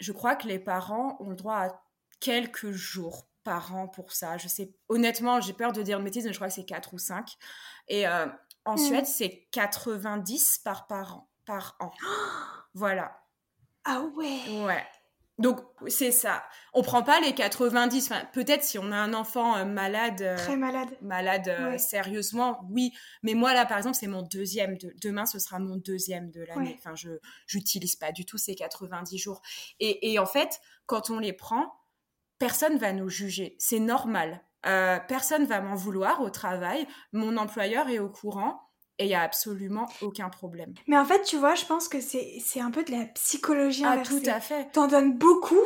je 0.00 0.12
crois 0.12 0.36
que 0.36 0.46
les 0.48 0.58
parents 0.58 1.16
ont 1.20 1.30
le 1.30 1.36
droit 1.36 1.56
à 1.56 1.82
quelques 2.20 2.70
jours 2.72 3.26
par 3.44 3.74
an 3.76 3.88
pour 3.88 4.12
ça. 4.12 4.38
Je 4.38 4.48
sais, 4.48 4.74
honnêtement, 4.88 5.40
j'ai 5.40 5.52
peur 5.52 5.72
de 5.72 5.82
dire 5.82 5.98
une 5.98 6.04
bêtise, 6.04 6.24
mais 6.24 6.32
je 6.32 6.38
crois 6.38 6.48
que 6.48 6.54
c'est 6.54 6.64
4 6.64 6.94
ou 6.94 6.98
5. 6.98 7.36
Et 7.88 8.06
euh, 8.08 8.26
en 8.64 8.74
Mm. 8.74 8.78
Suède, 8.78 9.06
c'est 9.06 9.46
90 9.52 10.58
par 10.60 10.86
parent, 10.86 11.28
par 11.44 11.76
an. 11.80 11.92
voilà. 12.74 13.20
Ah 13.84 14.00
ouais 14.16 14.40
Ouais. 14.64 14.84
Donc, 15.38 15.60
c'est 15.88 16.12
ça. 16.12 16.44
On 16.74 16.82
prend 16.82 17.02
pas 17.02 17.18
les 17.20 17.34
90. 17.34 18.04
Enfin, 18.10 18.24
peut-être 18.32 18.62
si 18.62 18.78
on 18.78 18.92
a 18.92 18.96
un 18.96 19.14
enfant 19.14 19.56
euh, 19.56 19.64
malade. 19.64 20.22
euh, 20.22 20.36
Très 20.36 20.56
malade. 20.56 20.88
malade 21.02 21.48
euh, 21.48 21.70
Ouais. 21.70 21.78
sérieusement, 21.78 22.60
oui. 22.70 22.92
Mais 23.24 23.34
moi, 23.34 23.52
là, 23.52 23.66
par 23.66 23.78
exemple, 23.78 23.96
c'est 23.96 24.06
mon 24.06 24.22
deuxième. 24.22 24.78
De... 24.78 24.94
Demain, 25.02 25.26
ce 25.26 25.40
sera 25.40 25.58
mon 25.58 25.76
deuxième 25.76 26.30
de 26.30 26.42
l'année. 26.42 26.70
Ouais. 26.70 26.76
Enfin, 26.78 26.94
je 26.94 27.10
n'utilise 27.52 27.96
pas 27.96 28.12
du 28.12 28.24
tout 28.24 28.38
ces 28.38 28.54
90 28.54 29.18
jours. 29.18 29.42
Et, 29.80 30.12
et 30.12 30.18
en 30.20 30.26
fait, 30.26 30.60
quand 30.86 31.10
on 31.10 31.18
les 31.18 31.32
prend, 31.32 31.74
personne 32.38 32.78
va 32.78 32.92
nous 32.92 33.08
juger. 33.08 33.56
C'est 33.58 33.80
normal. 33.80 34.40
Personne 35.08 35.44
va 35.44 35.60
m'en 35.60 35.74
vouloir 35.74 36.22
au 36.22 36.30
travail. 36.30 36.86
Mon 37.12 37.36
employeur 37.36 37.88
est 37.90 37.98
au 37.98 38.08
courant. 38.08 38.63
Et 38.98 39.04
il 39.06 39.08
n'y 39.08 39.14
a 39.14 39.22
absolument 39.22 39.86
aucun 40.02 40.28
problème. 40.28 40.72
Mais 40.86 40.96
en 40.96 41.04
fait, 41.04 41.22
tu 41.22 41.36
vois, 41.36 41.54
je 41.56 41.64
pense 41.64 41.88
que 41.88 42.00
c'est 42.00 42.60
un 42.60 42.70
peu 42.70 42.84
de 42.84 42.92
la 42.92 43.06
psychologie 43.06 43.82
Ah, 43.84 43.92
inversée. 43.92 44.22
tout 44.22 44.30
à 44.30 44.40
fait. 44.40 44.70
T'en 44.72 44.86
donnes 44.86 45.18
beaucoup, 45.18 45.58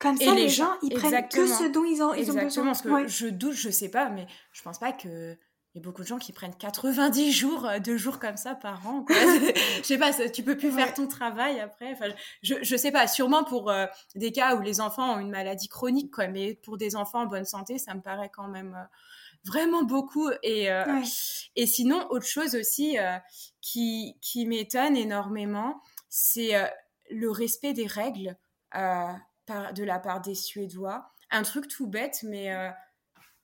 comme 0.00 0.16
Et 0.20 0.24
ça, 0.24 0.34
les 0.34 0.42
les 0.42 0.48
gens- 0.48 0.64
gens, 0.64 0.72
ils 0.82 0.92
prennent 0.94 1.10
que 1.12 1.16
exactement. 1.38 1.56
ce 1.58 1.64
dont 1.72 1.84
ils, 1.84 2.02
ont, 2.02 2.12
ils 2.14 2.30
ont 2.30 2.34
besoin. 2.34 2.42
Exactement, 2.42 2.66
parce 2.66 2.82
que 2.82 2.88
Ouais. 2.88 3.06
je 3.08 3.26
doute, 3.28 3.52
je 3.52 3.70
sais 3.70 3.88
pas, 3.88 4.08
mais 4.08 4.26
je 4.52 4.62
pense 4.62 4.78
pas 4.80 4.90
que 4.92 5.36
il 5.74 5.78
y 5.78 5.80
a 5.80 5.84
beaucoup 5.84 6.02
de 6.02 6.06
gens 6.06 6.18
qui 6.18 6.32
prennent 6.32 6.54
90 6.54 7.32
jours, 7.32 7.64
euh, 7.66 7.78
de 7.78 7.96
jours 7.96 8.18
comme 8.18 8.36
ça 8.36 8.54
par 8.54 8.86
an. 8.86 9.04
quoi. 9.06 9.14
je 9.78 9.82
sais 9.84 9.96
pas, 9.96 10.12
ça- 10.12 10.28
tu 10.28 10.42
peux 10.42 10.56
plus 10.56 10.68
Ouais. 10.70 10.82
faire 10.82 10.92
ton 10.92 11.06
travail 11.06 11.60
après. 11.60 11.92
Enfin, 11.92 12.08
je, 12.42 12.56
je 12.62 12.76
sais 12.76 12.90
pas, 12.92 13.06
sûrement 13.06 13.42
pour 13.44 13.70
euh, 13.70 13.86
des 14.16 14.32
cas 14.32 14.56
où 14.56 14.60
les 14.60 14.80
enfants 14.82 15.14
ont 15.14 15.18
une 15.20 15.30
maladie 15.30 15.68
chronique, 15.68 16.10
quoi, 16.12 16.26
mais 16.26 16.54
pour 16.64 16.76
des 16.78 16.94
enfants 16.96 17.20
en 17.22 17.26
bonne 17.26 17.44
santé, 17.46 17.78
ça 17.78 17.94
me 17.94 18.00
paraît 18.02 18.30
quand 18.34 18.48
même 18.48 18.74
euh, 18.74 18.84
vraiment 19.44 19.82
beaucoup. 19.82 20.30
Et, 20.42 20.70
euh, 20.70 20.84
Ouais. 20.86 21.02
et 21.56 21.66
sinon, 21.66 22.06
autre 22.10 22.26
chose 22.26 22.54
aussi 22.54 22.98
euh, 22.98 23.16
qui, 23.60 24.18
qui 24.20 24.46
m'étonne 24.46 24.96
énormément, 24.96 25.80
c'est 26.08 26.54
euh, 26.54 26.66
le 27.10 27.30
respect 27.30 27.72
des 27.72 27.86
règles 27.86 28.36
par, 28.70 29.72
de 29.74 29.84
la 29.84 29.98
part 29.98 30.20
des 30.20 30.34
Suédois. 30.34 31.10
Un 31.30 31.42
truc 31.42 31.68
tout 31.68 31.86
bête, 31.86 32.20
mais 32.22 32.50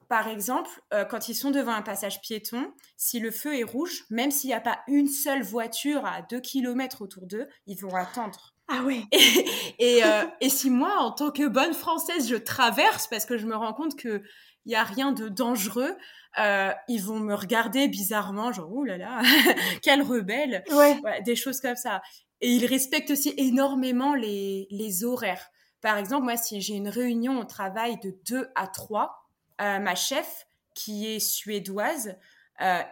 par 0.08 0.26
exemple, 0.28 0.70
quand 1.10 1.28
ils 1.28 1.34
sont 1.34 1.50
devant 1.50 1.72
un 1.72 1.82
passage 1.82 2.22
piéton, 2.22 2.72
si 2.96 3.20
le 3.20 3.30
feu 3.30 3.58
est 3.58 3.62
rouge, 3.62 4.04
même 4.08 4.30
s'il 4.30 4.48
n'y 4.48 4.54
a 4.54 4.60
pas 4.60 4.80
une 4.86 5.08
seule 5.08 5.42
voiture 5.42 6.06
à 6.06 6.22
2 6.22 6.40
km 6.40 7.02
autour 7.02 7.26
d'eux, 7.26 7.46
ils 7.66 7.78
vont 7.78 7.94
attendre. 7.94 8.54
Ah 8.68 8.82
ouais. 8.82 9.02
Et, 9.12 9.96
et, 9.98 10.04
euh, 10.04 10.24
et 10.40 10.48
si 10.50 10.70
moi, 10.70 10.96
en 10.98 11.10
tant 11.12 11.30
que 11.30 11.46
bonne 11.46 11.74
française, 11.74 12.28
je 12.28 12.36
traverse 12.36 13.06
parce 13.06 13.24
que 13.26 13.36
je 13.38 13.46
me 13.46 13.56
rends 13.56 13.72
compte 13.74 13.96
que 13.96 14.22
il 14.66 14.72
y 14.72 14.76
a 14.76 14.84
rien 14.84 15.12
de 15.12 15.28
dangereux, 15.28 15.96
euh, 16.38 16.72
ils 16.88 17.02
vont 17.02 17.18
me 17.20 17.34
regarder 17.34 17.88
bizarrement, 17.88 18.52
genre 18.52 18.72
ouh 18.72 18.84
là 18.84 18.98
là, 18.98 19.22
quelle 19.82 20.02
rebelle, 20.02 20.62
Ouais. 21.02 21.22
Des 21.22 21.36
choses 21.36 21.60
comme 21.60 21.76
ça. 21.76 22.02
Et 22.40 22.50
ils 22.52 22.66
respectent 22.66 23.10
aussi 23.10 23.34
énormément 23.36 24.14
les, 24.14 24.68
les 24.70 25.04
horaires. 25.04 25.50
par 25.80 25.96
exemple, 25.96 26.24
moi, 26.24 26.36
si 26.36 26.60
j'ai 26.60 26.74
une 26.74 26.88
réunion 26.88 27.40
au 27.40 27.44
travail 27.44 27.98
de 28.00 28.16
2 28.28 28.48
à 28.54 28.66
3, 28.68 29.12
ma 29.58 29.94
chef, 29.94 30.46
qui 30.74 31.06
est 31.06 31.18
suédoise, 31.18 32.16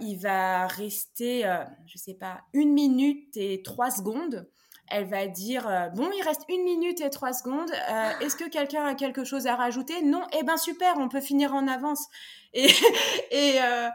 il 0.00 0.18
va 0.20 0.66
rester, 0.66 1.42
je 1.86 1.98
sais 1.98 2.14
pas, 2.14 2.40
une 2.52 2.72
minute 2.72 3.36
et 3.36 3.62
trois 3.62 3.90
secondes 3.90 4.48
elle 4.88 5.06
va 5.06 5.26
dire 5.26 5.68
euh, 5.68 5.88
bon 5.90 6.10
il 6.16 6.22
reste 6.22 6.42
une 6.48 6.62
minute 6.62 7.00
et 7.00 7.10
trois 7.10 7.32
secondes 7.32 7.70
euh, 7.70 8.10
est-ce 8.20 8.36
que 8.36 8.48
quelqu'un 8.48 8.84
a 8.84 8.94
quelque 8.94 9.24
chose 9.24 9.46
à 9.46 9.56
rajouter? 9.56 10.02
Non 10.02 10.22
eh 10.38 10.42
ben 10.42 10.56
super 10.56 10.96
on 10.98 11.08
peut 11.08 11.20
finir 11.20 11.54
en 11.54 11.66
avance 11.68 12.06
et 12.52 12.66
et 13.30 13.60
euh, 13.60 13.88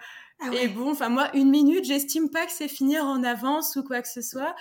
ah 0.43 0.47
Et 0.53 0.67
bon, 0.67 0.89
enfin 0.89 1.09
moi, 1.09 1.29
une 1.35 1.51
minute, 1.51 1.85
j'estime 1.85 2.31
pas 2.31 2.47
que 2.47 2.51
c'est 2.51 2.67
finir 2.67 3.05
en 3.05 3.23
avance 3.23 3.75
ou 3.75 3.83
quoi 3.83 4.01
que 4.01 4.07
ce 4.07 4.23
soit. 4.23 4.55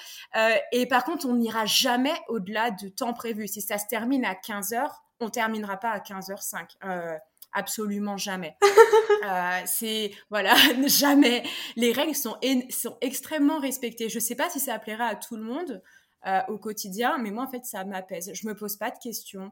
et 0.73 0.85
par 0.85 1.05
contre, 1.05 1.25
on 1.25 1.37
n'ira 1.37 1.65
jamais 1.65 2.13
au-delà 2.29 2.71
du 2.71 2.93
temps 2.93 3.15
prévu. 3.15 3.49
Si 3.49 3.63
ça 3.63 3.79
se 3.79 3.87
termine 3.87 4.27
à 4.27 4.35
15 4.35 4.73
h 4.73 4.91
on 5.21 5.31
terminera 5.31 5.79
pas 5.79 5.89
à 5.89 6.01
15h05 6.01 7.19
absolument 7.53 8.17
jamais. 8.17 8.57
c'est 9.67 10.13
voilà, 10.31 10.55
jamais. 10.87 11.43
Les 11.77 11.93
règles 11.93 12.15
sont, 12.15 12.37
sont 12.71 12.97
extrêmement 13.01 13.59
respectées. 13.59 14.09
Je 14.09 14.19
sais 14.19 14.35
pas 14.35 14.51
si 14.51 14.61
ça 14.61 14.79
plaira 14.79 15.07
à 15.07 15.15
tout 15.15 15.37
le 15.37 15.43
monde, 15.43 15.83
euh, 16.27 16.41
au 16.49 16.59
quotidien. 16.59 17.19
Mais 17.19 17.31
moi, 17.31 17.45
en 17.45 17.51
fait, 17.51 17.65
ça 17.65 17.85
m'apaise. 17.85 18.33
Je 18.35 18.47
me 18.47 18.55
pose 18.55 18.77
pas 18.77 18.91
de 18.91 18.99
questions. 18.99 19.51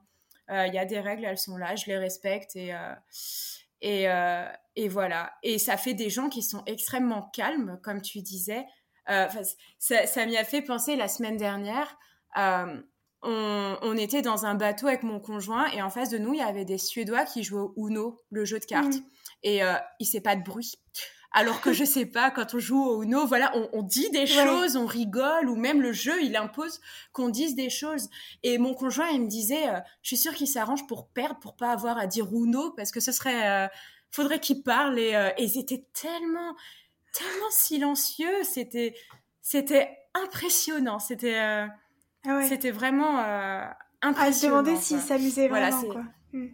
Euh, 0.50 0.66
il 0.66 0.74
y 0.74 0.78
a 0.78 0.85
des 0.85 1.00
règles, 1.00 1.24
elles 1.24 1.38
sont 1.38 1.57
là, 1.57 1.76
je 1.76 1.87
les 1.87 1.98
respecte 1.98 2.57
et 2.57 2.74
euh, 2.74 2.94
et, 3.81 4.07
et, 4.74 4.88
voilà. 4.88 5.33
Et 5.44 5.61
ça 5.61 5.76
fait 5.76 5.94
des 5.94 6.11
gens 6.11 6.28
qui 6.28 6.42
sont 6.42 6.64
extrêmement 6.66 7.31
calmes, 7.33 7.78
comme 7.85 8.02
tu 8.02 8.22
disais. 8.22 8.66
ça 9.07 10.26
m'y 10.26 10.37
a 10.37 10.42
fait 10.42 10.62
penser 10.62 10.96
la 10.96 11.07
semaine 11.07 11.37
dernière. 11.37 11.96
On, 13.22 13.76
on, 13.83 13.96
était 13.96 14.22
dans 14.22 14.46
un 14.46 14.57
bateau 14.57 14.88
avec 14.88 15.04
mon 15.04 15.20
conjoint 15.20 15.66
et 15.70 15.81
en 15.81 15.90
face 15.90 16.11
de 16.11 16.18
nous, 16.18 16.35
il 16.35 16.38
y 16.38 16.42
avait 16.42 16.64
des 16.64 16.78
Suédois 16.78 17.24
qui 17.24 17.44
jouaient 17.44 17.68
au 17.76 17.88
Uno, 17.88 18.20
le 18.31 18.44
jeu 18.44 18.59
de 18.59 18.64
cartes. 18.64 18.94
Mmh. 18.94 19.04
Et 19.42 19.62
euh, 19.62 19.74
il 20.00 20.04
ne 20.04 20.11
sait 20.11 20.20
pas 20.20 20.37
de 20.37 20.42
bruit. 20.42 20.74
Alors 21.33 21.61
que 21.61 21.75
je 21.75 21.85
sais 21.85 22.07
pas, 22.07 22.31
quand 22.31 22.55
on 22.55 22.59
joue 22.59 22.83
au 22.83 23.03
Uno, 23.03 23.27
voilà, 23.27 23.53
on, 23.73 23.83
dit 23.83 24.09
des 24.11 24.27
choses, 24.27 24.77
on 24.77 24.87
rigole, 24.87 25.49
ou 25.49 25.57
même 25.57 25.83
le 25.83 25.93
jeu, 25.93 26.23
il 26.23 26.37
impose 26.37 26.81
qu'on 27.12 27.29
dise 27.29 27.55
des 27.55 27.69
choses. 27.69 28.09
Et 28.43 28.57
mon 28.57 28.73
conjoint, 28.73 29.09
il 29.09 29.23
me 29.23 29.29
disait, 29.29 29.69
euh, 29.69 29.79
je 30.03 30.09
suis 30.09 30.17
sûre 30.17 30.35
qu'il 30.35 30.49
s'arrange 30.49 30.87
pour 30.87 31.09
perdre, 31.09 31.38
pour 31.38 31.55
pas 31.55 31.71
avoir 31.71 31.99
à 31.99 32.07
dire 32.07 32.27
Uno, 32.33 32.71
parce 32.71 32.93
que 32.93 33.01
ce 33.01 33.12
serait, 33.12 33.47
euh, 33.47 33.69
faudrait 34.11 34.41
qu'il 34.41 34.62
parle. 34.62 34.99
Et, 34.99 35.14
euh, 35.14 35.29
et 35.37 35.45
ils 35.45 35.59
étaient 35.59 35.85
tellement, 35.93 36.57
tellement 37.12 37.51
silencieux, 37.51 38.43
c'était, 38.43 38.95
c'était 39.43 39.99
impressionnant, 40.14 40.99
c'était, 40.99 41.38
ah 41.38 41.69
c'était 42.49 42.71
vraiment 42.71 43.19
impressionnant. 44.01 44.17
À 44.17 44.33
se 44.33 44.47
demander 44.47 44.77
s'ils 44.77 45.01
s'amusaient 45.01 45.49
vraiment, 45.49 45.79
voilà, 45.79 45.93
quoi. 45.93 46.05
Hmm. 46.33 46.49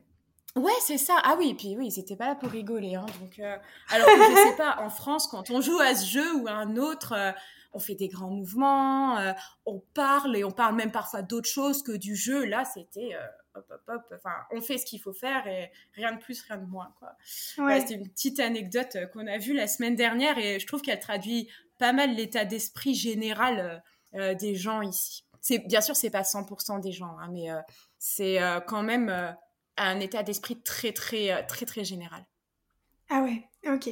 Ouais, 0.57 0.73
c'est 0.81 0.99
ça. 0.99 1.21
Ah 1.25 1.35
oui, 1.37 1.55
puis 1.55 1.77
oui, 1.77 1.88
ils 1.88 1.99
étaient 1.99 2.14
pas 2.14 2.29
là 2.29 2.35
pour 2.37 2.51
rigoler. 2.51 2.95
Hein, 2.95 3.07
donc, 3.21 3.38
euh, 3.40 3.57
alors 3.88 4.09
je 4.09 4.51
sais 4.51 4.57
pas, 4.57 4.79
en 4.81 4.88
France, 4.88 5.27
quand 5.27 5.51
on 5.51 5.61
joue 5.61 5.81
à 5.81 5.95
ce 5.97 6.07
jeu 6.07 6.37
ou 6.37 6.47
à 6.47 6.53
un 6.53 6.77
autre, 6.77 7.12
euh, 7.12 7.33
on 7.73 7.81
fait 7.81 7.97
des 7.97 8.07
grands 8.07 8.31
mouvements, 8.31 9.19
euh, 9.19 9.33
on 9.67 9.81
parle 9.95 10.37
et 10.37 10.45
on 10.45 10.53
parle 10.53 10.77
même 10.77 10.93
parfois 10.93 11.23
d'autres 11.23 11.49
choses 11.49 11.83
que 11.83 11.90
du 11.90 12.14
jeu. 12.14 12.45
Là, 12.45 12.64
c'était 12.64 13.17
hop, 13.57 13.67
hop, 13.69 13.83
hop. 13.88 14.03
Enfin, 14.14 14.35
on 14.53 14.61
fait 14.61 14.79
ce 14.79 14.87
qu'il 14.87 15.01
faut 15.01 15.12
faire 15.12 15.45
et 15.49 15.73
rien 15.95 16.12
de 16.12 16.21
plus, 16.21 16.40
rien 16.43 16.57
de 16.57 16.67
moins. 16.67 16.95
Quoi. 17.01 17.17
Ouais. 17.59 17.85
c'est 17.85 17.95
une 17.95 18.09
petite 18.09 18.38
anecdote 18.38 18.97
qu'on 19.12 19.27
a 19.27 19.38
vue 19.38 19.55
la 19.55 19.67
semaine 19.67 19.97
dernière 19.97 20.38
et 20.38 20.61
je 20.61 20.67
trouve 20.69 20.83
qu'elle 20.83 21.01
traduit 21.01 21.51
pas 21.81 21.93
mal 21.93 22.14
l'état 22.14 22.45
d'esprit 22.45 22.95
général 22.95 23.83
des 24.12 24.55
gens 24.55 24.83
ici. 24.83 25.25
C'est 25.40 25.59
bien 25.59 25.81
sûr, 25.81 25.97
c'est 25.97 26.11
pas 26.11 26.23
100% 26.23 26.81
des 26.81 26.93
gens, 26.93 27.17
hein, 27.19 27.29
mais 27.33 27.49
c'est 27.99 28.38
quand 28.69 28.85
même 28.85 29.35
un 29.77 30.01
état 30.01 30.23
d'esprit 30.23 30.61
très, 30.61 30.93
très, 30.93 31.33
euh, 31.33 31.43
très, 31.47 31.67
très 31.67 31.85
général. 31.85 32.25
Ah 33.11 33.23
ouais, 33.23 33.43
ok. 33.67 33.89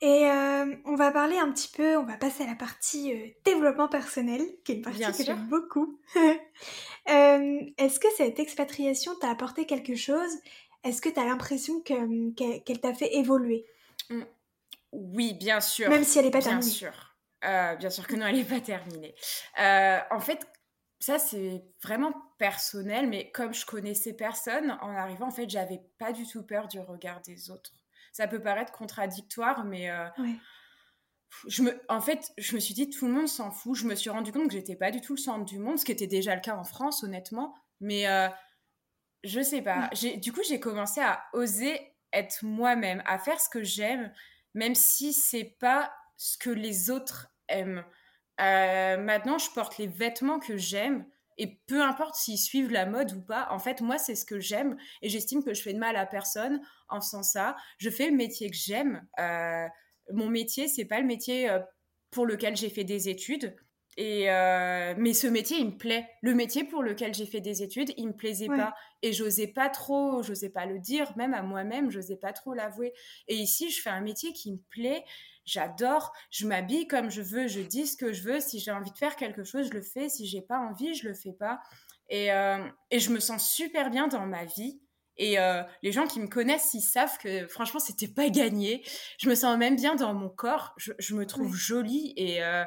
Et 0.00 0.30
euh, 0.30 0.76
on 0.84 0.94
va 0.94 1.10
parler 1.10 1.38
un 1.38 1.50
petit 1.50 1.68
peu, 1.68 1.96
on 1.96 2.04
va 2.04 2.16
passer 2.16 2.44
à 2.44 2.46
la 2.46 2.54
partie 2.54 3.12
euh, 3.12 3.26
développement 3.44 3.88
personnel, 3.88 4.42
qui 4.64 4.72
est 4.72 4.74
une 4.76 4.82
partie 4.82 5.00
que 5.00 5.24
j'aime 5.24 5.48
beaucoup. 5.48 5.98
Est-ce 7.06 7.98
que 7.98 8.08
cette 8.16 8.38
expatriation 8.38 9.14
t'a 9.20 9.30
apporté 9.30 9.66
quelque 9.66 9.96
chose? 9.96 10.30
Est-ce 10.84 11.02
que 11.02 11.08
tu 11.08 11.18
as 11.18 11.24
l'impression 11.24 11.80
qu'elle 11.80 12.80
t'a 12.80 12.94
fait 12.94 13.16
évoluer? 13.16 13.66
Mmh. 14.10 14.22
Oui, 14.92 15.34
bien 15.34 15.60
sûr. 15.60 15.90
Même 15.90 16.04
si 16.04 16.18
elle 16.18 16.26
n'est 16.26 16.30
pas 16.30 16.42
terminée. 16.42 16.60
Bien 16.60 16.70
sûr. 16.70 17.76
bien 17.78 17.90
sûr 17.90 18.06
que 18.06 18.14
non, 18.14 18.26
elle 18.26 18.36
n'est 18.36 18.44
pas 18.44 18.60
terminée. 18.60 19.14
en 19.56 20.20
fait, 20.20 20.46
ça, 21.00 21.18
c'est 21.18 21.64
vraiment 21.82 22.12
personnel, 22.38 23.08
mais 23.08 23.30
comme 23.30 23.54
je 23.54 23.64
connaissais 23.64 24.12
personne, 24.12 24.76
en 24.80 24.94
arrivant, 24.96 25.28
en 25.28 25.30
fait, 25.30 25.48
j'avais 25.48 25.80
pas 25.98 26.12
du 26.12 26.26
tout 26.26 26.42
peur 26.42 26.68
du 26.68 26.80
regard 26.80 27.20
des 27.22 27.50
autres. 27.50 27.72
Ça 28.12 28.26
peut 28.26 28.40
paraître 28.40 28.72
contradictoire, 28.72 29.64
mais 29.64 29.90
euh, 29.90 30.08
je 31.46 31.62
me, 31.62 31.80
en 31.88 32.00
fait, 32.00 32.32
je 32.36 32.54
me 32.54 32.60
suis 32.60 32.74
dit, 32.74 32.90
tout 32.90 33.06
le 33.06 33.12
monde 33.12 33.28
s'en 33.28 33.50
fout. 33.50 33.76
Je 33.76 33.86
me 33.86 33.94
suis 33.94 34.10
rendu 34.10 34.32
compte 34.32 34.48
que 34.48 34.54
j'étais 34.54 34.76
pas 34.76 34.90
du 34.90 35.00
tout 35.00 35.14
le 35.14 35.20
centre 35.20 35.44
du 35.44 35.58
monde, 35.58 35.78
ce 35.78 35.84
qui 35.84 35.92
était 35.92 36.06
déjà 36.06 36.34
le 36.34 36.40
cas 36.40 36.56
en 36.56 36.64
France, 36.64 37.04
honnêtement. 37.04 37.54
Mais 37.80 38.08
euh, 38.08 38.28
je 39.22 39.40
sais 39.40 39.62
pas. 39.62 39.90
Du 40.16 40.32
coup, 40.32 40.40
j'ai 40.48 40.58
commencé 40.58 41.00
à 41.00 41.22
oser 41.32 41.94
être 42.12 42.44
moi-même, 42.44 43.02
à 43.06 43.18
faire 43.18 43.40
ce 43.40 43.48
que 43.48 43.62
j'aime, 43.62 44.12
même 44.54 44.74
si 44.74 45.12
c'est 45.12 45.56
pas 45.60 45.92
ce 46.16 46.38
que 46.38 46.50
les 46.50 46.90
autres 46.90 47.28
aiment. 47.48 47.84
Euh, 48.40 48.96
maintenant, 48.96 49.38
je 49.38 49.50
porte 49.50 49.78
les 49.78 49.86
vêtements 49.86 50.38
que 50.38 50.56
j'aime. 50.56 51.06
Et 51.40 51.60
peu 51.66 51.82
importe 51.82 52.16
s'ils 52.16 52.38
suivent 52.38 52.72
la 52.72 52.84
mode 52.84 53.12
ou 53.12 53.20
pas, 53.20 53.46
en 53.50 53.60
fait, 53.60 53.80
moi, 53.80 53.96
c'est 53.96 54.16
ce 54.16 54.24
que 54.24 54.40
j'aime 54.40 54.76
et 55.02 55.08
j'estime 55.08 55.44
que 55.44 55.54
je 55.54 55.62
fais 55.62 55.72
de 55.72 55.78
mal 55.78 55.94
à 55.94 56.04
personne 56.04 56.60
en 56.88 57.00
faisant 57.00 57.22
ça. 57.22 57.54
Je 57.78 57.90
fais 57.90 58.10
le 58.10 58.16
métier 58.16 58.50
que 58.50 58.56
j'aime. 58.56 59.06
Euh, 59.20 59.66
mon 60.12 60.28
métier, 60.28 60.66
c'est 60.66 60.84
pas 60.84 60.98
le 60.98 61.06
métier 61.06 61.48
euh, 61.48 61.60
pour 62.10 62.26
lequel 62.26 62.56
j'ai 62.56 62.70
fait 62.70 62.82
des 62.82 63.08
études. 63.08 63.54
Et 63.96 64.26
mais 64.96 65.12
ce 65.12 65.26
métier, 65.26 65.58
il 65.58 65.66
me 65.66 65.76
plaît. 65.76 66.08
Le 66.22 66.32
métier 66.32 66.62
pour 66.62 66.84
lequel 66.84 67.14
j'ai 67.14 67.26
fait 67.26 67.40
des 67.40 67.64
études, 67.64 67.92
il 67.96 68.06
me 68.06 68.12
plaisait 68.12 68.46
pas. 68.46 68.72
Et 69.02 69.12
j'osais 69.12 69.48
pas 69.48 69.68
trop, 69.68 70.22
j'osais 70.22 70.50
pas 70.50 70.66
le 70.66 70.78
dire, 70.78 71.12
même 71.16 71.34
à 71.34 71.42
moi-même, 71.42 71.90
j'osais 71.90 72.16
pas 72.16 72.32
trop 72.32 72.54
l'avouer. 72.54 72.92
Et 73.26 73.34
ici, 73.34 73.70
je 73.70 73.82
fais 73.82 73.90
un 73.90 74.00
métier 74.00 74.32
qui 74.32 74.52
me 74.52 74.58
plaît 74.70 75.04
j'adore, 75.48 76.12
je 76.30 76.46
m'habille 76.46 76.86
comme 76.86 77.10
je 77.10 77.22
veux, 77.22 77.48
je 77.48 77.60
dis 77.60 77.86
ce 77.86 77.96
que 77.96 78.12
je 78.12 78.22
veux, 78.22 78.40
si 78.40 78.58
j'ai 78.60 78.70
envie 78.70 78.90
de 78.90 78.96
faire 78.98 79.16
quelque 79.16 79.44
chose, 79.44 79.68
je 79.68 79.72
le 79.72 79.82
fais, 79.82 80.08
si 80.08 80.26
j'ai 80.26 80.42
pas 80.42 80.58
envie, 80.58 80.94
je 80.94 81.08
le 81.08 81.14
fais 81.14 81.32
pas. 81.32 81.60
Et, 82.10 82.32
euh, 82.32 82.66
et 82.90 82.98
je 82.98 83.10
me 83.10 83.20
sens 83.20 83.50
super 83.50 83.90
bien 83.90 84.08
dans 84.08 84.26
ma 84.26 84.44
vie. 84.44 84.80
Et 85.16 85.38
euh, 85.38 85.62
les 85.82 85.90
gens 85.90 86.06
qui 86.06 86.20
me 86.20 86.28
connaissent, 86.28 86.74
ils 86.74 86.80
savent 86.80 87.18
que 87.18 87.46
franchement, 87.48 87.80
c'était 87.80 88.08
pas 88.08 88.28
gagné. 88.28 88.84
Je 89.18 89.28
me 89.28 89.34
sens 89.34 89.58
même 89.58 89.76
bien 89.76 89.96
dans 89.96 90.14
mon 90.14 90.28
corps. 90.28 90.74
Je, 90.76 91.14
me 91.14 91.26
trouve 91.26 91.54
jolie. 91.54 92.12
Et 92.16 92.42
euh, 92.42 92.64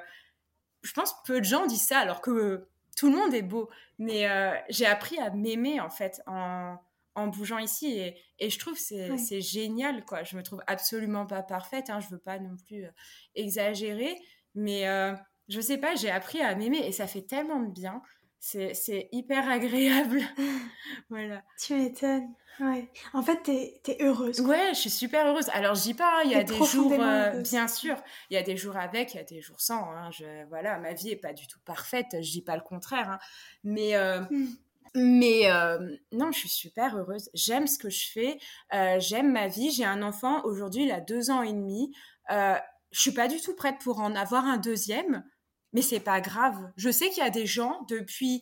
je 0.82 0.92
pense 0.92 1.16
peu 1.24 1.40
de 1.40 1.46
gens 1.46 1.66
disent 1.66 1.88
ça, 1.88 2.00
alors 2.00 2.20
que 2.22 2.68
tout 2.98 3.10
le 3.10 3.16
monde 3.16 3.34
est 3.34 3.42
beau. 3.42 3.70
Mais 4.00 4.28
j'ai 4.70 4.86
appris 4.86 5.18
à 5.20 5.30
m'aimer, 5.30 5.80
en 5.80 5.90
fait, 5.90 6.22
en, 6.28 6.78
en 7.22 7.28
bougeant 7.28 7.60
ici 7.60 7.98
et, 8.00 8.18
et 8.40 8.50
je 8.50 8.60
trouve 8.60 8.78
c'est 8.78 9.42
génial 9.42 10.04
quoi. 10.06 10.24
Je 10.24 10.36
me 10.36 10.44
trouve 10.44 10.62
absolument 10.68 11.26
pas 11.26 11.44
parfaite 11.44 11.90
hein, 11.90 12.00
je 12.00 12.10
veux 12.10 12.20
pas 12.20 12.40
non 12.40 12.56
plus 12.68 12.86
euh, 12.86 12.92
exagérer 13.36 14.18
mais 14.56 14.88
euh, 14.88 15.14
je 15.48 15.62
sais 15.62 15.78
pas 15.78 15.96
j'ai 15.96 16.10
appris 16.10 16.42
à 16.42 16.56
m'aimer 16.56 16.80
et 16.80 16.92
ça 16.92 17.08
fait 17.08 17.22
tellement 17.22 17.60
de 17.60 17.72
bien. 17.72 18.02
C'est 18.44 19.08
hyper 19.12 19.48
agréable. 19.48 20.22
Voilà. 21.12 21.44
Tu 21.60 21.76
m'étonnes 21.76 22.34
ouais. 22.60 22.90
En 23.14 23.22
fait 23.22 23.44
t'es 23.44 23.82
es 23.86 24.04
heureuse 24.04 24.42
ouais 24.42 24.70
je 24.74 24.80
suis 24.80 24.90
super 24.90 25.28
heureuse. 25.28 25.50
Alors 25.50 25.76
je 25.76 25.84
dis 25.84 25.94
pas 25.94 26.20
hein, 26.20 26.22
il 26.26 26.32
y 26.32 26.36
a 26.36 26.44
des 26.44 26.64
jours 26.64 26.92
euh, 26.92 27.42
bien 27.42 27.68
sûr 27.68 27.96
il 28.30 28.34
y 28.34 28.38
a 28.38 28.44
des 28.44 28.58
jours 28.58 28.78
avec 28.78 29.14
il 29.14 29.18
y 29.18 29.20
a 29.20 29.24
des 29.24 29.42
jours 29.42 29.62
sans 29.62 29.92
hein, 29.92 30.10
je, 30.12 30.46
voilà 30.50 30.80
ma 30.80 30.94
vie 30.94 31.12
est 31.12 31.18
pas 31.18 31.34
du 31.34 31.48
tout 31.48 31.60
parfaite 31.66 32.16
je 32.22 32.32
dis 32.32 32.42
pas 32.42 32.56
le 32.56 32.64
contraire 32.64 33.10
hein. 33.12 33.20
mais 33.64 33.94
mmh. 34.32 34.48
Mais 34.94 35.50
euh, 35.50 35.96
non, 36.12 36.32
je 36.32 36.40
suis 36.40 36.50
super 36.50 36.98
heureuse. 36.98 37.30
J'aime 37.34 37.68
ce 37.68 37.78
que 37.78 37.90
je 37.90 38.12
fais. 38.12 38.40
Euh, 38.74 39.00
j'aime 39.00 39.32
ma 39.32 39.48
vie. 39.48 39.72
J'ai 39.72 39.86
un 39.86 40.02
enfant. 40.02 40.44
Aujourd'hui, 40.44 40.84
il 40.84 40.92
a 40.92 41.00
deux 41.00 41.32
ans 41.32 41.42
et 41.44 41.54
demi. 41.54 41.96
Euh, 42.30 42.56
je 42.92 43.00
suis 43.00 43.14
pas 43.14 43.28
du 43.28 43.40
tout 43.40 43.56
prête 43.56 43.78
pour 43.80 44.00
en 44.00 44.16
avoir 44.16 44.46
un 44.46 44.58
deuxième, 44.58 45.24
mais 45.72 45.82
c'est 45.82 46.02
pas 46.02 46.20
grave. 46.20 46.72
Je 46.76 46.90
sais 46.90 47.10
qu'il 47.10 47.24
y 47.24 47.26
a 47.26 47.30
des 47.30 47.46
gens 47.46 47.86
depuis 47.88 48.42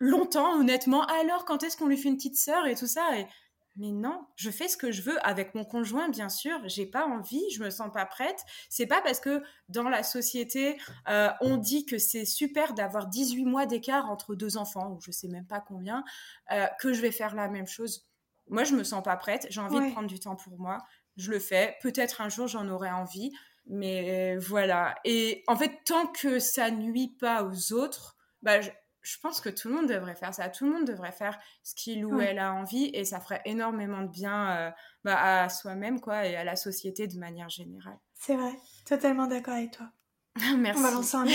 longtemps, 0.00 0.58
honnêtement. 0.58 1.04
Alors, 1.06 1.44
quand 1.44 1.62
est-ce 1.62 1.76
qu'on 1.76 1.86
lui 1.86 1.98
fait 1.98 2.08
une 2.08 2.16
petite 2.16 2.38
sœur? 2.38 2.66
et 2.66 2.74
tout 2.74 2.86
ça 2.86 3.18
et 3.18 3.26
mais 3.76 3.92
non, 3.92 4.26
je 4.36 4.50
fais 4.50 4.68
ce 4.68 4.76
que 4.76 4.90
je 4.90 5.02
veux 5.02 5.24
avec 5.26 5.54
mon 5.54 5.64
conjoint, 5.64 6.08
bien 6.08 6.28
sûr. 6.28 6.58
J'ai 6.64 6.86
pas 6.86 7.06
envie, 7.06 7.42
je 7.50 7.62
me 7.62 7.70
sens 7.70 7.92
pas 7.92 8.06
prête. 8.06 8.42
C'est 8.70 8.86
pas 8.86 9.02
parce 9.02 9.20
que 9.20 9.42
dans 9.68 9.88
la 9.88 10.02
société, 10.02 10.78
euh, 11.08 11.28
on 11.40 11.56
dit 11.56 11.84
que 11.84 11.98
c'est 11.98 12.24
super 12.24 12.72
d'avoir 12.72 13.06
18 13.06 13.44
mois 13.44 13.66
d'écart 13.66 14.10
entre 14.10 14.34
deux 14.34 14.56
enfants, 14.56 14.92
ou 14.92 15.00
je 15.00 15.10
sais 15.10 15.28
même 15.28 15.46
pas 15.46 15.60
combien, 15.60 16.04
euh, 16.52 16.66
que 16.80 16.92
je 16.92 17.02
vais 17.02 17.12
faire 17.12 17.34
la 17.34 17.48
même 17.48 17.66
chose. 17.66 18.08
Moi, 18.48 18.64
je 18.64 18.74
me 18.74 18.84
sens 18.84 19.02
pas 19.02 19.16
prête. 19.16 19.46
J'ai 19.50 19.60
envie 19.60 19.88
de 19.88 19.92
prendre 19.92 20.08
du 20.08 20.20
temps 20.20 20.36
pour 20.36 20.58
moi. 20.58 20.78
Je 21.16 21.30
le 21.30 21.38
fais. 21.38 21.76
Peut-être 21.82 22.20
un 22.20 22.28
jour, 22.28 22.46
j'en 22.46 22.68
aurai 22.68 22.90
envie. 22.90 23.32
Mais 23.66 24.36
voilà. 24.36 24.94
Et 25.04 25.42
en 25.48 25.56
fait, 25.56 25.80
tant 25.84 26.06
que 26.06 26.38
ça 26.38 26.70
nuit 26.70 27.16
pas 27.18 27.42
aux 27.42 27.72
autres, 27.72 28.16
bah, 28.42 28.60
je, 29.06 29.18
pense 29.20 29.40
que 29.40 29.48
tout 29.48 29.68
le 29.68 29.74
monde 29.74 29.88
devrait 29.88 30.14
faire 30.14 30.34
ça. 30.34 30.48
Tout 30.48 30.66
le 30.66 30.72
monde 30.72 30.86
devrait 30.86 31.12
faire 31.12 31.38
ce 31.62 31.74
qu'il 31.74 32.04
ou 32.04 32.20
elle 32.20 32.38
a 32.38 32.52
envie 32.52 32.90
et 32.92 33.04
ça 33.04 33.20
ferait 33.20 33.42
énormément 33.44 34.02
de 34.02 34.08
bien 34.08 34.74
bah, 35.04 35.42
à 35.42 35.48
soi-même 35.48 36.00
quoi 36.00 36.26
et 36.26 36.36
à 36.36 36.44
la 36.44 36.56
société 36.56 37.06
de 37.06 37.18
manière 37.18 37.48
générale. 37.48 37.98
C'est 38.14 38.36
vrai, 38.36 38.54
totalement 38.84 39.26
d'accord 39.26 39.54
avec 39.54 39.72
toi. 39.72 39.90
Merci. 40.58 40.80
On 40.80 40.82
va 40.82 40.90
lancer 40.90 41.16
un 41.16 41.26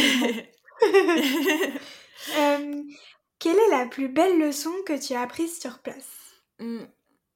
euh, 2.38 2.84
Quelle 3.40 3.58
est 3.58 3.70
la 3.72 3.86
plus 3.88 4.10
belle 4.10 4.40
leçon 4.40 4.74
que 4.86 5.00
tu 5.00 5.14
as 5.14 5.22
apprise 5.22 5.60
sur 5.60 5.80
place? 5.80 6.10
Mmh, 6.60 6.84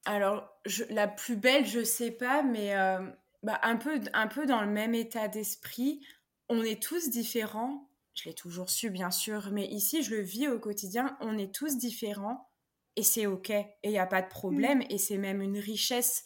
Alors, 0.05 0.49
la 0.89 1.07
plus 1.07 1.35
belle, 1.35 1.65
je 1.65 1.83
sais 1.83 2.11
pas, 2.11 2.43
mais 2.43 2.75
euh, 2.75 2.99
bah, 3.43 3.59
un, 3.63 3.77
peu, 3.77 3.99
un 4.13 4.27
peu 4.27 4.45
dans 4.45 4.61
le 4.61 4.67
même 4.69 4.93
état 4.93 5.27
d'esprit. 5.27 6.05
On 6.49 6.61
est 6.61 6.81
tous 6.81 7.09
différents. 7.09 7.89
Je 8.15 8.29
l'ai 8.29 8.33
toujours 8.33 8.69
su, 8.69 8.89
bien 8.89 9.11
sûr, 9.11 9.49
mais 9.51 9.67
ici, 9.67 10.01
je 10.01 10.15
le 10.15 10.21
vis 10.21 10.47
au 10.47 10.59
quotidien. 10.59 11.17
On 11.19 11.37
est 11.37 11.53
tous 11.53 11.77
différents 11.77 12.49
et 12.95 13.03
c'est 13.03 13.25
OK. 13.25 13.49
Et 13.49 13.75
il 13.83 13.91
n'y 13.91 13.99
a 13.99 14.07
pas 14.07 14.21
de 14.21 14.29
problème. 14.29 14.79
Mmh. 14.79 14.87
Et 14.89 14.97
c'est 14.97 15.17
même 15.17 15.41
une 15.41 15.59
richesse. 15.59 16.23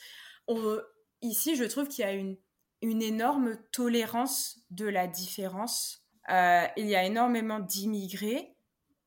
ici, 1.21 1.55
je 1.55 1.63
trouve 1.63 1.87
qu'il 1.87 2.05
y 2.05 2.07
a 2.07 2.13
une, 2.13 2.37
une 2.81 3.01
énorme 3.01 3.57
tolérance 3.71 4.59
de 4.69 4.85
la 4.85 5.07
différence. 5.07 6.05
Euh, 6.29 6.65
il 6.77 6.85
y 6.85 6.95
a 6.95 7.03
énormément 7.03 7.59
d'immigrés 7.59 8.55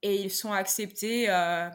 et 0.02 0.16
ils 0.16 0.30
sont 0.30 0.52
acceptés 0.52 1.30
euh, 1.30 1.70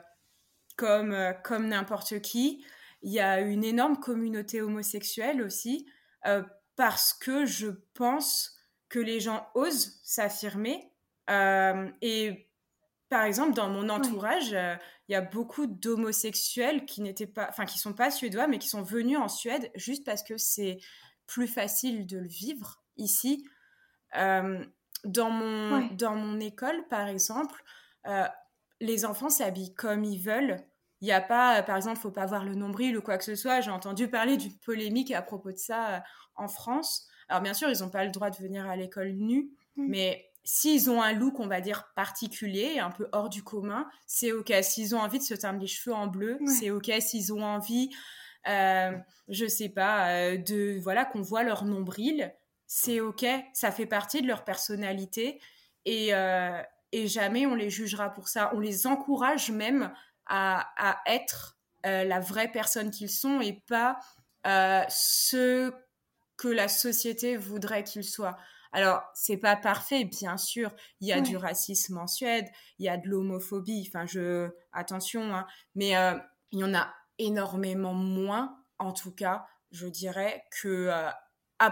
comme, 0.75 1.13
euh, 1.13 1.33
comme 1.33 1.67
n'importe 1.67 2.21
qui. 2.21 2.65
Il 3.01 3.11
y 3.11 3.19
a 3.19 3.39
une 3.39 3.63
énorme 3.63 3.99
communauté 3.99 4.61
homosexuelle 4.61 5.41
aussi, 5.41 5.87
parce 6.75 7.13
que 7.13 7.45
je 7.45 7.67
pense 7.93 8.57
que 8.89 8.99
les 8.99 9.19
gens 9.19 9.47
osent 9.53 10.01
s'affirmer. 10.03 10.91
Et 11.29 12.49
par 13.09 13.23
exemple, 13.23 13.53
dans 13.53 13.69
mon 13.69 13.89
entourage, 13.89 14.51
il 14.51 15.11
y 15.11 15.15
a 15.15 15.21
beaucoup 15.21 15.65
d'homosexuels 15.65 16.85
qui 16.85 17.01
n'étaient 17.01 17.27
pas, 17.27 17.47
enfin, 17.49 17.65
qui 17.65 17.79
sont 17.79 17.93
pas 17.93 18.11
suédois, 18.11 18.47
mais 18.47 18.59
qui 18.59 18.67
sont 18.67 18.83
venus 18.83 19.17
en 19.17 19.29
Suède 19.29 19.71
juste 19.75 20.05
parce 20.05 20.23
que 20.23 20.37
c'est 20.37 20.79
plus 21.25 21.47
facile 21.47 22.05
de 22.05 22.17
le 22.17 22.27
vivre 22.27 22.81
ici. 22.97 23.47
dans, 24.13 25.29
mon, 25.29 25.87
dans 25.93 26.15
mon 26.15 26.39
école, 26.39 26.87
par 26.89 27.07
exemple, 27.07 27.63
les 28.79 29.05
enfants 29.05 29.29
s'habillent 29.29 29.73
comme 29.73 30.03
ils 30.03 30.21
veulent. 30.21 30.57
Il 31.01 31.05
n'y 31.05 31.11
a 31.11 31.21
pas, 31.21 31.61
par 31.63 31.75
exemple, 31.75 31.99
faut 31.99 32.11
pas 32.11 32.25
voir 32.25 32.43
le 32.43 32.55
nombril 32.55 32.97
ou 32.97 33.01
quoi 33.01 33.17
que 33.17 33.23
ce 33.23 33.35
soit. 33.35 33.61
J'ai 33.61 33.69
entendu 33.69 34.07
parler 34.07 34.37
d'une 34.37 34.57
polémique 34.59 35.11
à 35.11 35.21
propos 35.21 35.51
de 35.51 35.57
ça 35.57 35.95
euh, 35.95 35.99
en 36.35 36.47
France. 36.47 37.07
Alors 37.29 37.41
bien 37.41 37.53
sûr, 37.53 37.69
ils 37.69 37.83
n'ont 37.83 37.89
pas 37.89 38.03
le 38.03 38.11
droit 38.11 38.29
de 38.31 38.37
venir 38.37 38.67
à 38.67 38.75
l'école 38.75 39.11
nus, 39.11 39.51
mm. 39.75 39.85
mais 39.87 40.26
s'ils 40.49 40.89
ont 40.89 41.01
un 41.01 41.11
look, 41.11 41.41
on 41.41 41.47
va 41.47 41.59
dire, 41.59 41.91
particulier, 41.93 42.79
un 42.79 42.89
peu 42.89 43.09
hors 43.11 43.27
du 43.27 43.43
commun, 43.43 43.85
c'est 44.05 44.31
OK. 44.31 44.53
S'ils 44.61 44.95
ont 44.95 44.99
envie 44.99 45.19
de 45.19 45.23
se 45.23 45.33
teindre 45.33 45.59
les 45.59 45.67
cheveux 45.67 45.93
en 45.93 46.07
bleu, 46.07 46.39
c'est 46.45 46.71
OK. 46.71 46.89
S'ils 47.01 47.33
ont 47.33 47.43
envie, 47.43 47.89
euh, 48.47 48.97
je 49.27 49.45
sais 49.45 49.67
pas, 49.67 50.09
euh, 50.09 50.37
de 50.37 50.79
voilà 50.79 51.03
qu'on 51.03 51.21
voit 51.21 51.43
leur 51.43 51.65
nombril, 51.65 52.33
c'est 52.65 53.01
OK. 53.01 53.25
Ça 53.51 53.73
fait 53.73 53.85
partie 53.85 54.21
de 54.21 54.27
leur 54.27 54.45
personnalité 54.45 55.41
et, 55.83 56.13
euh, 56.13 56.61
et 56.93 57.07
jamais 57.07 57.45
on 57.45 57.53
les 57.53 57.69
jugera 57.69 58.09
pour 58.09 58.29
ça. 58.29 58.49
On 58.55 58.61
les 58.61 58.87
encourage 58.87 59.51
même 59.51 59.93
à, 60.27 61.01
être 61.07 61.57
euh, 61.85 62.05
la 62.05 62.21
vraie 62.21 62.53
personne 62.53 62.89
qu'ils 62.89 63.11
sont 63.11 63.41
et 63.41 63.61
pas 63.67 63.99
ce 64.87 65.73
que 66.37 66.47
la 66.47 66.69
société 66.69 67.35
voudrait 67.35 67.83
qu'ils 67.83 68.05
soient. 68.05 68.37
Alors, 68.71 69.01
c'est 69.13 69.37
pas 69.37 69.55
parfait, 69.55 70.03
bien 70.05 70.37
sûr. 70.37 70.71
Il 70.99 71.07
y 71.07 71.13
a 71.13 71.21
du 71.21 71.37
racisme 71.37 71.97
en 71.97 72.07
Suède, 72.07 72.45
il 72.79 72.85
y 72.85 72.89
a 72.89 72.97
de 72.97 73.07
l'homophobie. 73.07 73.85
Enfin, 73.87 74.05
je 74.05 74.49
attention, 74.71 75.33
hein. 75.33 75.47
mais 75.75 75.97
euh, 75.97 76.17
il 76.51 76.59
y 76.59 76.63
en 76.63 76.73
a 76.73 76.93
énormément 77.17 77.93
moins, 77.93 78.57
en 78.79 78.93
tout 78.93 79.13
cas, 79.13 79.45
je 79.71 79.87
dirais, 79.87 80.43
que 80.61 80.89
à, 81.59 81.69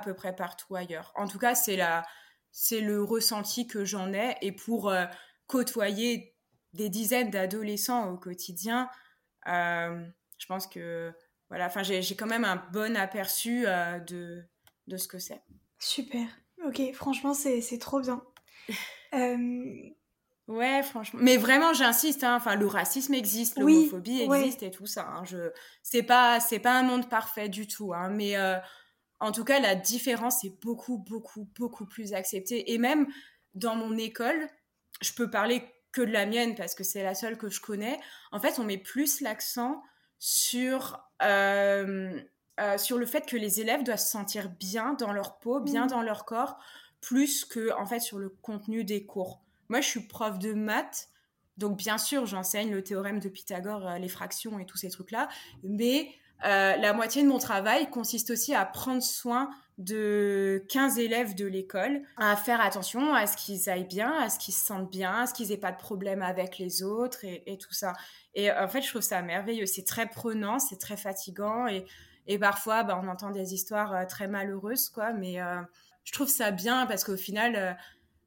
peu 0.00 0.14
près 0.14 0.34
partout 0.34 0.74
ailleurs. 0.74 1.12
En 1.14 1.28
tout 1.28 1.38
cas, 1.38 1.54
c'est 1.54 1.76
la, 1.76 2.04
c'est 2.50 2.80
le 2.80 3.02
ressenti 3.02 3.66
que 3.66 3.84
j'en 3.84 4.12
ai. 4.12 4.36
Et 4.42 4.52
pour 4.52 4.92
côtoyer 5.46 6.34
des 6.72 6.88
dizaines 6.88 7.30
d'adolescents 7.30 8.10
au 8.10 8.16
quotidien, 8.16 8.88
euh, 9.48 10.06
je 10.38 10.46
pense 10.46 10.66
que 10.66 11.12
voilà, 11.48 11.66
enfin 11.66 11.82
j'ai 11.82 12.16
quand 12.16 12.26
même 12.26 12.44
un 12.44 12.56
bon 12.72 12.96
aperçu 12.96 13.66
euh, 13.66 13.98
de, 14.00 14.44
de 14.86 14.96
ce 14.96 15.08
que 15.08 15.18
c'est. 15.18 15.42
Super, 15.78 16.26
ok, 16.64 16.92
franchement 16.92 17.34
c'est 17.34 17.78
trop 17.78 18.00
bien. 18.00 18.22
Euh, 19.14 19.88
ouais, 20.48 20.82
franchement. 20.82 21.20
Mais 21.22 21.38
vraiment, 21.38 21.72
j'insiste. 21.72 22.24
Hein, 22.24 22.36
enfin, 22.36 22.56
le 22.56 22.66
racisme 22.66 23.14
existe, 23.14 23.58
l'homophobie 23.58 24.20
existe 24.20 24.62
et 24.62 24.70
tout 24.70 24.84
ça. 24.84 25.08
Hein, 25.08 25.24
je, 25.24 25.50
c'est 25.82 26.02
pas, 26.02 26.40
c'est 26.40 26.58
pas 26.58 26.78
un 26.78 26.82
monde 26.82 27.08
parfait 27.08 27.48
du 27.48 27.66
tout. 27.66 27.94
Hein, 27.94 28.10
mais 28.10 28.36
en 29.20 29.32
tout 29.32 29.44
cas, 29.44 29.60
la 29.60 29.74
différence 29.74 30.44
est 30.44 30.60
beaucoup, 30.62 30.98
beaucoup, 30.98 31.48
beaucoup 31.58 31.86
plus 31.86 32.12
acceptée. 32.12 32.72
Et 32.72 32.78
même 32.78 33.06
dans 33.54 33.74
mon 33.74 33.96
école, 33.96 34.48
je 35.00 35.12
peux 35.12 35.30
parler 35.30 35.64
que 35.92 36.02
de 36.02 36.12
la 36.12 36.26
mienne 36.26 36.54
parce 36.54 36.74
que 36.74 36.84
c'est 36.84 37.02
la 37.02 37.14
seule 37.14 37.38
que 37.38 37.48
je 37.48 37.60
connais. 37.60 37.98
En 38.30 38.40
fait, 38.40 38.58
on 38.58 38.64
met 38.64 38.78
plus 38.78 39.20
l'accent 39.20 39.82
sur, 40.18 41.00
euh, 41.22 42.20
euh, 42.58 42.78
sur 42.78 42.98
le 42.98 43.06
fait 43.06 43.26
que 43.26 43.36
les 43.36 43.60
élèves 43.60 43.82
doivent 43.82 43.98
se 43.98 44.10
sentir 44.10 44.50
bien 44.50 44.94
dans 44.94 45.12
leur 45.12 45.38
peau, 45.38 45.60
bien 45.60 45.84
mmh. 45.84 45.88
dans 45.88 46.02
leur 46.02 46.24
corps, 46.24 46.58
plus 47.00 47.44
que 47.44 47.72
en 47.78 47.86
fait 47.86 48.00
sur 48.00 48.18
le 48.18 48.28
contenu 48.28 48.84
des 48.84 49.04
cours. 49.04 49.40
Moi, 49.68 49.80
je 49.80 49.88
suis 49.88 50.00
prof 50.00 50.38
de 50.38 50.52
maths, 50.52 51.08
donc 51.56 51.76
bien 51.76 51.98
sûr, 51.98 52.26
j'enseigne 52.26 52.70
le 52.72 52.82
théorème 52.82 53.20
de 53.20 53.28
Pythagore, 53.28 53.86
euh, 53.86 53.98
les 53.98 54.08
fractions 54.08 54.58
et 54.58 54.66
tous 54.66 54.78
ces 54.78 54.90
trucs-là, 54.90 55.28
mais 55.62 56.10
la 56.44 56.92
moitié 56.92 57.24
de 57.24 57.28
mon 57.28 57.38
travail 57.38 57.90
consiste 57.90 58.30
aussi 58.30 58.54
à 58.54 58.64
prendre 58.64 59.02
soin 59.02 59.50
de 59.78 60.64
15 60.68 60.98
élèves 60.98 61.36
de 61.36 61.46
l'école 61.46 62.02
à 62.16 62.36
faire 62.36 62.60
attention 62.60 63.14
à 63.14 63.26
ce 63.26 63.36
qu'ils 63.36 63.70
aillent 63.70 63.86
bien, 63.86 64.12
à 64.12 64.28
ce 64.28 64.38
qu'ils 64.38 64.54
se 64.54 64.66
sentent 64.66 64.90
bien, 64.90 65.22
à 65.22 65.26
ce 65.26 65.34
qu'ils 65.34 65.52
aient 65.52 65.56
pas 65.56 65.70
de 65.70 65.78
problème 65.78 66.20
avec 66.20 66.58
les 66.58 66.82
autres 66.82 67.24
et, 67.24 67.58
tout 67.58 67.72
ça. 67.72 67.92
Et 68.34 68.50
en 68.52 68.68
fait, 68.68 68.82
je 68.82 68.88
trouve 68.88 69.02
ça 69.02 69.22
merveilleux. 69.22 69.66
C'est 69.66 69.84
très 69.84 70.06
prenant, 70.06 70.58
c'est 70.58 70.78
très 70.78 70.96
fatigant 70.96 71.68
et, 71.68 71.86
et 72.28 72.38
parfois, 72.38 72.84
bah, 72.84 73.00
on 73.02 73.08
entend 73.08 73.30
des 73.30 73.54
histoires 73.54 73.92
euh, 73.92 74.04
très 74.04 74.28
malheureuses, 74.28 74.90
quoi. 74.90 75.12
Mais 75.12 75.40
euh, 75.40 75.60
je 76.04 76.12
trouve 76.12 76.28
ça 76.28 76.52
bien 76.52 76.86
parce 76.86 77.02
qu'au 77.02 77.16
final, 77.16 77.56
euh, 77.56 77.72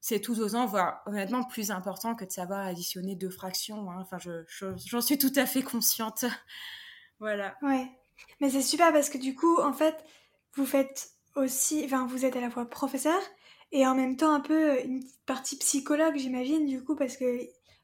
c'est 0.02 0.20
tout 0.20 0.40
aux 0.40 0.56
ans, 0.56 0.66
voire 0.66 1.02
honnêtement 1.06 1.44
plus 1.44 1.72
important 1.72 2.16
que 2.16 2.26
de 2.26 2.32
savoir 2.32 2.66
additionner 2.66 3.16
deux 3.16 3.30
fractions. 3.30 3.90
Hein. 3.90 4.00
Enfin, 4.02 4.18
j'en 4.20 4.76
je, 4.76 5.00
suis 5.00 5.18
tout 5.18 5.32
à 5.36 5.46
fait 5.46 5.62
consciente. 5.62 6.26
voilà. 7.20 7.56
Ouais. 7.62 7.88
Mais 8.40 8.50
c'est 8.50 8.62
super 8.62 8.92
parce 8.92 9.10
que 9.10 9.18
du 9.18 9.36
coup, 9.36 9.60
en 9.62 9.74
fait, 9.74 10.04
vous 10.56 10.66
faites 10.66 11.12
aussi, 11.36 11.84
enfin, 11.86 12.06
vous 12.08 12.26
êtes 12.26 12.36
à 12.36 12.42
la 12.42 12.50
fois 12.50 12.70
professeur 12.70 13.22
et 13.72 13.88
en 13.88 13.96
même 13.96 14.18
temps 14.18 14.34
un 14.34 14.42
peu 14.42 14.72
euh, 14.72 14.84
une 14.84 15.04
partie 15.26 15.58
psychologue, 15.58 16.18
j'imagine, 16.18 16.66
du 16.66 16.84
coup, 16.84 16.96
parce 16.96 17.18
que 17.18 17.40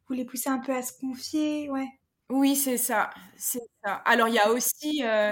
vous 0.07 0.13
les 0.13 0.25
poussez 0.25 0.49
un 0.49 0.59
peu 0.59 0.73
à 0.73 0.81
se 0.81 0.93
confier, 0.99 1.69
ouais. 1.69 1.87
Oui, 2.29 2.55
c'est 2.55 2.77
ça, 2.77 3.09
c'est 3.37 3.61
ça. 3.83 3.95
Alors, 4.05 4.27
il 4.27 4.33
y 4.33 4.39
a 4.39 4.51
aussi, 4.51 5.01
euh, 5.03 5.31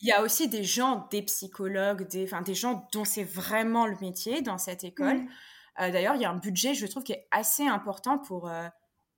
il 0.00 0.08
y 0.08 0.12
a 0.12 0.22
aussi 0.22 0.48
des 0.48 0.64
gens, 0.64 1.06
des 1.10 1.22
psychologues, 1.22 2.06
des, 2.08 2.24
enfin, 2.24 2.42
des 2.42 2.54
gens 2.54 2.88
dont 2.92 3.04
c'est 3.04 3.24
vraiment 3.24 3.86
le 3.86 3.96
métier 4.00 4.42
dans 4.42 4.58
cette 4.58 4.84
école. 4.84 5.18
Mmh. 5.18 5.28
Euh, 5.80 5.90
d'ailleurs, 5.90 6.14
il 6.14 6.22
y 6.22 6.24
a 6.24 6.30
un 6.30 6.36
budget, 6.36 6.74
je 6.74 6.86
trouve, 6.86 7.02
qui 7.02 7.12
est 7.12 7.26
assez 7.30 7.66
important 7.66 8.18
pour 8.18 8.50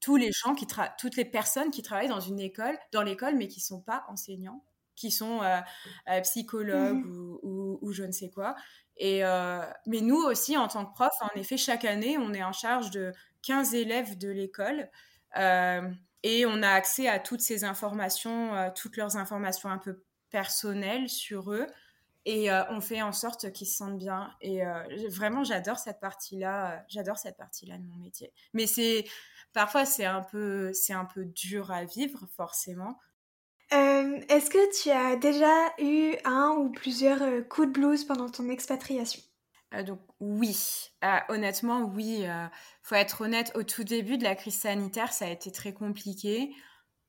tous 0.01 0.17
les 0.17 0.31
gens 0.33 0.55
qui 0.55 0.67
toutes 0.99 1.17
les 1.17 1.25
personnes 1.25 1.71
qui 1.71 1.83
travaillent 1.83 2.09
dans 2.09 2.21
une 2.21 2.41
école, 2.41 2.79
dans 2.93 3.03
l'école, 3.03 3.37
mais 3.37 3.49
qui 3.49 3.61
sont 3.61 3.81
pas 3.81 4.05
enseignants 4.09 4.63
qui 4.97 5.11
sont 5.11 5.43
euh, 5.43 5.61
euh, 6.09 6.21
psychologues 6.23 7.05
mmh. 7.05 7.39
ou, 7.43 7.93
je 7.93 8.03
ne 8.03 8.13
sais 8.13 8.31
quoi. 8.31 8.57
Et, 8.97 9.25
euh, 9.25 9.61
mais 9.87 10.01
nous 10.01 10.17
aussi, 10.17 10.57
en 10.57 10.69
tant 10.69 10.87
que 10.87 10.93
prof, 10.95 11.13
en 11.21 11.39
effet, 11.39 11.57
chaque 11.57 11.85
année, 11.85 12.17
on 12.19 12.33
est 12.33 12.43
en 12.43 12.53
charge 12.53 12.91
de 12.91 13.13
15 13.43 13.75
élèves 13.75 14.19
de 14.19 14.31
l'école 14.31 14.91
et 16.23 16.47
on 16.47 16.63
a 16.63 16.71
accès 16.71 17.09
à 17.09 17.21
toutes 17.21 17.43
ces 17.43 17.63
informations, 17.63 18.73
toutes 18.75 18.97
leurs 18.97 19.17
informations 19.19 19.69
un 19.69 19.77
peu 19.77 20.03
personnelles 20.37 21.09
sur 21.09 21.53
eux 21.53 21.67
et 22.27 22.51
on 22.71 22.81
fait 22.81 23.03
en 23.03 23.13
sorte 23.13 23.53
qu'ils 23.53 23.69
se 23.69 23.77
sentent 23.77 23.99
bien. 23.99 24.35
Et 24.41 24.61
vraiment, 25.09 25.45
j'adore 25.45 25.79
cette 25.79 26.01
partie-là. 26.01 26.85
j'adore 26.89 27.19
cette 27.19 27.37
partie-là 27.37 27.79
de 27.79 27.85
mon 27.85 27.97
métier. 27.97 28.33
Mais 28.53 28.67
c'est 28.67 29.05
parfois 29.53 29.85
c'est 29.87 30.05
un 30.05 30.23
peu 30.23 30.73
c'est 30.73 30.93
un 30.93 31.05
peu 31.05 31.25
dur 31.25 31.71
à 31.71 31.85
vivre 31.85 32.27
forcément 32.37 32.99
euh, 33.73 34.21
est-ce 34.29 34.49
que 34.51 34.83
tu 34.83 34.91
as 34.91 35.17
déjà 35.17 35.53
eu 35.79 36.15
un 36.25 36.51
ou 36.51 36.71
plusieurs 36.71 37.23
euh, 37.23 37.43
coups 37.43 37.69
de 37.69 37.73
blues 37.73 38.05
pendant 38.05 38.29
ton 38.29 38.49
expatriation? 38.49 39.21
Euh, 39.75 39.83
donc 39.83 39.99
oui, 40.21 40.91
honnêtement 41.29 41.81
oui. 41.81 42.25
faut 42.83 42.95
être 42.95 43.23
honnête, 43.23 43.51
au 43.57 43.65
tout 43.65 43.83
début 43.83 44.19
de 44.19 44.25
la 44.25 44.37
crise 44.37 44.59
sanitaire, 44.59 45.13
ça 45.13 45.27
a 45.27 45.31
été 45.31 45.51
très 45.51 45.73
compliqué. 45.73 46.55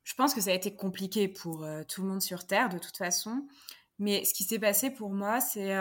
Je 0.08 0.14
pense 0.14 0.32
que 0.32 0.40
ça 0.40 0.52
a 0.52 0.54
été 0.54 0.74
compliqué 0.74 1.28
pour 1.28 1.66
tout 1.86 2.00
le 2.00 2.08
monde 2.08 2.22
sur 2.22 2.46
Terre 2.46 2.70
de 2.70 2.78
toute 2.78 2.96
façon. 2.96 3.46
Mais 3.98 4.24
ce 4.24 4.32
qui 4.32 4.42
s'est 4.42 4.58
passé 4.58 4.90
pour 4.90 5.10
moi, 5.10 5.38
c'est 5.38 5.76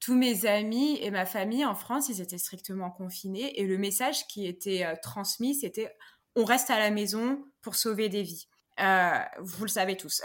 tous 0.00 0.14
mes 0.14 0.44
amis 0.44 0.98
et 1.00 1.10
ma 1.10 1.24
famille 1.24 1.64
en 1.64 1.74
France, 1.74 2.10
ils 2.10 2.20
étaient 2.20 2.36
strictement 2.36 2.90
confinés. 2.90 3.58
Et 3.58 3.64
le 3.64 3.78
message 3.78 4.26
qui 4.26 4.46
était 4.46 4.84
transmis, 5.02 5.54
c'était 5.54 5.96
on 6.36 6.44
reste 6.44 6.68
à 6.68 6.78
la 6.78 6.90
maison 6.90 7.42
pour 7.62 7.74
sauver 7.74 8.10
des 8.10 8.22
vies. 8.22 8.48
vous 9.38 9.64
le 9.64 9.70
savez 9.70 9.96
tous. 9.96 10.20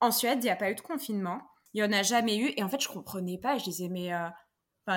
en 0.00 0.10
Suède, 0.10 0.40
il 0.42 0.44
n'y 0.44 0.50
a 0.50 0.56
pas 0.56 0.70
eu 0.70 0.74
de 0.74 0.82
confinement. 0.82 1.40
Il 1.72 1.82
n'y 1.82 1.88
en 1.88 1.98
a 1.98 2.02
jamais 2.02 2.36
eu. 2.36 2.52
Et 2.58 2.62
en 2.62 2.68
fait, 2.68 2.82
je 2.82 2.88
comprenais 2.88 3.38
pas. 3.38 3.56
Je 3.56 3.64
disais, 3.64 3.88
mais 3.88 4.10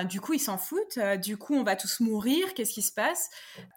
du 0.04 0.20
coup, 0.20 0.34
ils 0.34 0.40
s'en 0.40 0.58
foutent. 0.58 0.98
Euh, 0.98 1.16
du 1.16 1.38
coup, 1.38 1.54
on 1.54 1.62
va 1.62 1.74
tous 1.74 2.00
mourir. 2.00 2.52
Qu'est-ce 2.54 2.74
qui 2.74 2.82
se 2.82 2.92
passe? 2.92 3.30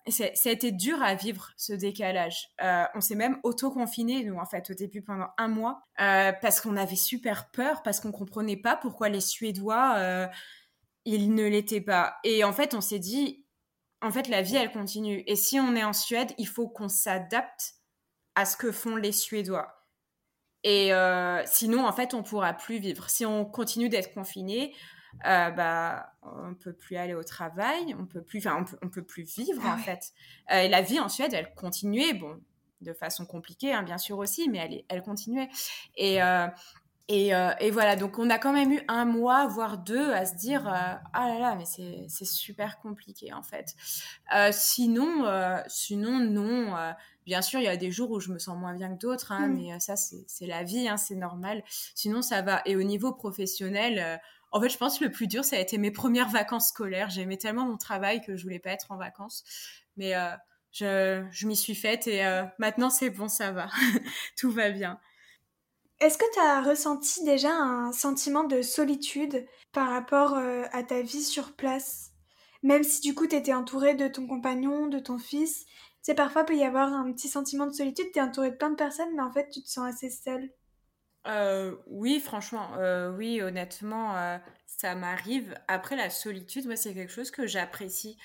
Ça 0.08 0.26
a 0.26 0.50
été 0.52 0.72
dur 0.72 1.02
à 1.02 1.16
vivre 1.16 1.52
ce 1.56 1.74
décalage. 1.74 2.50
Euh, 2.62 2.84
on 2.96 3.02
s'est 3.02 3.16
même 3.16 3.40
auto-confiné, 3.44 4.24
nous, 4.26 4.38
en 4.38 4.46
fait, 4.46 4.70
au 4.70 4.74
début 4.74 5.02
pendant 5.02 5.30
un 5.38 5.48
mois, 5.48 5.84
euh, 6.02 6.34
parce 6.42 6.60
qu'on 6.60 6.76
avait 6.76 6.98
super 6.98 7.50
peur, 7.52 7.82
parce 7.82 8.00
qu'on 8.02 8.12
comprenait 8.12 8.58
pas 8.58 8.76
pourquoi 8.76 9.08
les 9.10 9.22
Suédois, 9.22 10.30
ils 11.06 11.34
ne 11.34 11.48
l'étaient 11.48 11.82
pas. 11.82 12.18
Et 12.24 12.44
en 12.44 12.54
fait, 12.54 12.74
on 12.74 12.82
s'est 12.82 13.00
dit, 13.00 13.46
en 14.02 14.12
fait, 14.12 14.28
la 14.28 14.42
vie, 14.42 14.58
elle 14.58 14.72
continue. 14.72 15.24
Et 15.28 15.36
si 15.36 15.60
on 15.60 15.76
est 15.76 15.84
en 15.84 15.94
Suède, 15.94 16.34
il 16.38 16.48
faut 16.48 16.68
qu'on 16.68 16.90
s'adapte 16.90 17.76
à 18.36 18.46
ce 18.46 18.58
que 18.58 18.72
font 18.72 18.98
les 18.98 19.14
Suédois. 19.14 19.74
Et 20.64 20.92
sinon, 21.46 21.88
en 21.88 21.94
fait, 21.94 22.14
on 22.14 22.22
pourra 22.22 22.54
plus 22.54 22.80
vivre. 22.80 23.10
Si 23.10 23.26
on 23.26 23.46
continue 23.46 23.88
d'être 23.88 24.14
confiné, 24.14 24.76
euh, 25.26 25.52
bah, 25.52 26.14
on 26.24 26.54
peut 26.56 26.74
plus 26.74 26.96
aller 26.96 27.14
au 27.14 27.24
travail, 27.24 27.96
on 28.00 28.06
peut 28.06 28.22
plus, 28.22 28.40
enfin, 28.40 28.58
on 28.60 28.66
peut, 28.66 28.78
on 28.82 28.90
peut 28.90 29.04
plus 29.04 29.24
vivre 29.24 29.62
ah 29.66 29.74
en 29.74 29.78
fait. 29.78 30.14
Euh, 30.52 30.62
et 30.62 30.70
la 30.70 30.82
vie 30.82 31.00
en 31.00 31.10
Suède, 31.10 31.34
elle 31.34 31.54
continuait, 31.54 32.14
bon, 32.14 32.40
de 32.82 32.94
façon 32.94 33.26
compliquée, 33.26 33.74
hein, 33.74 33.84
bien 33.84 33.98
sûr 33.98 34.18
aussi, 34.18 34.50
mais 34.50 34.58
elle, 34.58 34.84
elle 34.90 35.02
continuait. 35.04 35.50
Et, 35.96 36.22
euh, 36.24 36.48
et, 37.08 37.32
et, 37.60 37.72
voilà, 37.72 37.98
donc 37.98 38.20
on 38.20 38.30
a 38.30 38.38
quand 38.38 38.54
même 38.54 38.72
eu 38.72 38.80
un 38.88 39.04
mois, 39.04 39.46
voire 39.46 39.78
deux, 39.78 40.14
à 40.14 40.26
se 40.26 40.36
dire 40.36 40.66
ah 40.66 41.28
là 41.28 41.40
là, 41.40 41.56
mais 41.56 41.66
c'est 41.66 42.26
super 42.26 42.80
compliqué 42.80 43.34
en 43.34 43.44
fait. 43.44 43.76
sinon, 44.54 45.26
sinon 45.68 46.20
non. 46.20 46.74
bien 47.26 47.42
sûr, 47.42 47.60
il 47.60 47.66
y 47.66 47.68
a 47.68 47.76
des 47.76 47.92
jours 47.92 48.12
où 48.12 48.22
je 48.22 48.32
me 48.32 48.40
sens 48.40 48.58
moins 48.58 48.74
bien 48.74 48.96
que 48.96 48.98
d'autres, 48.98 49.34
hein, 49.34 49.48
mmh. 49.48 49.54
mais 49.54 49.80
ça 49.82 49.98
c'est 49.98 50.46
la 50.46 50.64
vie, 50.64 50.88
hein, 50.88 50.96
c'est 50.96 51.16
normal. 51.16 51.66
Sinon, 51.96 52.22
ça 52.22 52.44
va. 52.44 52.62
Et 52.66 52.78
au 52.78 52.84
niveau 52.84 53.12
professionnel 53.12 54.22
en 54.52 54.62
fait, 54.62 54.70
je 54.70 54.78
pense 54.78 55.00
que 55.00 55.06
le 55.06 55.12
plus 55.12 55.28
dur, 55.28 55.46
ça 55.46 55.56
a 55.56 55.60
été 55.60 55.78
mes 55.78 55.92
premières 55.92 56.30
vacances 56.30 56.70
scolaires. 56.70 57.10
J'aimais 57.10 57.38
tellement 57.38 57.66
mon 57.66 57.78
travail 57.78 58.22
que 58.22 58.36
je 58.36 58.44
voulais 58.44 58.60
pas 58.60 58.72
être 58.72 58.92
en 58.92 58.98
vacances. 58.98 59.44
Mais 59.96 60.16
euh, 60.16 61.24
je, 61.32 61.48
m'y 61.48 61.56
suis 61.56 61.76
faite 61.76 62.08
et 62.08 62.26
euh, 62.26 62.44
maintenant, 62.60 62.90
c'est 62.90 63.10
bon, 63.10 63.28
ça 63.28 63.52
va. 63.52 63.70
Tout 64.38 64.52
va 64.52 64.70
bien. 64.70 65.00
Est-ce 66.00 66.18
que 66.18 66.34
tu 66.34 66.40
as 66.40 66.62
ressenti 66.62 67.24
déjà 67.24 67.52
un 67.54 67.92
sentiment 67.92 68.44
de 68.44 68.62
solitude 68.62 69.46
par 69.72 69.90
rapport 69.90 70.36
euh, 70.36 70.64
à 70.72 70.84
ta 70.84 71.02
vie 71.02 71.24
sur 71.24 71.54
place? 71.54 72.12
Même 72.64 72.84
si 72.84 73.02
du 73.02 73.16
coup, 73.16 73.28
tu 73.28 73.36
étais 73.36 73.54
entourée 73.54 73.96
de 73.96 74.08
ton 74.08 74.28
compagnon, 74.28 74.88
de 74.88 75.00
ton 75.00 75.18
fils. 75.18 75.66
Tu 75.66 76.08
sais, 76.08 76.16
parfois, 76.16 76.42
il 76.42 76.46
peut 76.46 76.58
y 76.58 76.64
avoir 76.64 76.92
un 76.92 77.12
petit 77.14 77.28
sentiment 77.28 77.68
de 77.68 77.74
solitude. 77.74 78.08
Tu 78.12 78.20
es 78.20 78.22
entourée 78.22 78.52
de 78.52 78.56
plein 78.56 78.72
de 78.72 78.76
personnes, 78.76 79.14
mais 79.16 79.22
en 79.22 79.32
fait, 79.32 79.50
tu 79.50 79.62
te 79.62 79.70
sens 79.70 79.88
assez 79.88 80.10
seule. 80.10 80.52
Euh, 81.28 81.76
oui, 81.88 82.20
franchement, 82.20 82.72
euh, 82.78 83.12
oui, 83.16 83.42
honnêtement, 83.42 84.18
euh, 84.18 84.38
ça 84.66 84.96
m'arrive. 84.96 85.56
Après, 85.68 85.96
la 85.96 86.10
solitude, 86.10 86.66
moi, 86.66 86.76
c'est 86.76 86.94
quelque 86.94 87.12
chose 87.12 87.32
que 87.32 87.46
j'apprécie. 87.46 88.18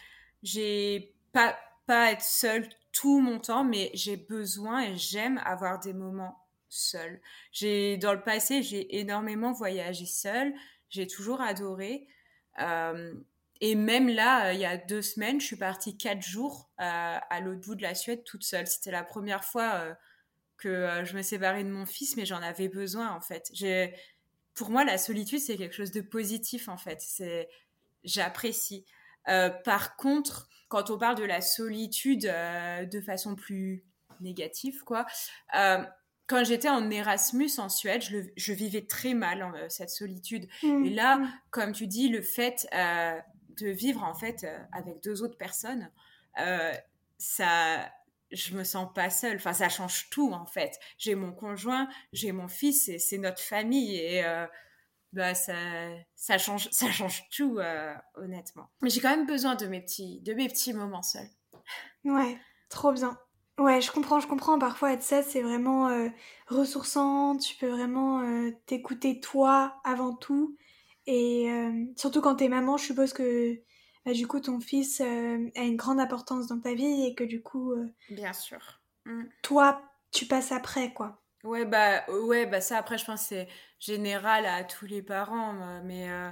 J'ai 0.43 1.15
pas, 1.33 1.59
pas 1.87 2.13
être 2.13 2.23
seule 2.23 2.69
tout 2.93 3.21
mon 3.21 3.39
temps, 3.39 3.65
mais 3.65 3.91
j'ai 3.95 4.17
besoin 4.17 4.83
et 4.83 4.97
j'aime 4.97 5.41
avoir 5.45 5.79
des 5.81 5.93
moments 5.93 6.39
seuls. 6.69 7.21
J'ai, 7.53 7.99
dans 7.99 8.15
le 8.15 8.23
passé, 8.23 8.63
j'ai 8.63 8.99
énormément 8.99 9.53
voyagé 9.53 10.07
seule. 10.07 10.55
J'ai 10.89 11.07
toujours 11.07 11.41
adoré. 11.41 12.07
et 13.61 13.75
même 13.75 14.09
là, 14.09 14.53
il 14.53 14.61
y 14.61 14.65
a 14.65 14.77
deux 14.77 15.03
semaines, 15.03 15.41
je 15.41 15.47
suis 15.47 15.57
partie 15.57 15.97
quatre 15.97 16.23
jours 16.23 16.71
à 16.79 17.41
l'autre 17.41 17.61
bout 17.61 17.75
de 17.75 17.83
la 17.83 17.95
Suède 17.95 18.25
toute 18.25 18.45
seule. 18.45 18.67
C'était 18.67 18.91
la 18.91 19.05
première 19.05 19.45
fois 19.45 19.97
que 20.57 20.69
euh, 20.69 21.05
je 21.05 21.17
me 21.17 21.23
séparais 21.23 21.65
de 21.65 21.71
mon 21.71 21.87
fils, 21.87 22.17
mais 22.17 22.27
j'en 22.27 22.43
avais 22.43 22.69
besoin 22.69 23.11
en 23.11 23.21
fait. 23.21 23.53
Pour 24.55 24.71
moi, 24.71 24.85
la 24.85 24.97
solitude, 24.97 25.41
c'est 25.41 25.57
quelque 25.57 25.75
chose 25.75 25.91
de 25.91 26.01
positif 26.01 26.69
en 26.69 26.79
fait. 26.79 27.01
C'est, 27.01 27.49
j'apprécie. 28.05 28.87
Euh, 29.29 29.51
par 29.51 29.97
contre, 29.97 30.49
quand 30.69 30.91
on 30.91 30.99
parle 30.99 31.17
de 31.17 31.25
la 31.25 31.41
solitude 31.41 32.27
euh, 32.27 32.87
de 32.87 33.01
façon 33.01 33.35
plus 33.35 33.85
négative, 34.21 34.83
quoi, 34.85 35.07
quand 36.29 36.43
j'étais 36.43 36.71
en 36.71 36.91
Erasmus 36.91 37.51
en 37.59 37.69
Suède, 37.69 38.03
je, 38.03 38.53
vivais 38.53 38.85
très 38.85 39.15
mal 39.15 39.67
cette 39.69 39.91
solitude. 39.91 40.49
Mmh, 40.63 40.87
Et 40.87 40.91
là, 40.91 41.19
mmh. 41.19 41.33
comme 41.51 41.73
tu 41.73 41.87
dis, 41.87 42.09
le 42.09 42.23
fait 42.23 42.67
de 42.73 43.69
vivre 43.69 44.03
en 44.03 44.15
fait 44.15 44.45
avec 44.73 45.03
deux 45.05 45.23
autres 45.23 45.37
personnes, 45.37 45.91
ça 47.19 47.93
je 48.37 48.57
me 48.57 48.65
sens 48.65 48.89
pas 48.95 49.11
seule. 49.11 49.37
Enfin, 49.37 49.53
ça 49.53 49.69
change 49.69 50.09
tout 50.11 50.33
en 50.33 50.47
fait. 50.47 50.79
J'ai 50.99 51.15
mon 51.15 51.33
conjoint, 51.33 51.89
j'ai 52.13 52.33
mon 52.33 52.49
fils, 52.49 52.89
et 52.89 52.99
c'est 52.99 53.19
notre 53.19 53.41
famille 53.41 53.97
et 53.97 54.25
euh, 54.25 54.47
bah 55.13 55.35
ça, 55.35 55.55
ça 56.15 56.39
change, 56.39 56.69
ça 56.71 56.91
change 56.91 57.29
tout 57.31 57.59
euh, 57.59 57.95
honnêtement. 58.15 58.71
Mais 58.83 58.91
j'ai 58.91 59.01
quand 59.01 59.11
même 59.11 59.27
besoin 59.27 59.55
de 59.55 59.67
mes 59.67 59.81
petits, 59.81 60.21
de 60.21 60.35
mes 60.35 60.49
petits 60.49 60.73
moments 60.73 61.03
seuls. 61.03 61.29
Ouais, 62.05 62.39
trop 62.69 62.93
bien. 62.93 63.19
Ouais, 63.59 63.81
je 63.81 63.91
comprends, 63.91 64.21
je 64.21 64.27
comprends. 64.29 64.59
Parfois 64.59 64.93
être 64.93 65.03
seule, 65.03 65.25
c'est 65.25 65.41
vraiment 65.41 65.89
euh, 65.89 66.09
ressourçant. 66.49 67.39
Tu 67.39 67.57
peux 67.57 67.69
vraiment 67.69 68.23
t'écouter 68.67 69.21
toi 69.21 69.81
avant 69.85 70.15
tout. 70.15 70.57
Et 71.07 71.49
surtout 71.97 72.21
quand 72.21 72.35
t'es 72.35 72.49
maman, 72.49 72.77
je 72.77 72.87
suppose 72.87 73.13
que 73.13 73.63
bah, 74.07 74.13
du 74.13 74.29
coup, 74.29 74.39
ton 74.39 74.61
fils 74.61 75.01
euh, 75.01 75.51
a 75.57 75.63
une 75.63 75.77
grande 75.77 75.99
importance 75.99 76.47
dans 76.47 76.61
ta 76.61 76.75
vie 76.75 77.05
et 77.05 77.15
que 77.17 77.25
du 77.25 77.43
coup. 77.43 77.73
Euh, 77.73 77.93
Bien 78.09 78.33
sûr. 78.33 78.81
Mm. 79.05 79.25
Toi, 79.43 79.83
tu 80.13 80.27
passes 80.27 80.53
après, 80.53 80.93
quoi. 80.93 81.21
Ouais, 81.43 81.65
bah, 81.65 82.05
ouais, 82.09 82.47
bah 82.47 82.61
ça, 82.61 82.79
après, 82.79 82.99
je 82.99 83.05
pense 83.05 83.23
c'est 83.23 83.49
général 83.81 84.47
à 84.47 84.63
tous 84.63 84.87
les 84.87 85.03
parents, 85.03 85.55
mais 85.85 86.09
euh, 86.11 86.31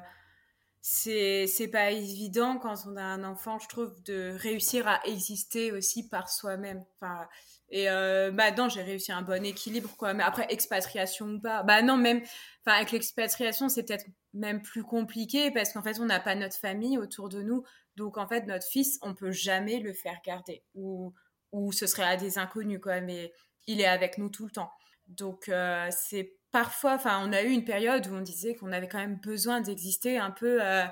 c'est 0.81 1.47
c'est 1.47 1.69
pas 1.69 1.91
évident 1.91 2.59
quand 2.59 2.75
on 2.87 2.97
a 2.97 3.03
un 3.03 3.25
enfant, 3.25 3.59
je 3.59 3.69
trouve, 3.69 4.03
de 4.05 4.37
réussir 4.39 4.89
à 4.89 5.05
exister 5.07 5.73
aussi 5.73 6.09
par 6.09 6.29
soi-même. 6.29 6.85
Enfin, 7.01 7.29
et 7.71 7.89
euh, 7.89 8.31
bah 8.31 8.51
non, 8.53 8.69
j'ai 8.69 8.83
réussi 8.83 9.13
un 9.13 9.23
bon 9.23 9.45
équilibre, 9.45 9.91
quoi. 9.97 10.15
Mais 10.15 10.23
après, 10.23 10.47
expatriation 10.51 11.27
ou 11.27 11.41
pas, 11.41 11.63
bah 11.63 11.83
non, 11.83 11.97
même, 11.97 12.19
enfin, 12.65 12.77
avec 12.77 12.93
l'expatriation, 12.93 13.69
c'est 13.69 13.85
peut-être 13.85 14.07
même 14.33 14.63
plus 14.63 14.83
compliqué 14.85 15.51
parce 15.51 15.73
qu'en 15.73 15.83
fait, 15.83 15.99
on 16.01 16.05
n'a 16.05 16.21
pas 16.21 16.35
notre 16.35 16.57
famille 16.57 16.99
autour 16.99 17.29
de 17.29 17.43
nous. 17.43 17.65
Donc, 17.97 18.19
en 18.19 18.27
fait, 18.27 18.47
notre 18.47 18.67
fils, 18.67 18.99
on 19.03 19.15
peut 19.15 19.33
jamais 19.33 19.81
le 19.81 19.93
faire 19.93 20.21
garder 20.25 20.63
ou, 20.75 21.15
ou 21.53 21.73
ce 21.73 21.87
serait 21.87 22.05
à 22.05 22.17
des 22.17 22.39
inconnus, 22.39 22.81
quoi. 22.81 23.01
Mais 23.01 23.33
il 23.67 23.81
est 23.81 23.87
avec 23.87 24.19
nous 24.19 24.29
tout 24.29 24.45
le 24.45 24.51
temps. 24.51 24.71
Donc, 25.09 25.49
euh, 25.49 25.89
c'est 25.91 26.37
parfois, 26.51 26.95
enfin, 26.95 27.27
on 27.27 27.33
a 27.33 27.43
eu 27.43 27.51
une 27.51 27.65
période 27.65 28.07
où 28.07 28.15
on 28.15 28.21
disait 28.21 28.55
qu'on 28.55 28.73
avait 28.73 28.89
quand 28.89 28.99
même 28.99 29.17
besoin 29.17 29.61
d'exister 29.61 30.19
un 30.19 30.31
peu. 30.31 30.59
Euh, 30.63 30.85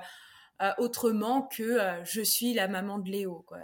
autrement 0.77 1.43
que 1.43 1.63
euh, 1.63 2.03
je 2.05 2.21
suis 2.21 2.53
la 2.53 2.67
maman 2.67 2.99
de 2.99 3.09
Léo. 3.09 3.43
Quoi. 3.47 3.59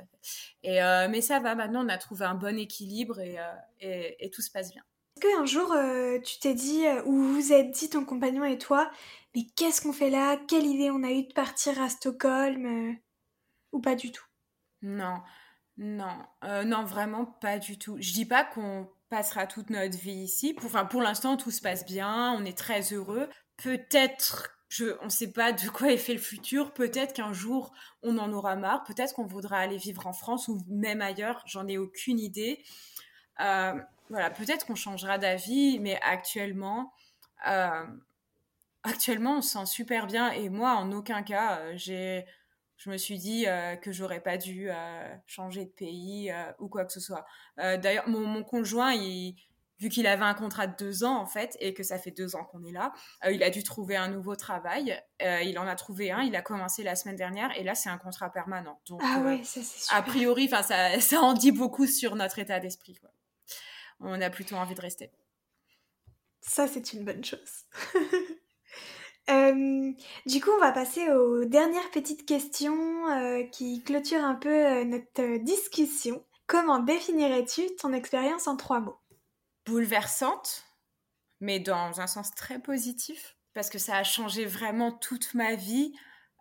Et, 0.64 0.82
euh, 0.82 1.08
mais 1.10 1.22
ça 1.22 1.40
va, 1.40 1.56
maintenant 1.56 1.86
on 1.86 1.90
a 1.90 1.98
trouvé 1.98 2.26
un 2.26 2.36
bon 2.36 2.58
équilibre 2.58 3.20
et, 3.20 3.38
et, 3.80 4.30
tout 4.30 4.42
se 4.42 4.52
passe 4.52 4.72
bien. 4.72 4.84
Est-ce 5.16 5.28
qu'un 5.28 5.46
jour 5.46 5.76
tu 6.24 6.40
t'es 6.40 6.54
dit, 6.54 6.86
ou 7.06 7.12
vous 7.12 7.34
vous 7.34 7.54
êtes 7.54 7.72
dit, 7.72 7.90
ton 7.90 8.06
compagnon 8.06 8.44
et 8.46 8.58
toi, 8.58 8.90
mais 9.36 9.44
qu'est-ce 9.56 9.82
qu'on 9.82 9.94
fait 9.94 10.10
là? 10.10 10.38
Quelle 10.48 10.66
idée 10.66 10.92
on 10.92 11.04
a 11.04 11.12
eu 11.12 11.24
de 11.24 11.34
partir 11.34 11.82
à 11.82 11.90
Stockholm 11.90 12.96
Ou 13.72 13.80
pas 13.80 13.96
du 13.96 14.12
tout? 14.12 14.26
Non, 14.82 15.22
non, 15.78 16.18
non, 16.44 16.84
vraiment 16.84 17.26
pas 17.26 17.60
du 17.60 17.78
tout. 17.78 17.98
Je 18.00 18.14
dis 18.14 18.26
pas 18.26 18.44
qu'on 18.44 18.90
passera 19.10 19.48
toute 19.48 19.70
notre 19.70 19.98
vie 19.98 20.12
ici. 20.12 20.54
Pour, 20.54 20.68
enfin, 20.68 20.86
pour 20.86 21.02
l'instant, 21.02 21.36
tout 21.36 21.52
se 21.52 21.62
passe 21.62 21.86
bien, 21.86 22.34
on 22.38 22.46
est 22.46 22.58
très 22.58 22.94
heureux. 22.94 23.28
Peut-être 23.58 24.59
on 25.02 25.06
ne 25.06 25.10
sait 25.10 25.32
pas 25.32 25.52
de 25.52 25.68
quoi 25.70 25.92
est 25.92 25.98
fait 25.98 26.14
le 26.14 26.20
futur. 26.20 26.74
Peut-être 26.74 27.14
qu'un 27.14 27.34
jour, 27.34 27.74
on 28.04 28.18
en 28.18 28.32
aura 28.32 28.56
marre. 28.56 28.84
Peut-être 28.84 29.14
qu'on 29.14 29.26
voudra 29.26 29.58
aller 29.58 29.78
vivre 29.78 30.06
en 30.08 30.14
France 30.14 30.48
ou 30.48 30.64
même 30.68 31.02
ailleurs. 31.02 31.44
J'en 31.46 31.68
ai 31.68 31.78
aucune 31.78 32.20
idée. 32.20 32.64
Euh, 33.40 33.74
voilà, 34.10 34.30
peut-être 34.30 34.66
qu'on 34.66 34.76
changera 34.76 35.18
d'avis, 35.18 35.80
mais 35.80 36.00
actuellement, 36.02 36.94
euh, 37.48 37.86
actuellement, 38.84 39.38
on 39.38 39.42
se 39.42 39.52
sent 39.52 39.66
super 39.66 40.08
bien. 40.08 40.32
Et 40.32 40.50
moi, 40.50 40.76
en 40.76 40.92
aucun 40.92 41.24
cas, 41.24 41.60
euh, 41.60 41.74
j'ai, 41.76 42.26
je 42.78 42.90
me 42.90 42.98
suis 42.98 43.18
dit 43.18 43.46
que 43.82 43.92
j'aurais 43.92 44.22
pas 44.22 44.38
dû 44.38 44.70
changer 45.26 45.66
de 45.66 45.72
pays 45.72 46.32
ou 46.60 46.70
quoi 46.70 46.86
que 46.86 46.94
ce 46.94 47.00
soit. 47.00 47.26
D'ailleurs, 47.58 48.08
mon, 48.08 48.44
conjoint, 48.44 48.94
il 48.94 49.36
vu 49.80 49.90
qu'il 49.90 50.08
avait 50.08 50.24
un 50.24 50.34
contrat 50.34 50.68
de 50.68 50.76
deux 50.78 51.04
ans 51.04 51.18
en 51.18 51.26
fait 51.26 51.58
et 51.60 51.74
que 51.74 51.84
ça 51.84 51.98
fait 51.98 52.12
deux 52.12 52.36
ans 52.36 52.44
qu'on 52.44 52.64
est 52.64 52.72
là, 52.72 52.94
euh, 53.26 53.32
il 53.32 53.44
a 53.44 53.50
dû 53.50 53.64
trouver 53.64 53.96
un 53.96 54.10
nouveau 54.10 54.36
travail. 54.36 55.02
Euh, 55.22 55.42
il 55.42 55.58
en 55.58 55.68
a 55.68 55.76
trouvé 55.76 56.12
un, 56.12 56.22
il 56.22 56.36
a 56.36 56.42
commencé 56.42 56.84
la 56.84 56.96
semaine 56.96 57.16
dernière 57.16 57.58
et 57.58 57.64
là 57.64 57.76
c'est 57.76 57.90
un 57.90 57.98
contrat 57.98 58.32
permanent. 58.32 58.80
Donc, 58.88 59.02
ah 59.04 59.22
ouais, 59.22 59.42
ça 59.44 59.62
c'est 59.62 59.82
super. 59.82 59.98
A 59.98 60.02
priori, 60.02 60.50
enfin 60.52 60.64
ça, 60.64 61.00
ça 61.00 61.22
en 61.22 61.34
dit 61.34 61.52
beaucoup 61.52 61.88
sur 61.88 62.16
notre 62.16 62.40
état 62.40 62.60
d'esprit. 62.60 63.00
On 64.00 64.20
a 64.22 64.30
plutôt 64.30 64.56
envie 64.56 64.76
de 64.76 64.82
rester. 64.82 65.12
Ça 66.42 66.68
c'est 66.68 66.94
une 66.94 67.06
bonne 67.06 67.24
chose. 67.24 67.66
Euh, 69.30 69.92
du 70.26 70.42
coup, 70.42 70.50
on 70.58 70.60
va 70.60 70.72
passer 70.72 71.08
aux 71.12 71.46
dernières 71.46 71.92
petites 71.92 72.26
questions 72.26 73.06
qui 73.52 73.84
clôturent 73.84 74.26
un 74.26 74.34
peu 74.34 74.84
notre 74.86 75.38
discussion. 75.44 76.26
comment 76.48 76.80
définirais-tu 76.80 77.76
ton 77.76 77.94
expérience 77.94 78.48
en 78.48 78.58
trois 78.58 78.80
mots? 78.80 78.98
Bouleversante, 79.70 80.64
mais 81.42 81.60
dans 81.60 82.02
un 82.02 82.08
sens 82.08 82.34
très 82.34 82.58
positif, 82.58 83.38
parce 83.54 83.70
que 83.70 83.78
ça 83.78 83.98
a 83.98 84.04
changé 84.04 84.46
vraiment 84.46 84.92
toute 84.92 85.36
ma 85.36 85.54
vie, 85.54 85.94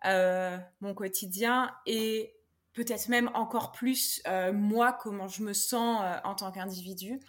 euh, 0.05 0.57
mon 0.81 0.95
quotidien 0.95 1.71
et 1.85 2.35
peut-être 2.73 3.07
même 3.07 3.29
encore 3.35 3.71
plus 3.71 4.19
euh, 4.27 4.51
moi, 4.51 4.93
comment 4.93 5.27
je 5.27 5.43
me 5.43 5.53
sens 5.53 6.01
euh, 6.01 6.17
en 6.23 6.33
tant 6.33 6.51
qu'individu. 6.51 7.19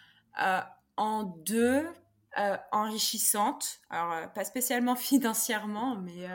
en 0.97 1.25
deux, 1.45 1.87
enrichissante, 2.73 3.81
alors 3.91 4.33
pas 4.33 4.45
spécialement 4.45 4.97
financièrement, 5.11 5.97
mais 5.97 6.27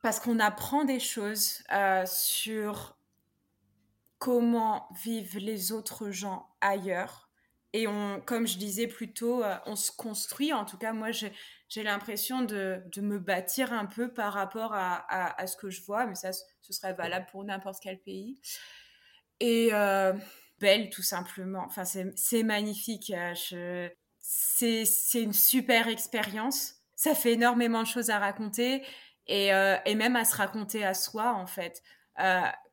parce 0.00 0.18
qu'on 0.18 0.38
apprend 0.38 0.84
des 0.84 1.00
choses 1.00 1.62
sur 2.06 2.96
comment 4.18 4.88
vivent 5.02 5.38
les 5.38 5.72
autres 5.72 6.10
gens 6.10 6.48
ailleurs 6.62 7.29
et 7.72 7.86
on, 7.86 8.20
comme 8.20 8.46
je 8.46 8.58
disais 8.58 8.88
plus 8.88 9.12
tôt, 9.12 9.44
euh, 9.44 9.54
on 9.66 9.76
se 9.76 9.92
construit. 9.92 10.52
En 10.52 10.64
tout 10.64 10.76
cas, 10.76 10.92
moi, 10.92 11.10
j'ai 11.12 11.82
l'impression 11.82 12.42
de, 12.42 12.82
de, 12.92 13.00
me 13.00 13.18
bâtir 13.18 13.72
un 13.72 13.86
peu 13.86 14.12
par 14.12 14.32
rapport 14.32 14.74
à, 14.74 15.40
à, 15.40 15.46
ce 15.46 15.56
que 15.56 15.70
je 15.70 15.80
vois, 15.82 16.06
mais 16.06 16.16
ça, 16.16 16.32
ce 16.32 16.72
serait 16.72 16.94
valable 16.94 17.26
pour 17.30 17.44
n'importe 17.44 17.78
quel 17.80 18.00
pays. 18.00 18.40
Et 19.38 19.68
euh, 19.72 20.12
belle, 20.58 20.90
tout 20.90 21.02
simplement. 21.02 21.62
Enfin, 21.64 21.84
c'est 21.84 22.42
magnifique. 22.42 23.12
Euh, 23.14 23.88
c'est 24.18 25.22
une 25.22 25.32
super 25.32 25.86
expérience. 25.86 26.74
Ça 26.96 27.14
fait 27.14 27.32
énormément 27.34 27.82
de 27.82 27.86
choses 27.88 28.10
à 28.10 28.18
raconter 28.18 28.84
et, 29.26 29.50
et 29.86 29.94
même 29.94 30.16
à 30.16 30.24
se 30.24 30.36
raconter 30.36 30.84
à 30.84 30.92
soi, 30.92 31.34
en 31.34 31.46
fait. 31.46 31.82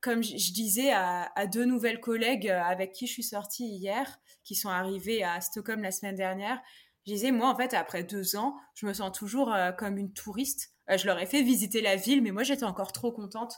comme 0.01 0.23
je, 0.23 0.51
disais 0.51 0.91
à, 0.91 1.31
à, 1.35 1.45
deux 1.45 1.65
nouvelles 1.65 2.01
collègues 2.01 2.49
avec 2.49 2.91
qui 2.91 3.07
je 3.07 3.13
suis 3.13 3.23
sortie 3.23 3.65
hier, 3.65 4.19
qui 4.47 4.55
sont 4.55 4.69
arrivés 4.69 5.23
à 5.23 5.41
Stockholm 5.41 5.83
la 5.83 5.91
semaine 5.91 6.15
dernière, 6.15 6.61
je 7.05 7.11
disais, 7.11 7.31
moi, 7.31 7.49
en 7.49 7.55
fait, 7.55 7.73
après 7.73 8.03
deux 8.03 8.37
ans, 8.37 8.55
je 8.73 8.85
me 8.85 8.93
sens 8.93 9.17
toujours 9.17 9.53
euh, 9.53 9.71
comme 9.73 9.97
une 9.97 10.13
touriste. 10.13 10.71
Euh, 10.89 10.97
je 10.97 11.05
leur 11.05 11.19
ai 11.19 11.25
fait 11.25 11.41
visiter 11.41 11.81
la 11.81 11.97
ville, 11.97 12.21
mais 12.21 12.31
moi, 12.31 12.43
j'étais 12.43 12.63
encore 12.63 12.93
trop 12.93 13.11
contente. 13.11 13.55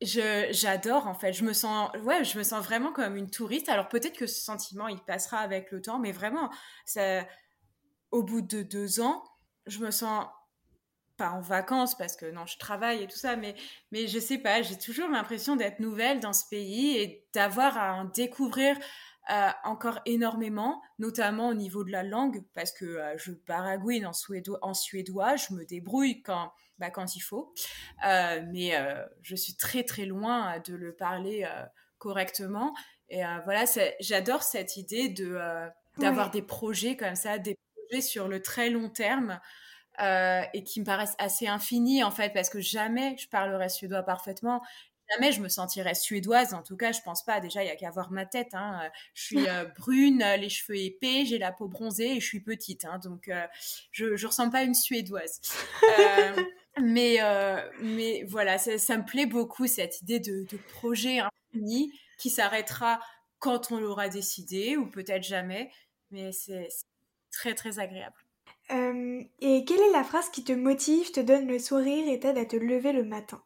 j'adore, 0.00 1.06
en 1.06 1.14
fait. 1.14 1.34
Je 1.34 1.44
me 1.44 1.52
sens, 1.52 1.90
ouais, 2.02 2.24
je 2.24 2.38
me 2.38 2.42
sens 2.42 2.64
vraiment 2.64 2.92
comme 2.92 3.16
une 3.16 3.30
touriste. 3.30 3.68
Alors, 3.68 3.88
peut-être 3.88 4.16
que 4.16 4.26
ce 4.26 4.42
sentiment, 4.42 4.88
il 4.88 5.00
passera 5.00 5.38
avec 5.38 5.70
le 5.70 5.82
temps, 5.82 5.98
mais 5.98 6.12
vraiment, 6.12 6.50
ça, 6.86 7.26
au 8.10 8.22
bout 8.22 8.40
de 8.40 8.62
deux 8.62 9.00
ans, 9.00 9.22
je 9.66 9.80
me 9.80 9.90
sens 9.90 10.26
pas 11.16 11.30
en 11.30 11.40
vacances 11.40 11.94
parce 11.96 12.16
que 12.16 12.30
non, 12.30 12.46
je 12.46 12.56
travaille 12.56 13.02
et 13.02 13.06
tout 13.06 13.18
ça, 13.18 13.36
mais, 13.36 13.54
mais 13.92 14.06
je 14.06 14.18
sais 14.18 14.38
pas, 14.38 14.62
j'ai 14.62 14.78
toujours 14.78 15.08
l'impression 15.10 15.54
d'être 15.54 15.78
nouvelle 15.78 16.18
dans 16.18 16.32
ce 16.32 16.44
pays 16.48 16.96
et 16.96 17.26
d'avoir 17.34 17.76
à 17.76 17.94
en 17.94 18.06
découvrir 18.06 18.74
euh, 19.28 19.50
encore 19.64 20.00
énormément, 20.06 20.82
notamment 20.98 21.48
au 21.50 21.54
niveau 21.54 21.84
de 21.84 21.92
la 21.92 22.02
langue, 22.02 22.42
parce 22.54 22.72
que 22.72 22.84
euh, 22.84 23.16
je 23.18 23.32
baragouine 23.46 24.06
en 24.06 24.12
suédois, 24.12 24.58
en 24.62 24.74
suédois, 24.74 25.36
je 25.36 25.52
me 25.54 25.64
débrouille 25.64 26.22
quand, 26.22 26.52
bah, 26.78 26.90
quand 26.90 27.14
il 27.14 27.20
faut, 27.20 27.52
euh, 28.08 28.42
mais 28.50 28.72
je 29.22 29.36
suis 29.36 29.54
très 29.56 29.84
très 29.84 30.06
loin 30.06 30.58
de 30.60 30.74
le 30.74 30.96
parler 30.96 31.46
correctement. 31.98 32.74
Et 33.08 33.22
voilà, 33.44 33.64
j'adore 34.00 34.42
cette 34.42 34.76
idée 34.76 35.08
de 35.08 35.38
d'avoir 35.98 36.30
des 36.30 36.42
projets 36.42 36.96
comme 36.96 37.14
ça, 37.14 37.38
des 37.38 37.56
projets 37.74 38.00
sur 38.00 38.26
le 38.26 38.40
très 38.40 38.70
long 38.70 38.88
terme. 38.88 39.38
et 40.00 40.64
qui 40.64 40.80
me 40.80 40.84
paraissent 40.84 41.16
assez 41.18 41.46
infinis 41.46 42.02
en 42.02 42.10
fait 42.10 42.32
parce 42.32 42.48
que 42.48 42.60
jamais 42.60 43.16
je 43.18 43.28
parlerai 43.28 43.68
suédois 43.68 44.02
parfaitement 44.02 44.62
jamais 45.12 45.32
je 45.32 45.40
me 45.40 45.48
sentirais 45.48 45.94
suédoise. 45.94 46.54
En 46.54 46.62
tout 46.62 46.76
cas, 46.76 46.92
je 46.92 47.00
pense 47.02 47.24
pas. 47.24 47.40
Déjà, 47.40 47.62
il 47.62 47.66
y 47.66 47.70
a 47.70 47.76
qu'à 47.76 47.90
voir 47.90 48.10
ma 48.10 48.26
tête. 48.26 48.54
Hein. 48.54 48.90
Je 49.14 49.22
suis 49.22 49.48
euh, 49.48 49.64
brune, 49.78 50.24
les 50.38 50.48
cheveux 50.48 50.78
épais, 50.78 51.24
j'ai 51.24 51.38
la 51.38 51.52
peau 51.52 51.68
bronzée 51.68 52.16
et 52.16 52.20
je 52.20 52.26
suis 52.26 52.40
petite. 52.40 52.84
Hein. 52.84 52.98
Donc, 53.02 53.28
euh, 53.28 53.46
je, 53.92 54.16
je 54.16 54.26
ressemble 54.26 54.52
pas 54.52 54.58
à 54.58 54.62
une 54.62 54.74
suédoise. 54.74 55.40
Euh, 55.82 56.42
mais, 56.80 57.18
mais 57.80 58.24
voilà, 58.28 58.58
ça, 58.58 58.96
me 58.96 59.04
plaît 59.04 59.26
beaucoup 59.26 59.66
cette 59.66 60.02
idée 60.02 60.20
de, 60.20 60.44
de 60.44 60.56
projet 60.74 61.20
infini 61.20 61.92
qui 62.18 62.30
s'arrêtera 62.30 63.00
quand 63.38 63.72
on 63.72 63.78
l'aura 63.78 64.08
décidé 64.08 64.76
ou 64.76 64.86
peut-être 64.86 65.24
jamais. 65.24 65.70
Mais 66.10 66.32
c'est 66.32 66.68
très 67.30 67.54
très 67.54 67.78
agréable. 67.78 68.16
et 68.70 69.64
quelle 69.64 69.80
est 69.80 69.92
la 69.92 70.04
phrase 70.04 70.28
qui 70.30 70.42
te 70.44 70.52
motive, 70.52 71.12
te 71.12 71.20
donne 71.20 71.46
le 71.46 71.58
sourire 71.58 72.12
et 72.12 72.18
t'aide 72.18 72.38
à 72.38 72.44
te 72.44 72.56
lever 72.56 72.92
le 72.92 73.04
matin? 73.04 73.42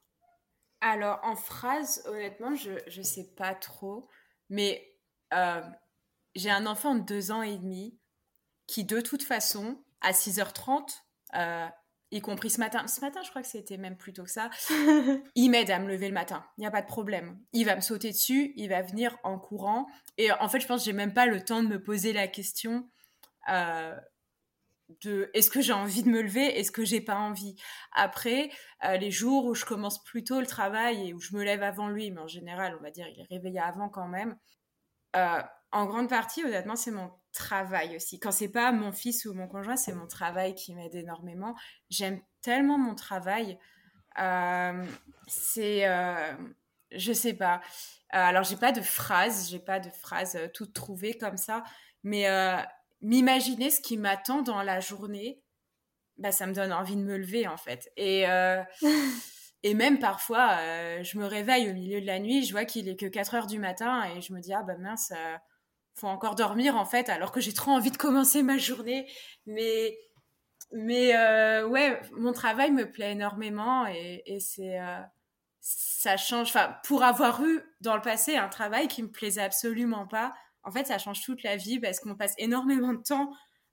Alors, 0.86 1.18
en 1.22 1.34
phrase, 1.34 2.02
honnêtement, 2.04 2.54
je 2.54 2.72
ne 2.98 3.02
sais 3.02 3.32
pas 3.36 3.54
trop. 3.54 4.06
Mais 4.50 4.86
euh, 5.32 5.62
j'ai 6.34 6.50
un 6.50 6.66
enfant 6.66 6.94
de 6.94 7.00
deux 7.00 7.30
ans 7.30 7.40
et 7.40 7.56
demi 7.56 7.98
qui, 8.66 8.84
de 8.84 9.00
toute 9.00 9.22
façon, 9.22 9.82
à 10.02 10.12
6h30, 10.12 10.82
euh, 11.36 11.66
y 12.10 12.20
compris 12.20 12.50
ce 12.50 12.60
matin, 12.60 12.86
ce 12.86 13.00
matin, 13.00 13.22
je 13.24 13.30
crois 13.30 13.40
que 13.40 13.48
c'était 13.48 13.78
même 13.78 13.96
plus 13.96 14.12
tôt 14.12 14.24
que 14.24 14.30
ça, 14.30 14.50
il 15.34 15.48
m'aide 15.48 15.70
à 15.70 15.78
me 15.78 15.88
lever 15.88 16.08
le 16.08 16.12
matin. 16.12 16.44
Il 16.58 16.60
n'y 16.60 16.66
a 16.66 16.70
pas 16.70 16.82
de 16.82 16.86
problème. 16.86 17.40
Il 17.54 17.64
va 17.64 17.76
me 17.76 17.80
sauter 17.80 18.10
dessus, 18.10 18.52
il 18.56 18.68
va 18.68 18.82
venir 18.82 19.16
en 19.22 19.38
courant. 19.38 19.86
Et 20.18 20.30
en 20.32 20.48
fait, 20.50 20.60
je 20.60 20.66
pense 20.66 20.82
que 20.82 20.84
j'ai 20.84 20.92
même 20.92 21.14
pas 21.14 21.24
le 21.24 21.42
temps 21.42 21.62
de 21.62 21.68
me 21.68 21.82
poser 21.82 22.12
la 22.12 22.28
question. 22.28 22.90
Euh, 23.48 23.96
de 25.02 25.30
est-ce 25.34 25.50
que 25.50 25.60
j'ai 25.60 25.72
envie 25.72 26.02
de 26.02 26.08
me 26.08 26.22
lever, 26.22 26.58
est-ce 26.58 26.70
que 26.70 26.84
j'ai 26.84 27.00
pas 27.00 27.16
envie? 27.16 27.56
Après, 27.92 28.50
euh, 28.84 28.96
les 28.96 29.10
jours 29.10 29.46
où 29.46 29.54
je 29.54 29.64
commence 29.64 30.02
plus 30.04 30.24
tôt 30.24 30.40
le 30.40 30.46
travail 30.46 31.08
et 31.08 31.14
où 31.14 31.20
je 31.20 31.34
me 31.34 31.42
lève 31.42 31.62
avant 31.62 31.88
lui, 31.88 32.10
mais 32.10 32.20
en 32.20 32.28
général, 32.28 32.76
on 32.78 32.82
va 32.82 32.90
dire, 32.90 33.06
il 33.08 33.20
est 33.20 33.26
réveillé 33.28 33.60
avant 33.60 33.88
quand 33.88 34.08
même. 34.08 34.36
Euh, 35.16 35.42
en 35.72 35.86
grande 35.86 36.08
partie, 36.08 36.44
honnêtement, 36.44 36.76
c'est 36.76 36.90
mon 36.90 37.10
travail 37.32 37.96
aussi. 37.96 38.20
Quand 38.20 38.30
c'est 38.30 38.48
pas 38.48 38.72
mon 38.72 38.92
fils 38.92 39.24
ou 39.24 39.34
mon 39.34 39.48
conjoint, 39.48 39.76
c'est 39.76 39.94
mon 39.94 40.06
travail 40.06 40.54
qui 40.54 40.74
m'aide 40.74 40.94
énormément. 40.94 41.54
J'aime 41.90 42.20
tellement 42.42 42.78
mon 42.78 42.94
travail. 42.94 43.58
Euh, 44.18 44.84
c'est, 45.26 45.84
je 46.92 47.12
sais 47.12 47.34
pas. 47.34 47.60
alors, 48.10 48.44
j'ai 48.44 48.56
pas 48.56 48.70
de 48.70 48.82
phrase, 48.82 49.50
j'ai 49.50 49.58
pas 49.58 49.80
de 49.80 49.90
phrase 49.90 50.38
toute 50.54 50.72
trouvée 50.72 51.18
comme 51.18 51.36
ça, 51.36 51.64
mais 52.04 52.26
m'imaginer 53.04 53.70
ce 53.70 53.80
qui 53.80 53.96
m'attend 53.98 54.42
dans 54.42 54.62
la 54.62 54.80
journée, 54.80 55.42
bah, 56.16 56.32
ça 56.32 56.46
me 56.46 56.54
donne 56.54 56.72
envie 56.72 56.96
de 56.96 57.02
me 57.02 57.16
lever 57.16 57.46
en 57.46 57.58
fait. 57.58 57.92
Et, 57.96 58.28
euh, 58.28 58.62
et 59.62 59.74
même 59.74 59.98
parfois, 59.98 60.56
euh, 60.60 61.04
je 61.04 61.18
me 61.18 61.26
réveille 61.26 61.70
au 61.70 61.74
milieu 61.74 62.00
de 62.00 62.06
la 62.06 62.18
nuit, 62.18 62.44
je 62.44 62.52
vois 62.52 62.64
qu'il 62.64 62.88
est 62.88 62.96
que 62.96 63.06
4 63.06 63.34
heures 63.34 63.46
du 63.46 63.58
matin 63.58 64.04
et 64.04 64.22
je 64.22 64.32
me 64.32 64.40
dis, 64.40 64.54
ah 64.54 64.62
bah 64.62 64.78
mince, 64.78 65.12
euh, 65.14 65.36
faut 65.94 66.08
encore 66.08 66.34
dormir 66.34 66.76
en 66.76 66.86
fait, 66.86 67.08
alors 67.10 67.30
que 67.30 67.40
j'ai 67.40 67.52
trop 67.52 67.72
envie 67.72 67.90
de 67.90 67.96
commencer 67.98 68.42
ma 68.42 68.56
journée. 68.56 69.06
Mais, 69.46 69.98
mais 70.72 71.14
ouais, 71.64 72.00
mon 72.16 72.32
travail 72.32 72.72
me 72.72 72.90
plaît 72.90 73.12
énormément 73.12 73.86
et, 73.86 74.22
et 74.26 74.40
c'est. 74.40 74.78
ça 75.60 76.16
change, 76.16 76.48
enfin, 76.48 76.76
pour 76.84 77.04
avoir 77.04 77.44
eu 77.44 77.62
dans 77.80 77.96
le 77.96 78.02
passé 78.02 78.36
un 78.36 78.48
travail 78.48 78.88
qui 78.88 79.02
me 79.02 79.10
plaisait 79.10 79.42
absolument 79.42 80.06
pas, 80.06 80.34
en 80.64 80.70
fait, 80.70 80.86
ça 80.86 80.98
change 80.98 81.22
toute 81.22 81.42
la 81.42 81.56
vie 81.56 81.78
parce 81.78 82.00
qu'on 82.00 82.14
passe 82.14 82.34
énormément 82.38 82.92
de 82.92 83.02
temps, 83.02 83.32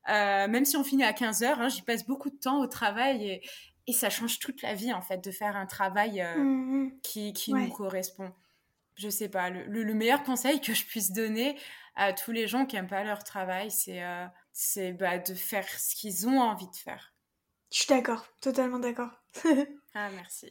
euh, 0.09 0.47
même 0.47 0.65
si 0.65 0.77
on 0.77 0.83
finit 0.83 1.03
à 1.03 1.13
15 1.13 1.43
heures, 1.43 1.59
hein, 1.59 1.69
j'y 1.69 1.81
passe 1.81 2.05
beaucoup 2.05 2.29
de 2.29 2.37
temps 2.37 2.59
au 2.59 2.67
travail 2.67 3.27
et, 3.27 3.41
ça 3.93 4.09
change 4.09 4.39
toute 4.39 4.61
la 4.61 4.73
vie, 4.73 4.93
en 4.93 5.01
fait, 5.01 5.21
de 5.21 5.31
faire 5.31 5.57
un 5.57 5.65
travail 5.65 6.21
euh, 6.21 6.37
mmh, 6.37 6.85
mmh. 6.85 6.91
qui, 7.03 7.53
nous 7.53 7.67
correspond. 7.67 8.31
Je 8.95 9.09
sais 9.09 9.27
pas, 9.27 9.49
le, 9.49 9.93
meilleur 9.93 10.23
conseil 10.23 10.61
que 10.61 10.73
je 10.73 10.85
puisse 10.85 11.11
donner 11.11 11.59
à 11.97 12.13
tous 12.13 12.31
les 12.31 12.47
gens 12.47 12.65
qui 12.65 12.77
n'aiment 12.77 12.87
pas 12.87 13.03
leur 13.03 13.25
travail, 13.25 13.69
c'est 13.69 14.01
euh, 14.01 14.25
c'est 14.53 14.93
bah, 14.93 15.17
de 15.17 15.33
faire 15.33 15.67
ce 15.67 15.95
qu'ils 15.95 16.25
ont 16.25 16.39
envie 16.39 16.69
de 16.69 16.75
faire. 16.75 17.13
Je 17.71 17.79
suis 17.79 17.87
d'accord, 17.87 18.25
totalement 18.39 18.79
d'accord. 18.79 19.11
ah, 19.93 20.09
merci. 20.15 20.49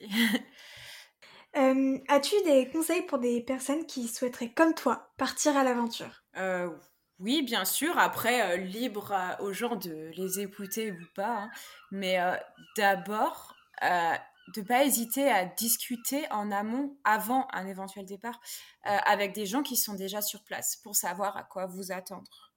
Euh, 1.57 1.99
as-tu 2.07 2.37
des 2.45 2.71
conseils 2.71 3.03
pour 3.03 3.19
des 3.19 3.41
personnes 3.41 3.85
qui 3.85 4.07
souhaiteraient, 4.07 4.53
comme 4.53 4.73
toi, 4.73 5.13
partir 5.17 5.57
à 5.57 5.65
l'aventure? 5.65 6.20
Euh, 6.37 6.71
Oui, 7.19 7.43
bien 7.43 7.65
sûr. 7.65 7.99
Après, 7.99 8.53
euh, 8.53 8.57
libre 8.57 9.15
aux 9.41 9.53
gens 9.53 9.77
de 9.77 10.11
les 10.17 10.41
écouter 10.41 10.93
ou 10.93 11.05
pas. 11.15 11.43
Hein. 11.43 11.51
Mais 11.91 12.19
d'abord, 12.77 13.55
de 13.83 14.61
ne 14.61 14.67
pas 14.67 14.85
hésiter 14.85 15.31
à 15.31 15.45
discuter 15.45 16.31
en 16.31 16.51
amont, 16.51 16.97
avant 17.05 17.47
un 17.53 17.67
éventuel 17.67 18.07
départ, 18.07 18.41
avec 18.83 19.33
des 19.33 19.47
gens 19.47 19.63
qui 19.63 19.77
sont 19.77 19.95
déjà 19.95 20.23
sur 20.23 20.45
place 20.45 20.77
pour 20.77 20.97
savoir 20.97 21.37
à 21.37 21.45
quoi 21.45 21.67
vous 21.67 21.93
attendre. 21.93 22.53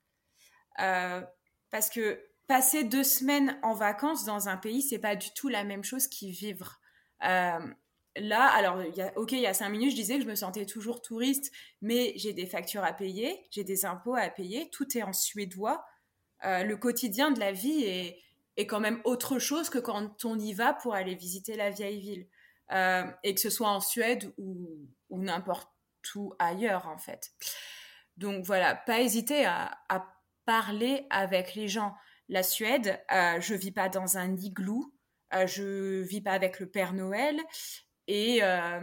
parce 0.76 1.90
que 1.90 2.24
passer 2.48 2.84
deux 2.84 3.04
semaines 3.04 3.58
en 3.64 3.74
vacances 3.74 4.26
dans 4.26 4.50
un 4.50 4.58
pays, 4.58 4.82
c'est 4.82 5.00
pas 5.00 5.16
du 5.16 5.34
tout 5.34 5.50
la 5.50 5.64
même 5.64 5.84
chose 5.84 6.08
qu'y 6.08 6.32
vivre 6.32 6.80
là, 8.16 8.48
alors, 8.48 8.80
ok, 9.16 9.32
il 9.32 9.40
y 9.40 9.48
a 9.48 9.54
cinq 9.54 9.70
minutes, 9.70 9.92
je 9.92 9.96
disais 9.96 10.18
que 10.18 10.24
je 10.24 10.28
me 10.28 10.36
sentais 10.36 10.66
toujours 10.66 11.02
touriste, 11.02 11.52
mais 11.82 12.14
j'ai 12.16 12.34
des 12.34 12.46
factures 12.46 12.84
à 12.84 12.94
payer, 12.94 13.46
j'ai 13.52 13.64
des 13.64 13.86
impôts 13.86 14.16
à 14.16 14.30
payer, 14.30 14.70
tout 14.72 14.98
est 14.98 15.04
en 15.04 15.14
suédois. 15.14 15.86
Euh, 16.46 16.64
le 16.64 16.78
quotidien 16.78 17.32
de 17.32 17.40
la 17.40 17.52
vie 17.52 17.84
est, 17.84 18.20
quand 18.68 18.80
même 18.80 19.02
autre 19.04 19.40
chose 19.40 19.70
que 19.70 19.80
quand 19.80 20.26
on 20.26 20.38
y 20.38 20.54
va 20.54 20.74
pour 20.74 20.94
aller 20.94 21.16
visiter 21.16 21.56
la 21.56 21.70
vieille 21.70 22.02
ville. 22.02 22.28
Euh, 22.72 23.04
et 23.24 23.36
que 23.36 23.42
ce 23.42 23.50
soit 23.50 23.70
en 23.70 23.82
Suède 23.82 24.34
ou, 24.38 24.88
n'importe 25.10 25.70
tout 26.02 26.34
ailleurs 26.40 26.88
en 26.88 26.98
fait. 26.98 27.32
Donc 28.18 28.46
voilà, 28.46 28.76
pas 28.76 29.02
hésiter 29.02 29.46
à, 29.46 29.78
parler 30.46 31.08
avec 31.10 31.56
les 31.56 31.70
gens. 31.70 31.96
La 32.28 32.44
Suède, 32.44 33.02
euh, 33.14 33.40
je 33.40 33.56
vis 33.56 33.72
pas 33.72 33.88
dans 33.88 34.18
un 34.18 34.36
igloo, 34.36 34.94
euh, 35.34 35.48
je 35.48 36.02
vis 36.02 36.20
pas 36.20 36.34
avec 36.34 36.60
le 36.60 36.70
Père 36.70 36.92
Noël 36.94 37.40
et 38.08 38.44
euh, 38.44 38.80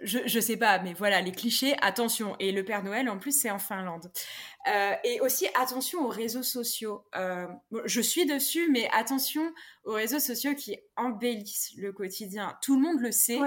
je, 0.00 0.18
je 0.26 0.40
sais 0.40 0.56
pas, 0.56 0.78
mais 0.78 0.94
voilà, 0.94 1.20
les 1.20 1.32
clichés, 1.32 1.74
attention. 1.82 2.36
Et 2.38 2.52
le 2.52 2.64
Père 2.64 2.84
Noël, 2.84 3.08
en 3.08 3.18
plus, 3.18 3.32
c'est 3.32 3.50
en 3.50 3.58
Finlande. 3.58 4.12
Euh, 4.68 4.94
et 5.02 5.20
aussi, 5.20 5.46
attention 5.54 6.04
aux 6.04 6.08
réseaux 6.08 6.42
sociaux. 6.42 7.04
Euh, 7.16 7.46
je 7.84 8.00
suis 8.00 8.24
dessus, 8.24 8.68
mais 8.70 8.88
attention 8.92 9.52
aux 9.84 9.94
réseaux 9.94 10.20
sociaux 10.20 10.54
qui 10.54 10.78
embellissent 10.96 11.72
le 11.76 11.92
quotidien. 11.92 12.56
Tout 12.62 12.76
le 12.76 12.82
monde 12.82 13.00
le 13.00 13.10
sait, 13.10 13.40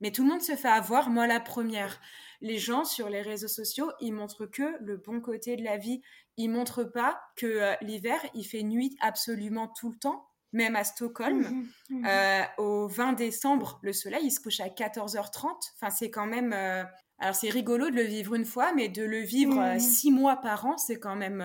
mais 0.00 0.12
tout 0.12 0.22
le 0.22 0.30
monde 0.30 0.42
se 0.42 0.56
fait 0.56 0.68
avoir, 0.68 1.10
moi 1.10 1.26
la 1.26 1.40
première. 1.40 2.00
Les 2.40 2.58
gens 2.58 2.84
sur 2.84 3.08
les 3.08 3.22
réseaux 3.22 3.48
sociaux, 3.48 3.90
ils 4.00 4.12
montrent 4.12 4.46
que 4.46 4.76
le 4.80 4.96
bon 4.96 5.20
côté 5.20 5.56
de 5.56 5.62
la 5.62 5.76
vie. 5.76 6.00
Ils 6.38 6.48
montrent 6.48 6.84
pas 6.84 7.20
que 7.36 7.46
euh, 7.46 7.74
l'hiver, 7.82 8.18
il 8.34 8.44
fait 8.44 8.62
nuit 8.62 8.96
absolument 9.00 9.68
tout 9.68 9.90
le 9.90 9.98
temps 9.98 10.26
même 10.52 10.76
à 10.76 10.84
Stockholm. 10.84 11.40
Mhm, 11.40 11.68
mhm. 11.90 12.06
Euh, 12.06 12.42
au 12.58 12.88
20 12.88 13.14
décembre, 13.14 13.78
le 13.82 13.92
soleil, 13.92 14.24
il 14.24 14.30
se 14.30 14.40
couche 14.40 14.60
à 14.60 14.68
14h30. 14.68 15.72
Enfin, 15.76 15.90
c'est 15.90 16.10
quand 16.10 16.26
même... 16.26 16.52
Euh, 16.52 16.84
alors, 17.18 17.34
c'est 17.34 17.50
rigolo 17.50 17.90
de 17.90 17.94
le 17.94 18.02
vivre 18.02 18.34
une 18.34 18.44
fois, 18.44 18.72
mais 18.72 18.88
de 18.88 19.04
le 19.04 19.20
vivre 19.20 19.60
euh, 19.60 19.78
six 19.78 20.10
mois 20.10 20.36
par 20.36 20.66
an, 20.66 20.76
c'est 20.76 20.98
quand 20.98 21.16
même... 21.16 21.44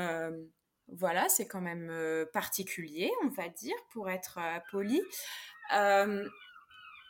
voilà, 0.87 1.29
c'est 1.29 1.47
quand 1.47 1.61
même 1.61 1.91
particulier, 2.33 3.11
on 3.23 3.29
va 3.29 3.49
dire, 3.49 3.75
pour 3.91 4.09
être 4.09 4.39
poli. 4.71 5.01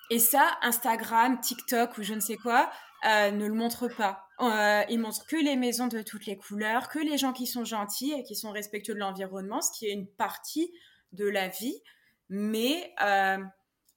et 0.10 0.20
ça, 0.20 0.58
Instagram, 0.62 1.40
TikTok 1.40 1.98
ou 1.98 2.04
je 2.04 2.14
ne 2.14 2.20
sais 2.20 2.36
quoi, 2.36 2.70
ne 3.06 3.46
le 3.46 3.54
montre 3.54 3.88
pas. 3.88 4.28
Euh, 4.40 4.84
il 4.90 5.00
montre 5.00 5.26
que 5.26 5.36
les 5.36 5.56
maisons 5.56 5.88
de 5.88 6.02
toutes 6.04 6.26
les 6.28 6.38
couleurs, 6.38 6.90
que 6.90 7.00
les 7.00 7.18
gens 7.18 7.34
qui 7.34 7.48
sont 7.48 7.66
gentils 7.66 8.14
et 8.14 8.24
qui 8.24 8.36
sont 8.36 8.52
respectueux 8.52 8.94
de 8.94 9.00
l'environnement, 9.00 9.62
ce 9.62 9.72
qui 9.72 9.88
est 9.88 9.94
une 9.94 10.08
partie 10.08 10.72
de 11.12 11.26
la 11.26 11.48
vie, 11.48 11.82
mais 12.30 12.94
euh, 13.02 13.38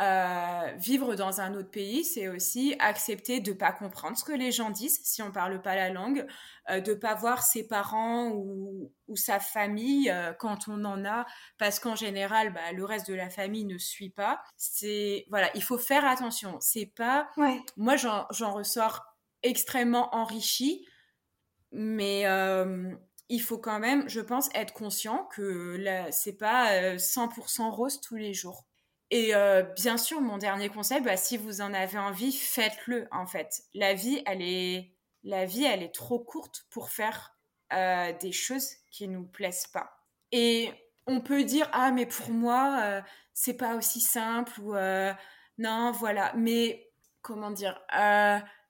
euh, 0.02 0.72
vivre 0.76 1.14
dans 1.14 1.40
un 1.40 1.54
autre 1.54 1.70
pays, 1.70 2.04
c'est 2.04 2.28
aussi 2.28 2.74
accepter 2.78 3.40
de 3.40 3.52
pas 3.52 3.72
comprendre 3.72 4.16
ce 4.16 4.24
que 4.24 4.32
les 4.32 4.52
gens 4.52 4.70
disent 4.70 5.00
si 5.02 5.20
on 5.22 5.30
parle 5.30 5.60
pas 5.60 5.74
la 5.74 5.90
langue, 5.90 6.26
euh, 6.70 6.80
de 6.80 6.94
pas 6.94 7.14
voir 7.14 7.42
ses 7.42 7.66
parents 7.66 8.30
ou, 8.30 8.92
sa 9.16 9.40
famille 9.40 10.12
quand 10.38 10.68
on 10.68 10.84
en 10.84 11.04
a, 11.04 11.26
parce 11.58 11.80
qu'en 11.80 11.96
général, 11.96 12.52
bah, 12.52 12.70
le 12.72 12.84
reste 12.84 13.08
de 13.08 13.14
la 13.14 13.28
famille 13.28 13.64
ne 13.64 13.76
suit 13.76 14.10
pas. 14.10 14.40
C'est 14.56 15.26
voilà, 15.30 15.50
il 15.56 15.64
faut 15.64 15.78
faire 15.78 16.04
attention. 16.06 16.56
C'est 16.60 16.86
pas, 16.86 17.28
moi 17.76 17.96
j'en 17.96 18.52
ressors 18.52 19.04
extrêmement 19.42 20.14
enrichi, 20.14 20.86
mais 21.72 22.24
il 23.30 23.40
faut 23.40 23.58
quand 23.58 23.78
même, 23.78 24.08
je 24.08 24.20
pense, 24.20 24.50
être 24.54 24.74
conscient 24.74 25.24
que 25.26 25.82
c'est 26.10 26.36
pas 26.36 26.96
100% 26.96 27.62
euh, 27.62 27.70
rose 27.70 28.00
tous 28.00 28.16
les 28.16 28.34
jours. 28.34 28.66
Et 29.10 29.34
euh, 29.34 29.62
bien 29.62 29.96
sûr, 29.96 30.20
mon 30.20 30.36
dernier 30.36 30.68
conseil, 30.68 31.00
bah, 31.00 31.16
si 31.16 31.36
vous 31.36 31.60
en 31.60 31.72
avez 31.72 31.98
envie, 31.98 32.32
faites-le. 32.32 33.08
En 33.12 33.26
fait, 33.26 33.62
la 33.72 33.94
vie, 33.94 34.20
elle 34.26 34.42
est, 34.42 34.92
la 35.22 35.46
vie, 35.46 35.64
elle 35.64 35.82
est 35.82 35.94
trop 35.94 36.18
courte 36.18 36.66
pour 36.70 36.90
faire 36.90 37.36
euh, 37.72 38.12
des 38.20 38.32
choses 38.32 38.68
qui 38.90 39.06
nous 39.06 39.24
plaisent 39.24 39.68
pas. 39.68 40.04
Et 40.32 40.70
on 41.06 41.20
peut 41.20 41.44
dire 41.44 41.68
ah 41.72 41.90
mais 41.90 42.06
pour 42.06 42.30
moi 42.30 43.02
c'est 43.32 43.56
pas 43.56 43.74
aussi 43.74 44.00
simple 44.00 44.60
non 45.58 45.90
voilà. 45.92 46.32
Mais 46.36 46.92
comment 47.20 47.50
dire, 47.50 47.80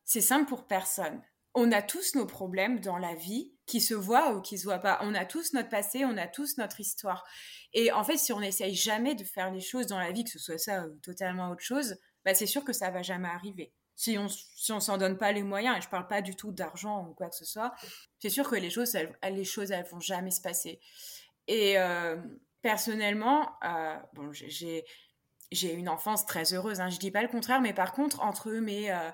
c'est 0.05 0.23
simple 0.23 0.49
pour 0.49 0.67
personne 0.67 1.21
on 1.55 1.73
a 1.73 1.83
tous 1.83 2.15
nos 2.15 2.27
problèmes 2.27 2.81
dans 2.81 2.97
la 2.97 3.15
vie 3.15 3.53
qui 3.67 3.81
se 3.81 3.95
voient 3.95 4.35
ou 4.35 4.41
qui 4.41 4.59
se 4.59 4.65
voient 4.65 4.79
pas. 4.79 4.99
On 5.03 5.15
a 5.15 5.25
tous 5.25 5.53
notre 5.53 5.69
passé, 5.69 6.05
on 6.05 6.17
a 6.17 6.27
tous 6.27 6.59
notre 6.59 6.81
histoire. 6.81 7.25
Et 7.73 7.93
en 7.93 8.05
fait, 8.05 8.19
si 8.19 8.33
on 8.33 8.41
n'essaye 8.41 8.75
jamais 8.75 9.15
de 9.15 9.25
faire 9.25 9.51
les 9.53 9.61
choses 9.61 9.87
dans 9.87 9.99
la 9.99 10.13
vie, 10.13 10.25
que 10.25 10.31
ce 10.31 10.39
soit 10.39 10.59
ça 10.59 10.87
ou 10.87 10.99
totalement 11.01 11.51
autre 11.51 11.63
chose, 11.63 11.97
bah 12.25 12.35
c'est 12.35 12.47
sûr 12.47 12.65
que 12.65 12.73
ça 12.73 12.91
va 12.91 13.03
jamais 13.03 13.29
arriver. 13.29 13.73
Si 13.97 14.17
on 14.17 14.29
si 14.29 14.73
on 14.73 14.81
s'en 14.81 14.97
donne 14.97 15.19
pas 15.19 15.33
les 15.33 15.43
moyens, 15.43 15.77
et 15.77 15.81
je 15.81 15.89
parle 15.89 16.07
pas 16.07 16.23
du 16.23 16.37
tout 16.37 16.53
d'argent 16.53 17.07
ou 17.07 17.15
quoi 17.15 17.29
que 17.29 17.37
ce 17.37 17.45
soit, 17.45 17.75
c'est 18.19 18.31
sûr 18.31 18.49
que 18.49 18.57
les 18.57 18.71
choses, 18.71 18.95
elles, 18.95 19.35
les 19.35 19.45
choses, 19.45 19.73
vont 19.91 20.01
jamais 20.01 20.31
se 20.31 20.41
passer. 20.41 20.81
Et 21.49 21.79
euh, 21.79 22.17
personnellement, 22.63 23.51
euh, 23.65 23.97
bon, 24.15 24.33
j'ai 24.33 24.85
j'ai 25.53 25.73
une 25.75 25.89
enfance 25.89 26.27
très 26.27 26.55
heureuse. 26.55 26.81
Hein, 26.81 26.91
je 26.91 26.99
dis 26.99 27.11
pas 27.11 27.23
le 27.23 27.29
contraire, 27.29 27.61
mais 27.61 27.75
par 27.75 27.93
contre, 27.93 28.23
entre 28.23 28.51
mes 28.53 28.91
euh, 28.93 29.11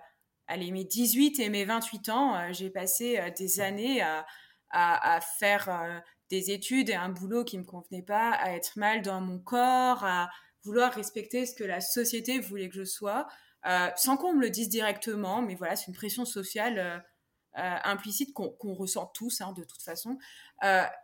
allez, 0.47 0.71
mes 0.71 0.85
18 0.85 1.41
et 1.41 1.49
mes 1.49 1.65
28 1.65 2.09
ans, 2.09 2.37
euh, 2.37 2.53
j'ai 2.53 2.71
passé 2.71 3.19
euh, 3.19 3.31
des 3.31 3.61
années 3.61 4.03
à, 4.03 4.27
à, 4.71 5.21
faire 5.21 5.69
euh, 5.69 5.99
des 6.31 6.51
études 6.51 6.91
et 6.91 6.95
un 6.95 7.09
boulot 7.09 7.45
qui 7.45 7.59
me 7.59 7.65
convenait 7.65 8.03
pas, 8.03 8.31
à 8.31 8.53
être 8.53 8.77
mal 8.77 9.03
dans 9.03 9.21
mon 9.21 9.39
corps, 9.39 10.05
à 10.05 10.29
vouloir 10.65 10.93
respecter 10.93 11.47
ce 11.47 11.55
que 11.55 11.65
la 11.65 11.81
société 11.81 12.41
voulait 12.41 12.69
que 12.69 12.75
je 12.75 12.85
sois, 12.85 13.29
sans 13.97 14.17
qu'on 14.17 14.35
me 14.35 14.41
le 14.41 14.51
dise 14.51 14.69
directement, 14.69 15.41
mais 15.43 15.55
voilà, 15.55 15.77
c'est 15.77 15.87
une 15.87 15.95
pression 15.95 16.25
sociale 16.25 17.05
implicite 17.55 18.35
qu'on 18.35 18.75
ressent 18.75 19.07
tous, 19.15 19.41
hein, 19.41 19.53
de 19.53 19.63
toute 19.63 19.83
façon. 19.83 20.19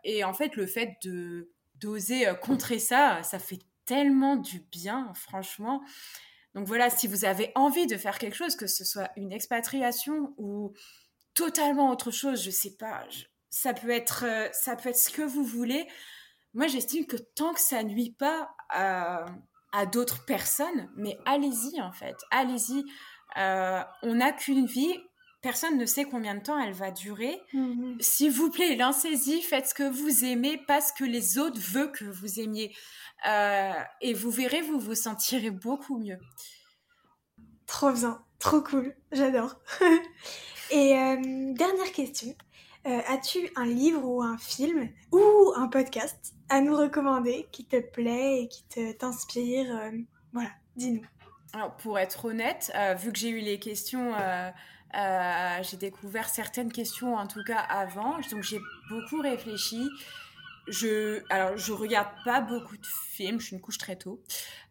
et 0.03 0.25
en 0.25 0.33
fait, 0.33 0.55
le 0.57 0.67
fait 0.67 0.97
de 1.03 1.49
d'oser 1.75 2.25
contrer 2.41 2.79
ça, 2.79 3.23
ça 3.23 3.39
fait 3.39 3.59
tellement 3.85 4.35
du 4.35 4.59
bien, 4.59 5.13
franchement. 5.13 5.81
Donc 6.55 6.67
voilà, 6.67 6.89
si 6.89 7.07
vous 7.07 7.25
avez 7.25 7.51
envie 7.55 7.87
de 7.87 7.97
faire 7.97 8.19
quelque 8.19 8.35
chose, 8.35 8.55
que 8.55 8.67
ce 8.67 8.85
soit 8.85 9.09
une 9.17 9.31
expatriation 9.31 10.33
ou 10.37 10.73
totalement 11.33 11.89
autre 11.89 12.11
chose, 12.11 12.43
je 12.43 12.51
sais 12.51 12.75
pas, 12.77 13.05
ça 13.49 13.73
peut 13.73 13.89
être 13.89 14.23
euh, 14.25 14.49
ça 14.51 14.75
peut 14.75 14.89
être 14.89 14.97
ce 14.97 15.09
que 15.09 15.23
vous 15.23 15.43
voulez. 15.43 15.87
Moi, 16.53 16.67
j'estime 16.67 17.05
que 17.05 17.17
tant 17.17 17.53
que 17.53 17.59
ça 17.59 17.83
nuit 17.83 18.15
pas 18.17 18.55
à, 18.69 19.25
d'autres 19.91 20.23
personnes, 20.25 20.91
mais 20.95 21.17
allez-y 21.25 21.81
en 21.81 21.91
fait, 21.91 22.15
allez-y. 22.29 22.83
Euh, 23.37 23.81
on 24.03 24.15
n'a 24.15 24.31
qu'une 24.31 24.67
vie, 24.67 24.95
personne 25.43 25.77
ne 25.77 25.85
sait 25.85 26.05
combien 26.05 26.33
de 26.33 26.41
temps 26.41 26.57
elle 26.57 26.73
va 26.73 26.89
durer. 26.89 27.39
Mm-hmm. 27.53 28.01
S'il 28.01 28.31
vous 28.31 28.49
plaît, 28.49 28.75
lancez-y, 28.75 29.41
faites 29.41 29.67
ce 29.67 29.73
que 29.75 29.87
vous 29.87 30.25
aimez, 30.25 30.57
pas 30.57 30.81
ce 30.81 30.93
que 30.93 31.03
les 31.03 31.37
autres 31.37 31.59
veulent 31.59 31.91
que 31.91 32.05
vous 32.05 32.39
aimiez. 32.39 32.73
Euh, 33.27 33.73
et 34.01 34.13
vous 34.13 34.31
verrez, 34.31 34.61
vous 34.61 34.79
vous 34.79 34.95
sentirez 34.95 35.51
beaucoup 35.51 35.99
mieux. 35.99 36.17
Trop 37.67 37.91
bien, 37.91 38.23
trop 38.39 38.61
cool, 38.61 38.95
j'adore. 39.11 39.59
et 40.71 40.97
euh, 40.97 41.53
dernière 41.53 41.91
question, 41.91 42.33
euh, 42.87 43.01
as-tu 43.07 43.49
un 43.57 43.65
livre 43.65 44.05
ou 44.05 44.21
un 44.23 44.37
film 44.37 44.89
ou 45.11 45.53
un 45.57 45.67
podcast 45.67 46.33
à 46.47 46.61
nous 46.61 46.75
recommander 46.75 47.47
qui 47.51 47.65
te 47.65 47.81
plaît 47.81 48.43
et 48.43 48.47
qui 48.47 48.63
t'inspire 48.97 49.91
Voilà, 50.31 50.51
dis-nous. 50.77 51.03
Alors, 51.53 51.75
pour 51.75 51.99
être 51.99 52.25
honnête, 52.25 52.71
vu 52.97 53.11
que 53.11 53.19
j'ai 53.19 53.29
eu 53.29 53.39
les 53.39 53.59
questions, 53.59 54.13
j'ai 54.93 55.77
découvert 55.77 56.29
certaines 56.29 56.71
questions 56.71 57.15
en 57.15 57.27
tout 57.27 57.43
cas 57.43 57.59
avant, 57.59 58.17
donc 58.31 58.43
j'ai 58.43 58.59
beaucoup 58.89 59.21
réfléchi 59.21 59.89
je, 60.67 61.21
alors, 61.29 61.57
je 61.57 61.73
regarde 61.73 62.09
pas 62.23 62.41
beaucoup 62.41 62.77
de 62.77 62.85
films, 62.85 63.39
je 63.39 63.47
suis 63.47 63.55
une 63.55 63.61
couche 63.61 63.77
très 63.77 63.97
tôt. 63.97 64.21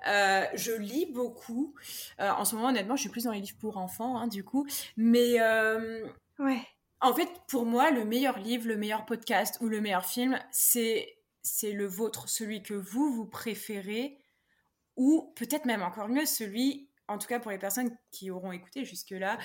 Euh, 0.08 0.44
je 0.54 0.72
lis 0.72 1.06
beaucoup. 1.06 1.74
Euh, 2.20 2.30
en 2.30 2.44
ce 2.44 2.54
moment, 2.54 2.68
honnêtement, 2.68 2.96
je 2.96 3.02
suis 3.02 3.10
plus 3.10 3.24
dans 3.24 3.32
les 3.32 3.40
livres 3.40 3.58
pour 3.58 3.76
enfants, 3.76 4.16
hein, 4.16 4.26
du 4.26 4.44
coup. 4.44 4.66
Mais 4.96 5.40
euh, 5.40 6.06
ouais. 6.38 6.62
En 7.00 7.12
fait, 7.14 7.28
pour 7.48 7.66
moi, 7.66 7.90
le 7.90 8.04
meilleur 8.04 8.38
livre, 8.38 8.68
le 8.68 8.76
meilleur 8.76 9.04
podcast 9.04 9.58
ou 9.60 9.68
le 9.68 9.80
meilleur 9.80 10.04
film, 10.04 10.38
c'est 10.50 11.18
c'est 11.44 11.72
le 11.72 11.86
vôtre, 11.86 12.28
celui 12.28 12.62
que 12.62 12.74
vous 12.74 13.12
vous 13.12 13.26
préférez, 13.26 14.16
ou 14.96 15.32
peut-être 15.34 15.64
même 15.64 15.82
encore 15.82 16.08
mieux, 16.08 16.24
celui, 16.24 16.88
en 17.08 17.18
tout 17.18 17.26
cas 17.26 17.40
pour 17.40 17.50
les 17.50 17.58
personnes 17.58 17.96
qui 18.10 18.30
auront 18.30 18.52
écouté 18.52 18.84
jusque-là, 18.84 19.38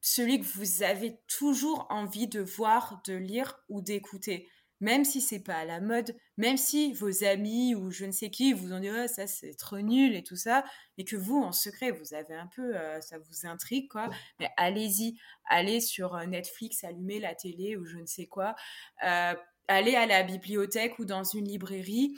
celui 0.00 0.38
que 0.38 0.44
vous 0.44 0.82
avez 0.82 1.18
toujours 1.28 1.86
envie 1.88 2.28
de 2.28 2.40
voir, 2.40 3.00
de 3.06 3.14
lire 3.14 3.58
ou 3.70 3.80
d'écouter. 3.80 4.50
Même 4.80 5.04
si 5.06 5.22
c'est 5.22 5.42
pas 5.42 5.54
à 5.54 5.64
la 5.64 5.80
mode, 5.80 6.14
même 6.36 6.58
si 6.58 6.92
vos 6.92 7.24
amis 7.24 7.74
ou 7.74 7.90
je 7.90 8.04
ne 8.04 8.10
sais 8.10 8.28
qui 8.28 8.52
vous 8.52 8.74
ont 8.74 8.80
dit 8.80 8.90
oh, 8.90 9.06
ça 9.06 9.26
c'est 9.26 9.54
trop 9.54 9.80
nul 9.80 10.14
et 10.14 10.22
tout 10.22 10.36
ça, 10.36 10.62
et 10.98 11.04
que 11.04 11.16
vous 11.16 11.42
en 11.42 11.52
secret 11.52 11.90
vous 11.90 12.12
avez 12.12 12.34
un 12.34 12.48
peu 12.48 12.76
euh, 12.76 13.00
ça 13.00 13.16
vous 13.18 13.46
intrigue 13.46 13.88
quoi, 13.88 14.10
mais 14.40 14.50
allez-y, 14.58 15.16
allez 15.46 15.80
sur 15.80 16.14
euh, 16.16 16.26
Netflix, 16.26 16.84
allumez 16.84 17.18
la 17.18 17.34
télé 17.34 17.76
ou 17.76 17.86
je 17.86 17.96
ne 17.96 18.04
sais 18.04 18.26
quoi, 18.26 18.56
euh, 19.06 19.34
allez 19.68 19.94
à 19.94 20.04
la 20.04 20.22
bibliothèque 20.22 20.98
ou 20.98 21.06
dans 21.06 21.24
une 21.24 21.48
librairie, 21.48 22.14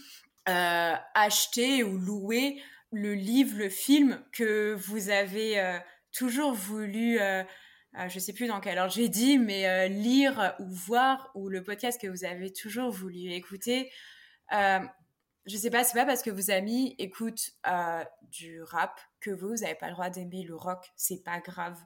acheter 0.46 1.84
ou 1.84 1.98
louer 1.98 2.60
le 2.92 3.14
livre, 3.14 3.58
le 3.58 3.68
film 3.68 4.22
que 4.32 4.74
vous 4.74 5.10
avez 5.10 5.80
toujours 6.12 6.52
voulu 6.52 7.18
euh, 7.98 8.08
je 8.08 8.18
sais 8.18 8.32
plus 8.34 8.46
dans 8.46 8.60
quel 8.60 8.78
ordre 8.78 8.92
j'ai 8.92 9.08
dit, 9.08 9.38
mais 9.38 9.66
euh, 9.66 9.88
lire 9.88 10.54
ou 10.58 10.66
voir 10.68 11.30
ou 11.34 11.48
le 11.48 11.62
podcast 11.62 12.00
que 12.00 12.08
vous 12.08 12.24
avez 12.24 12.52
toujours 12.52 12.90
voulu 12.90 13.32
écouter. 13.32 13.90
Euh, 14.52 14.80
je 15.46 15.56
sais 15.56 15.70
pas, 15.70 15.82
c'est 15.84 15.98
pas 15.98 16.04
parce 16.04 16.22
que 16.22 16.30
vos 16.30 16.50
amis 16.50 16.94
écoutent 16.98 17.52
euh, 17.66 18.04
du 18.22 18.62
rap 18.62 19.00
que 19.20 19.30
vous, 19.30 19.54
n'avez 19.54 19.76
pas 19.76 19.86
le 19.86 19.92
droit 19.92 20.10
d'aimer 20.10 20.42
le 20.42 20.56
rock. 20.56 20.92
C'est 20.96 21.22
pas 21.24 21.40
grave. 21.40 21.78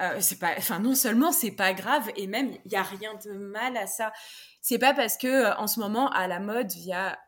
euh, 0.00 0.20
c'est 0.20 0.38
pas, 0.38 0.54
enfin 0.58 0.78
non 0.78 0.94
seulement 0.94 1.32
c'est 1.32 1.50
pas 1.50 1.72
grave 1.74 2.08
et 2.16 2.28
même 2.28 2.56
il 2.64 2.70
y 2.72 2.76
a 2.76 2.82
rien 2.82 3.14
de 3.24 3.32
mal 3.32 3.76
à 3.76 3.88
ça. 3.88 4.12
C'est 4.60 4.78
pas 4.78 4.94
parce 4.94 5.16
que 5.16 5.26
euh, 5.26 5.56
en 5.56 5.66
ce 5.66 5.80
moment 5.80 6.08
à 6.10 6.28
la 6.28 6.38
mode 6.38 6.72
il 6.76 6.86
y 6.86 6.92
a 6.92 7.18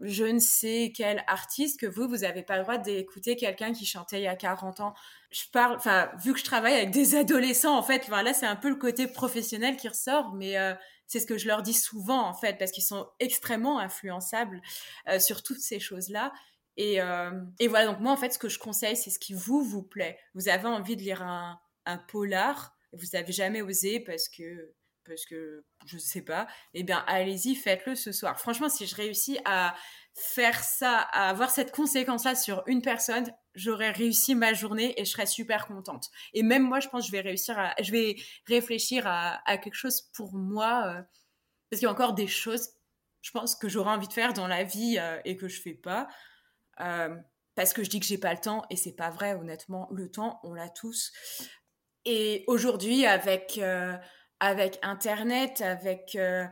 je 0.00 0.24
ne 0.24 0.38
sais 0.38 0.92
quel 0.94 1.24
artiste 1.26 1.80
que 1.80 1.86
vous 1.86 2.08
vous 2.08 2.24
avez 2.24 2.42
pas 2.42 2.56
le 2.56 2.62
droit 2.62 2.78
d'écouter 2.78 3.36
quelqu'un 3.36 3.72
qui 3.72 3.86
chantait 3.86 4.20
il 4.20 4.24
y 4.24 4.28
a 4.28 4.36
40 4.36 4.80
ans. 4.80 4.94
Je 5.30 5.44
parle, 5.52 5.76
enfin 5.76 6.10
vu 6.22 6.32
que 6.32 6.38
je 6.38 6.44
travaille 6.44 6.74
avec 6.74 6.90
des 6.90 7.14
adolescents 7.16 7.76
en 7.76 7.82
fait, 7.82 8.08
là 8.08 8.34
c'est 8.34 8.46
un 8.46 8.56
peu 8.56 8.68
le 8.68 8.76
côté 8.76 9.06
professionnel 9.06 9.76
qui 9.76 9.88
ressort, 9.88 10.34
mais 10.34 10.58
euh, 10.58 10.74
c'est 11.06 11.20
ce 11.20 11.26
que 11.26 11.38
je 11.38 11.46
leur 11.46 11.62
dis 11.62 11.74
souvent 11.74 12.26
en 12.26 12.34
fait 12.34 12.58
parce 12.58 12.70
qu'ils 12.70 12.84
sont 12.84 13.08
extrêmement 13.20 13.78
influençables 13.78 14.60
sur 15.18 15.42
toutes 15.42 15.60
ces 15.60 15.80
choses 15.80 16.08
là. 16.08 16.32
Et, 16.78 16.98
et, 17.58 17.68
voilà, 17.68 17.86
donc 17.86 18.00
moi, 18.00 18.12
en 18.12 18.18
fait, 18.18 18.34
ce 18.34 18.38
que 18.38 18.50
je 18.50 18.58
conseille, 18.58 18.96
c'est 18.96 19.08
ce 19.08 19.18
qui 19.18 19.32
vous, 19.32 19.62
vous 19.62 19.82
plaît. 19.82 20.18
Vous 20.34 20.50
avez 20.50 20.68
envie 20.68 20.94
de 20.94 21.00
lire 21.00 21.22
un, 21.22 21.58
un 21.86 21.96
polar, 21.96 22.76
vous 22.92 23.06
n'avez 23.12 23.32
jamais 23.32 23.62
osé 23.62 24.00
parce 24.00 24.28
que 24.28 24.74
parce 25.06 25.24
que 25.24 25.64
je 25.86 25.98
sais 25.98 26.22
pas, 26.22 26.46
eh 26.74 26.82
bien 26.82 27.04
allez-y, 27.06 27.54
faites-le 27.54 27.94
ce 27.94 28.12
soir. 28.12 28.38
Franchement, 28.38 28.68
si 28.68 28.86
je 28.86 28.94
réussis 28.94 29.38
à 29.44 29.74
faire 30.14 30.62
ça, 30.62 31.00
à 31.12 31.28
avoir 31.28 31.50
cette 31.50 31.72
conséquence-là 31.72 32.34
sur 32.34 32.62
une 32.66 32.82
personne, 32.82 33.30
j'aurais 33.54 33.90
réussi 33.90 34.34
ma 34.34 34.54
journée 34.54 34.98
et 35.00 35.04
je 35.04 35.10
serais 35.10 35.26
super 35.26 35.66
contente. 35.66 36.10
Et 36.32 36.42
même 36.42 36.62
moi, 36.62 36.80
je 36.80 36.88
pense 36.88 37.02
que 37.02 37.06
je 37.08 37.12
vais 37.12 37.20
réussir 37.20 37.58
à, 37.58 37.74
je 37.80 37.92
vais 37.92 38.16
réfléchir 38.46 39.04
à, 39.06 39.58
quelque 39.58 39.74
chose 39.74 40.02
pour 40.14 40.34
moi, 40.34 40.86
euh, 40.86 41.02
parce 41.70 41.80
qu'il 41.80 41.86
y 41.86 41.86
a 41.86 41.92
encore 41.92 42.14
des 42.14 42.28
choses, 42.28 42.70
je 43.22 43.30
pense 43.30 43.56
que 43.56 43.68
j'aurais 43.68 43.90
envie 43.90 44.08
de 44.08 44.12
faire 44.12 44.32
dans 44.32 44.46
la 44.46 44.64
vie 44.64 44.96
euh, 44.98 45.20
et 45.24 45.36
que 45.36 45.48
je 45.48 45.60
fais 45.60 45.74
pas. 45.74 46.08
Euh, 46.80 47.14
parce 47.54 47.72
que 47.72 47.82
je 47.82 47.88
dis 47.88 48.00
que 48.00 48.06
j'ai 48.06 48.18
pas 48.18 48.34
le 48.34 48.40
temps 48.40 48.64
et 48.68 48.76
c'est 48.76 48.92
pas 48.92 49.08
vrai 49.08 49.32
honnêtement 49.32 49.88
le 49.90 50.10
temps 50.10 50.40
on 50.42 50.52
l'a 50.52 50.68
tous 50.68 51.10
et 52.06 52.44
aujourd'hui, 52.46 53.04
avec, 53.04 53.60
avec 54.40 54.78
Internet, 54.82 55.60
avec 55.60 56.14
euh, 56.16 56.44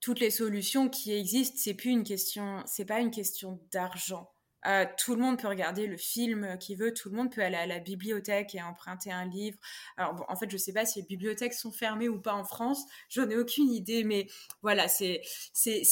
toutes 0.00 0.20
les 0.20 0.30
solutions 0.30 0.88
qui 0.88 1.12
existent, 1.12 1.56
c'est 1.58 1.74
plus 1.74 1.90
une 1.90 2.04
question, 2.04 2.62
c'est 2.66 2.84
pas 2.84 3.00
une 3.00 3.10
question 3.10 3.60
d'argent. 3.72 4.30
Euh, 4.66 4.86
tout 4.96 5.14
le 5.14 5.20
monde 5.20 5.38
peut 5.38 5.48
regarder 5.48 5.86
le 5.86 5.98
film 5.98 6.56
qu'il 6.58 6.78
veut, 6.78 6.94
tout 6.94 7.10
le 7.10 7.16
monde 7.16 7.30
peut 7.30 7.42
aller 7.42 7.56
à 7.56 7.66
la 7.66 7.80
bibliothèque 7.80 8.54
et 8.54 8.62
emprunter 8.62 9.12
un 9.12 9.26
livre. 9.26 9.58
Alors, 9.98 10.24
en 10.28 10.36
fait, 10.36 10.50
je 10.50 10.56
sais 10.56 10.72
pas 10.72 10.86
si 10.86 11.00
les 11.00 11.06
bibliothèques 11.06 11.52
sont 11.52 11.70
fermées 11.70 12.08
ou 12.08 12.18
pas 12.18 12.32
en 12.32 12.44
France, 12.44 12.82
j'en 13.10 13.28
ai 13.28 13.36
aucune 13.36 13.70
idée, 13.70 14.04
mais 14.04 14.26
voilà, 14.62 14.88
c'est, 14.88 15.20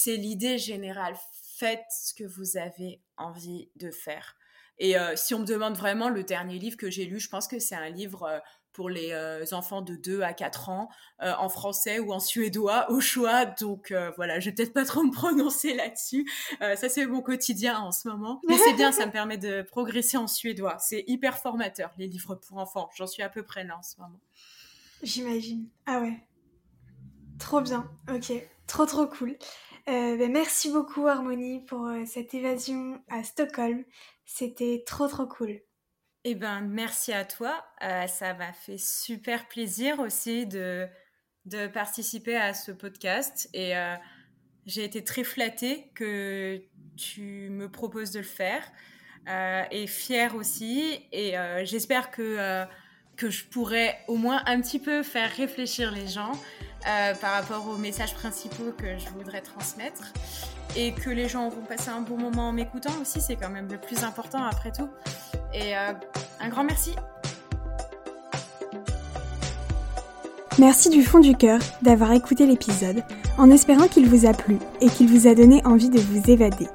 l'idée 0.07 0.57
générale. 0.57 1.14
Faites 1.59 1.85
ce 1.91 2.14
que 2.14 2.25
vous 2.25 2.57
avez 2.57 3.03
envie 3.18 3.70
de 3.77 3.91
faire. 3.91 4.37
Et 4.79 4.97
si 5.14 5.35
on 5.35 5.41
me 5.41 5.45
demande 5.45 5.77
vraiment 5.77 6.09
le 6.09 6.25
dernier 6.25 6.59
livre 6.59 6.77
que 6.77 6.91
j'ai 6.91 7.05
lu, 7.05 7.20
je 7.20 7.29
pense 7.29 7.47
que 7.47 7.61
c'est 7.61 7.77
un 7.77 7.91
livre 7.91 8.43
pour 8.73 8.89
les 8.89 9.12
euh, 9.12 9.45
enfants 9.53 9.83
de 9.83 9.95
2 9.95 10.23
à 10.23 10.33
4 10.33 10.68
ans 10.68 10.89
euh, 11.23 11.33
en 11.39 11.49
français 11.49 11.99
ou 11.99 12.12
en 12.12 12.20
suédois 12.20 12.91
au 12.91 13.01
choix. 13.01 13.45
Donc 13.45 13.91
euh, 13.91 14.11
voilà, 14.16 14.41
je 14.41 14.47
vais 14.47 14.55
peut-être 14.55 14.73
pas 14.73 14.85
trop 14.85 15.03
me 15.03 15.12
prononcer 15.12 15.75
là-dessus. 15.75 16.31
ça 16.61 16.89
c'est 16.89 17.07
mon 17.07 17.23
quotidien 17.23 17.79
en 17.79 17.93
ce 17.93 18.09
moment. 18.09 18.41
Mais 18.49 18.57
c'est 18.59 18.75
bien, 18.75 18.93
ça 18.93 19.07
me 19.07 19.12
permet 19.12 19.39
de 19.39 19.62
progresser 19.62 20.16
en 20.16 20.27
suédois. 20.27 20.77
C'est 20.79 21.05
hyper 21.07 21.39
formateur 21.39 21.91
les 21.99 22.07
livres 22.07 22.35
pour 22.35 22.59
enfants. 22.59 22.91
J'en 22.95 23.07
suis 23.07 23.23
à 23.23 23.29
peu 23.29 23.43
près 23.43 23.64
là 23.64 23.77
en 23.79 23.83
ce 23.83 24.01
moment. 24.01 24.20
J'imagine. 25.03 25.68
Ah 25.87 26.01
ouais. 26.01 26.18
Trop 27.39 27.61
bien. 27.61 27.91
Ok. 28.12 28.33
Trop 28.66 28.87
trop 28.87 29.07
cool. 29.07 29.37
Ben, 29.87 30.31
merci 30.31 30.70
beaucoup 30.70 31.09
Harmonie 31.09 31.61
pour 31.61 31.91
cette 32.07 32.35
évasion 32.35 33.03
à 33.11 33.25
Stockholm. 33.25 33.85
C'était 34.25 34.85
trop 34.87 35.09
trop 35.09 35.27
cool. 35.27 35.61
Eh 36.25 36.37
ben, 36.37 36.61
merci 36.61 37.12
à 37.12 37.25
toi. 37.25 37.64
Euh, 37.83 38.07
ça 38.07 38.33
m'a 38.35 38.53
fait 38.53 38.79
super 38.79 39.49
plaisir 39.49 39.99
aussi 39.99 40.47
de, 40.47 40.89
participer 41.75 42.37
à 42.37 42.55
ce 42.55 42.70
podcast. 42.70 43.49
Et 43.53 43.77
euh, 43.77 43.97
j'ai 44.64 44.85
été 44.85 45.03
très 45.03 45.25
flattée 45.25 45.91
que 45.97 46.62
tu 46.97 47.49
me 47.51 47.68
proposes 47.68 48.12
de 48.12 48.20
le 48.20 48.25
faire. 48.25 48.62
Euh, 49.29 49.64
et 49.73 49.89
fière 49.89 50.37
aussi. 50.37 51.01
Et 51.11 51.35
j'espère 51.64 52.12
que, 52.12 52.66
que 53.16 53.29
je 53.29 53.45
pourrai 53.47 53.97
au 54.07 54.14
moins 54.14 54.43
un 54.47 54.61
petit 54.61 54.79
peu 54.79 55.03
faire 55.03 55.31
réfléchir 55.33 55.91
les 55.91 56.07
gens 56.07 56.33
par 57.20 57.33
rapport 57.33 57.68
aux 57.68 57.76
messages 57.76 58.14
principaux 58.14 58.72
que 58.76 58.99
je 58.99 59.09
voudrais 59.11 59.41
transmettre. 59.41 60.12
Et 60.74 60.93
que 60.93 61.11
les 61.11 61.28
gens 61.28 61.49
auront 61.49 61.64
passé 61.68 61.91
un 61.91 62.01
bon 62.01 62.16
moment 62.16 62.49
en 62.49 62.53
m'écoutant 62.53 62.95
aussi. 63.01 63.20
C'est 63.20 63.37
quand 63.37 63.51
même 63.51 63.68
le 63.70 63.78
plus 63.78 64.05
important 64.05 64.43
après 64.43 64.72
tout. 64.72 64.89
Et 65.53 65.76
euh, 65.76 65.93
un 66.41 66.49
grand 66.49 66.64
merci. 66.64 66.95
Merci 70.59 70.91
du 70.91 71.03
fond 71.03 71.18
du 71.18 71.35
cœur 71.35 71.61
d'avoir 71.80 72.12
écouté 72.12 72.47
l'épisode, 72.47 73.03
en 73.39 73.51
espérant 73.51 73.89
qu'il 73.89 74.07
vous 74.07 74.26
a 74.26 74.35
plu 74.35 74.59
et 74.80 74.89
qu'il 74.89 75.09
vous 75.09 75.26
a 75.26 75.35
donné 75.35 75.64
envie 75.64 75.89
de 75.89 75.99
vous 75.99 76.30
évader. 76.30 76.68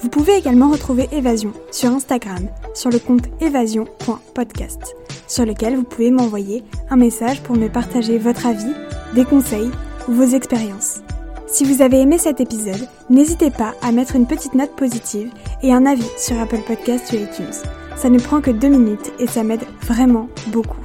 Vous 0.00 0.08
pouvez 0.08 0.36
également 0.36 0.70
retrouver 0.70 1.08
Évasion 1.12 1.52
sur 1.72 1.90
Instagram, 1.90 2.48
sur 2.74 2.88
le 2.88 2.98
compte 2.98 3.26
évasion.podcast, 3.42 4.94
sur 5.28 5.44
lequel 5.44 5.76
vous 5.76 5.82
pouvez 5.82 6.10
m'envoyer 6.10 6.64
un 6.88 6.96
message 6.96 7.42
pour 7.42 7.56
me 7.56 7.68
partager 7.68 8.16
votre 8.16 8.46
avis, 8.46 8.72
des 9.14 9.24
conseils 9.24 9.70
ou 10.08 10.12
vos 10.12 10.24
expériences. 10.34 11.00
Si 11.46 11.64
vous 11.64 11.82
avez 11.82 12.00
aimé 12.00 12.16
cet 12.18 12.40
épisode, 12.40 12.88
n'hésitez 13.08 13.50
pas 13.50 13.74
à 13.82 13.90
mettre 13.90 14.14
une 14.14 14.26
petite 14.26 14.54
note 14.54 14.74
positive 14.76 15.30
et 15.62 15.72
un 15.72 15.84
avis 15.84 16.08
sur 16.16 16.38
Apple 16.38 16.60
Podcasts 16.66 17.12
ou 17.12 17.16
iTunes. 17.16 17.52
Ça 17.96 18.08
ne 18.08 18.20
prend 18.20 18.40
que 18.40 18.50
deux 18.52 18.68
minutes 18.68 19.12
et 19.18 19.26
ça 19.26 19.42
m'aide 19.42 19.64
vraiment 19.82 20.28
beaucoup. 20.48 20.80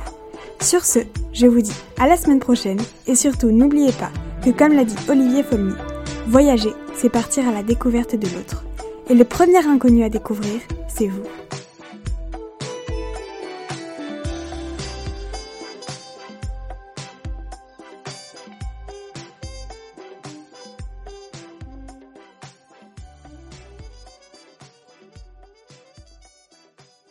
Sur 0.62 0.84
ce, 0.84 1.00
je 1.34 1.46
vous 1.46 1.62
dis 1.62 1.76
à 2.00 2.08
la 2.08 2.18
semaine 2.18 2.40
prochaine 2.40 2.80
et 3.08 3.16
surtout 3.16 3.52
n'oubliez 3.52 3.92
pas 3.92 4.10
que 4.44 4.50
comme 4.50 4.74
l'a 4.74 4.86
dit 4.86 4.96
Olivier 5.08 5.44
Folmy, 5.44 5.74
voyager, 6.28 6.74
c'est 6.96 7.10
partir 7.10 7.48
à 7.48 7.52
la 7.52 7.62
découverte 7.62 8.16
de 8.16 8.28
l'autre. 8.36 8.64
Et 9.10 9.14
le 9.14 9.24
premier 9.24 9.66
inconnu 9.68 10.04
à 10.04 10.10
découvrir, 10.10 10.62
c'est 10.88 11.08
vous. 11.08 11.22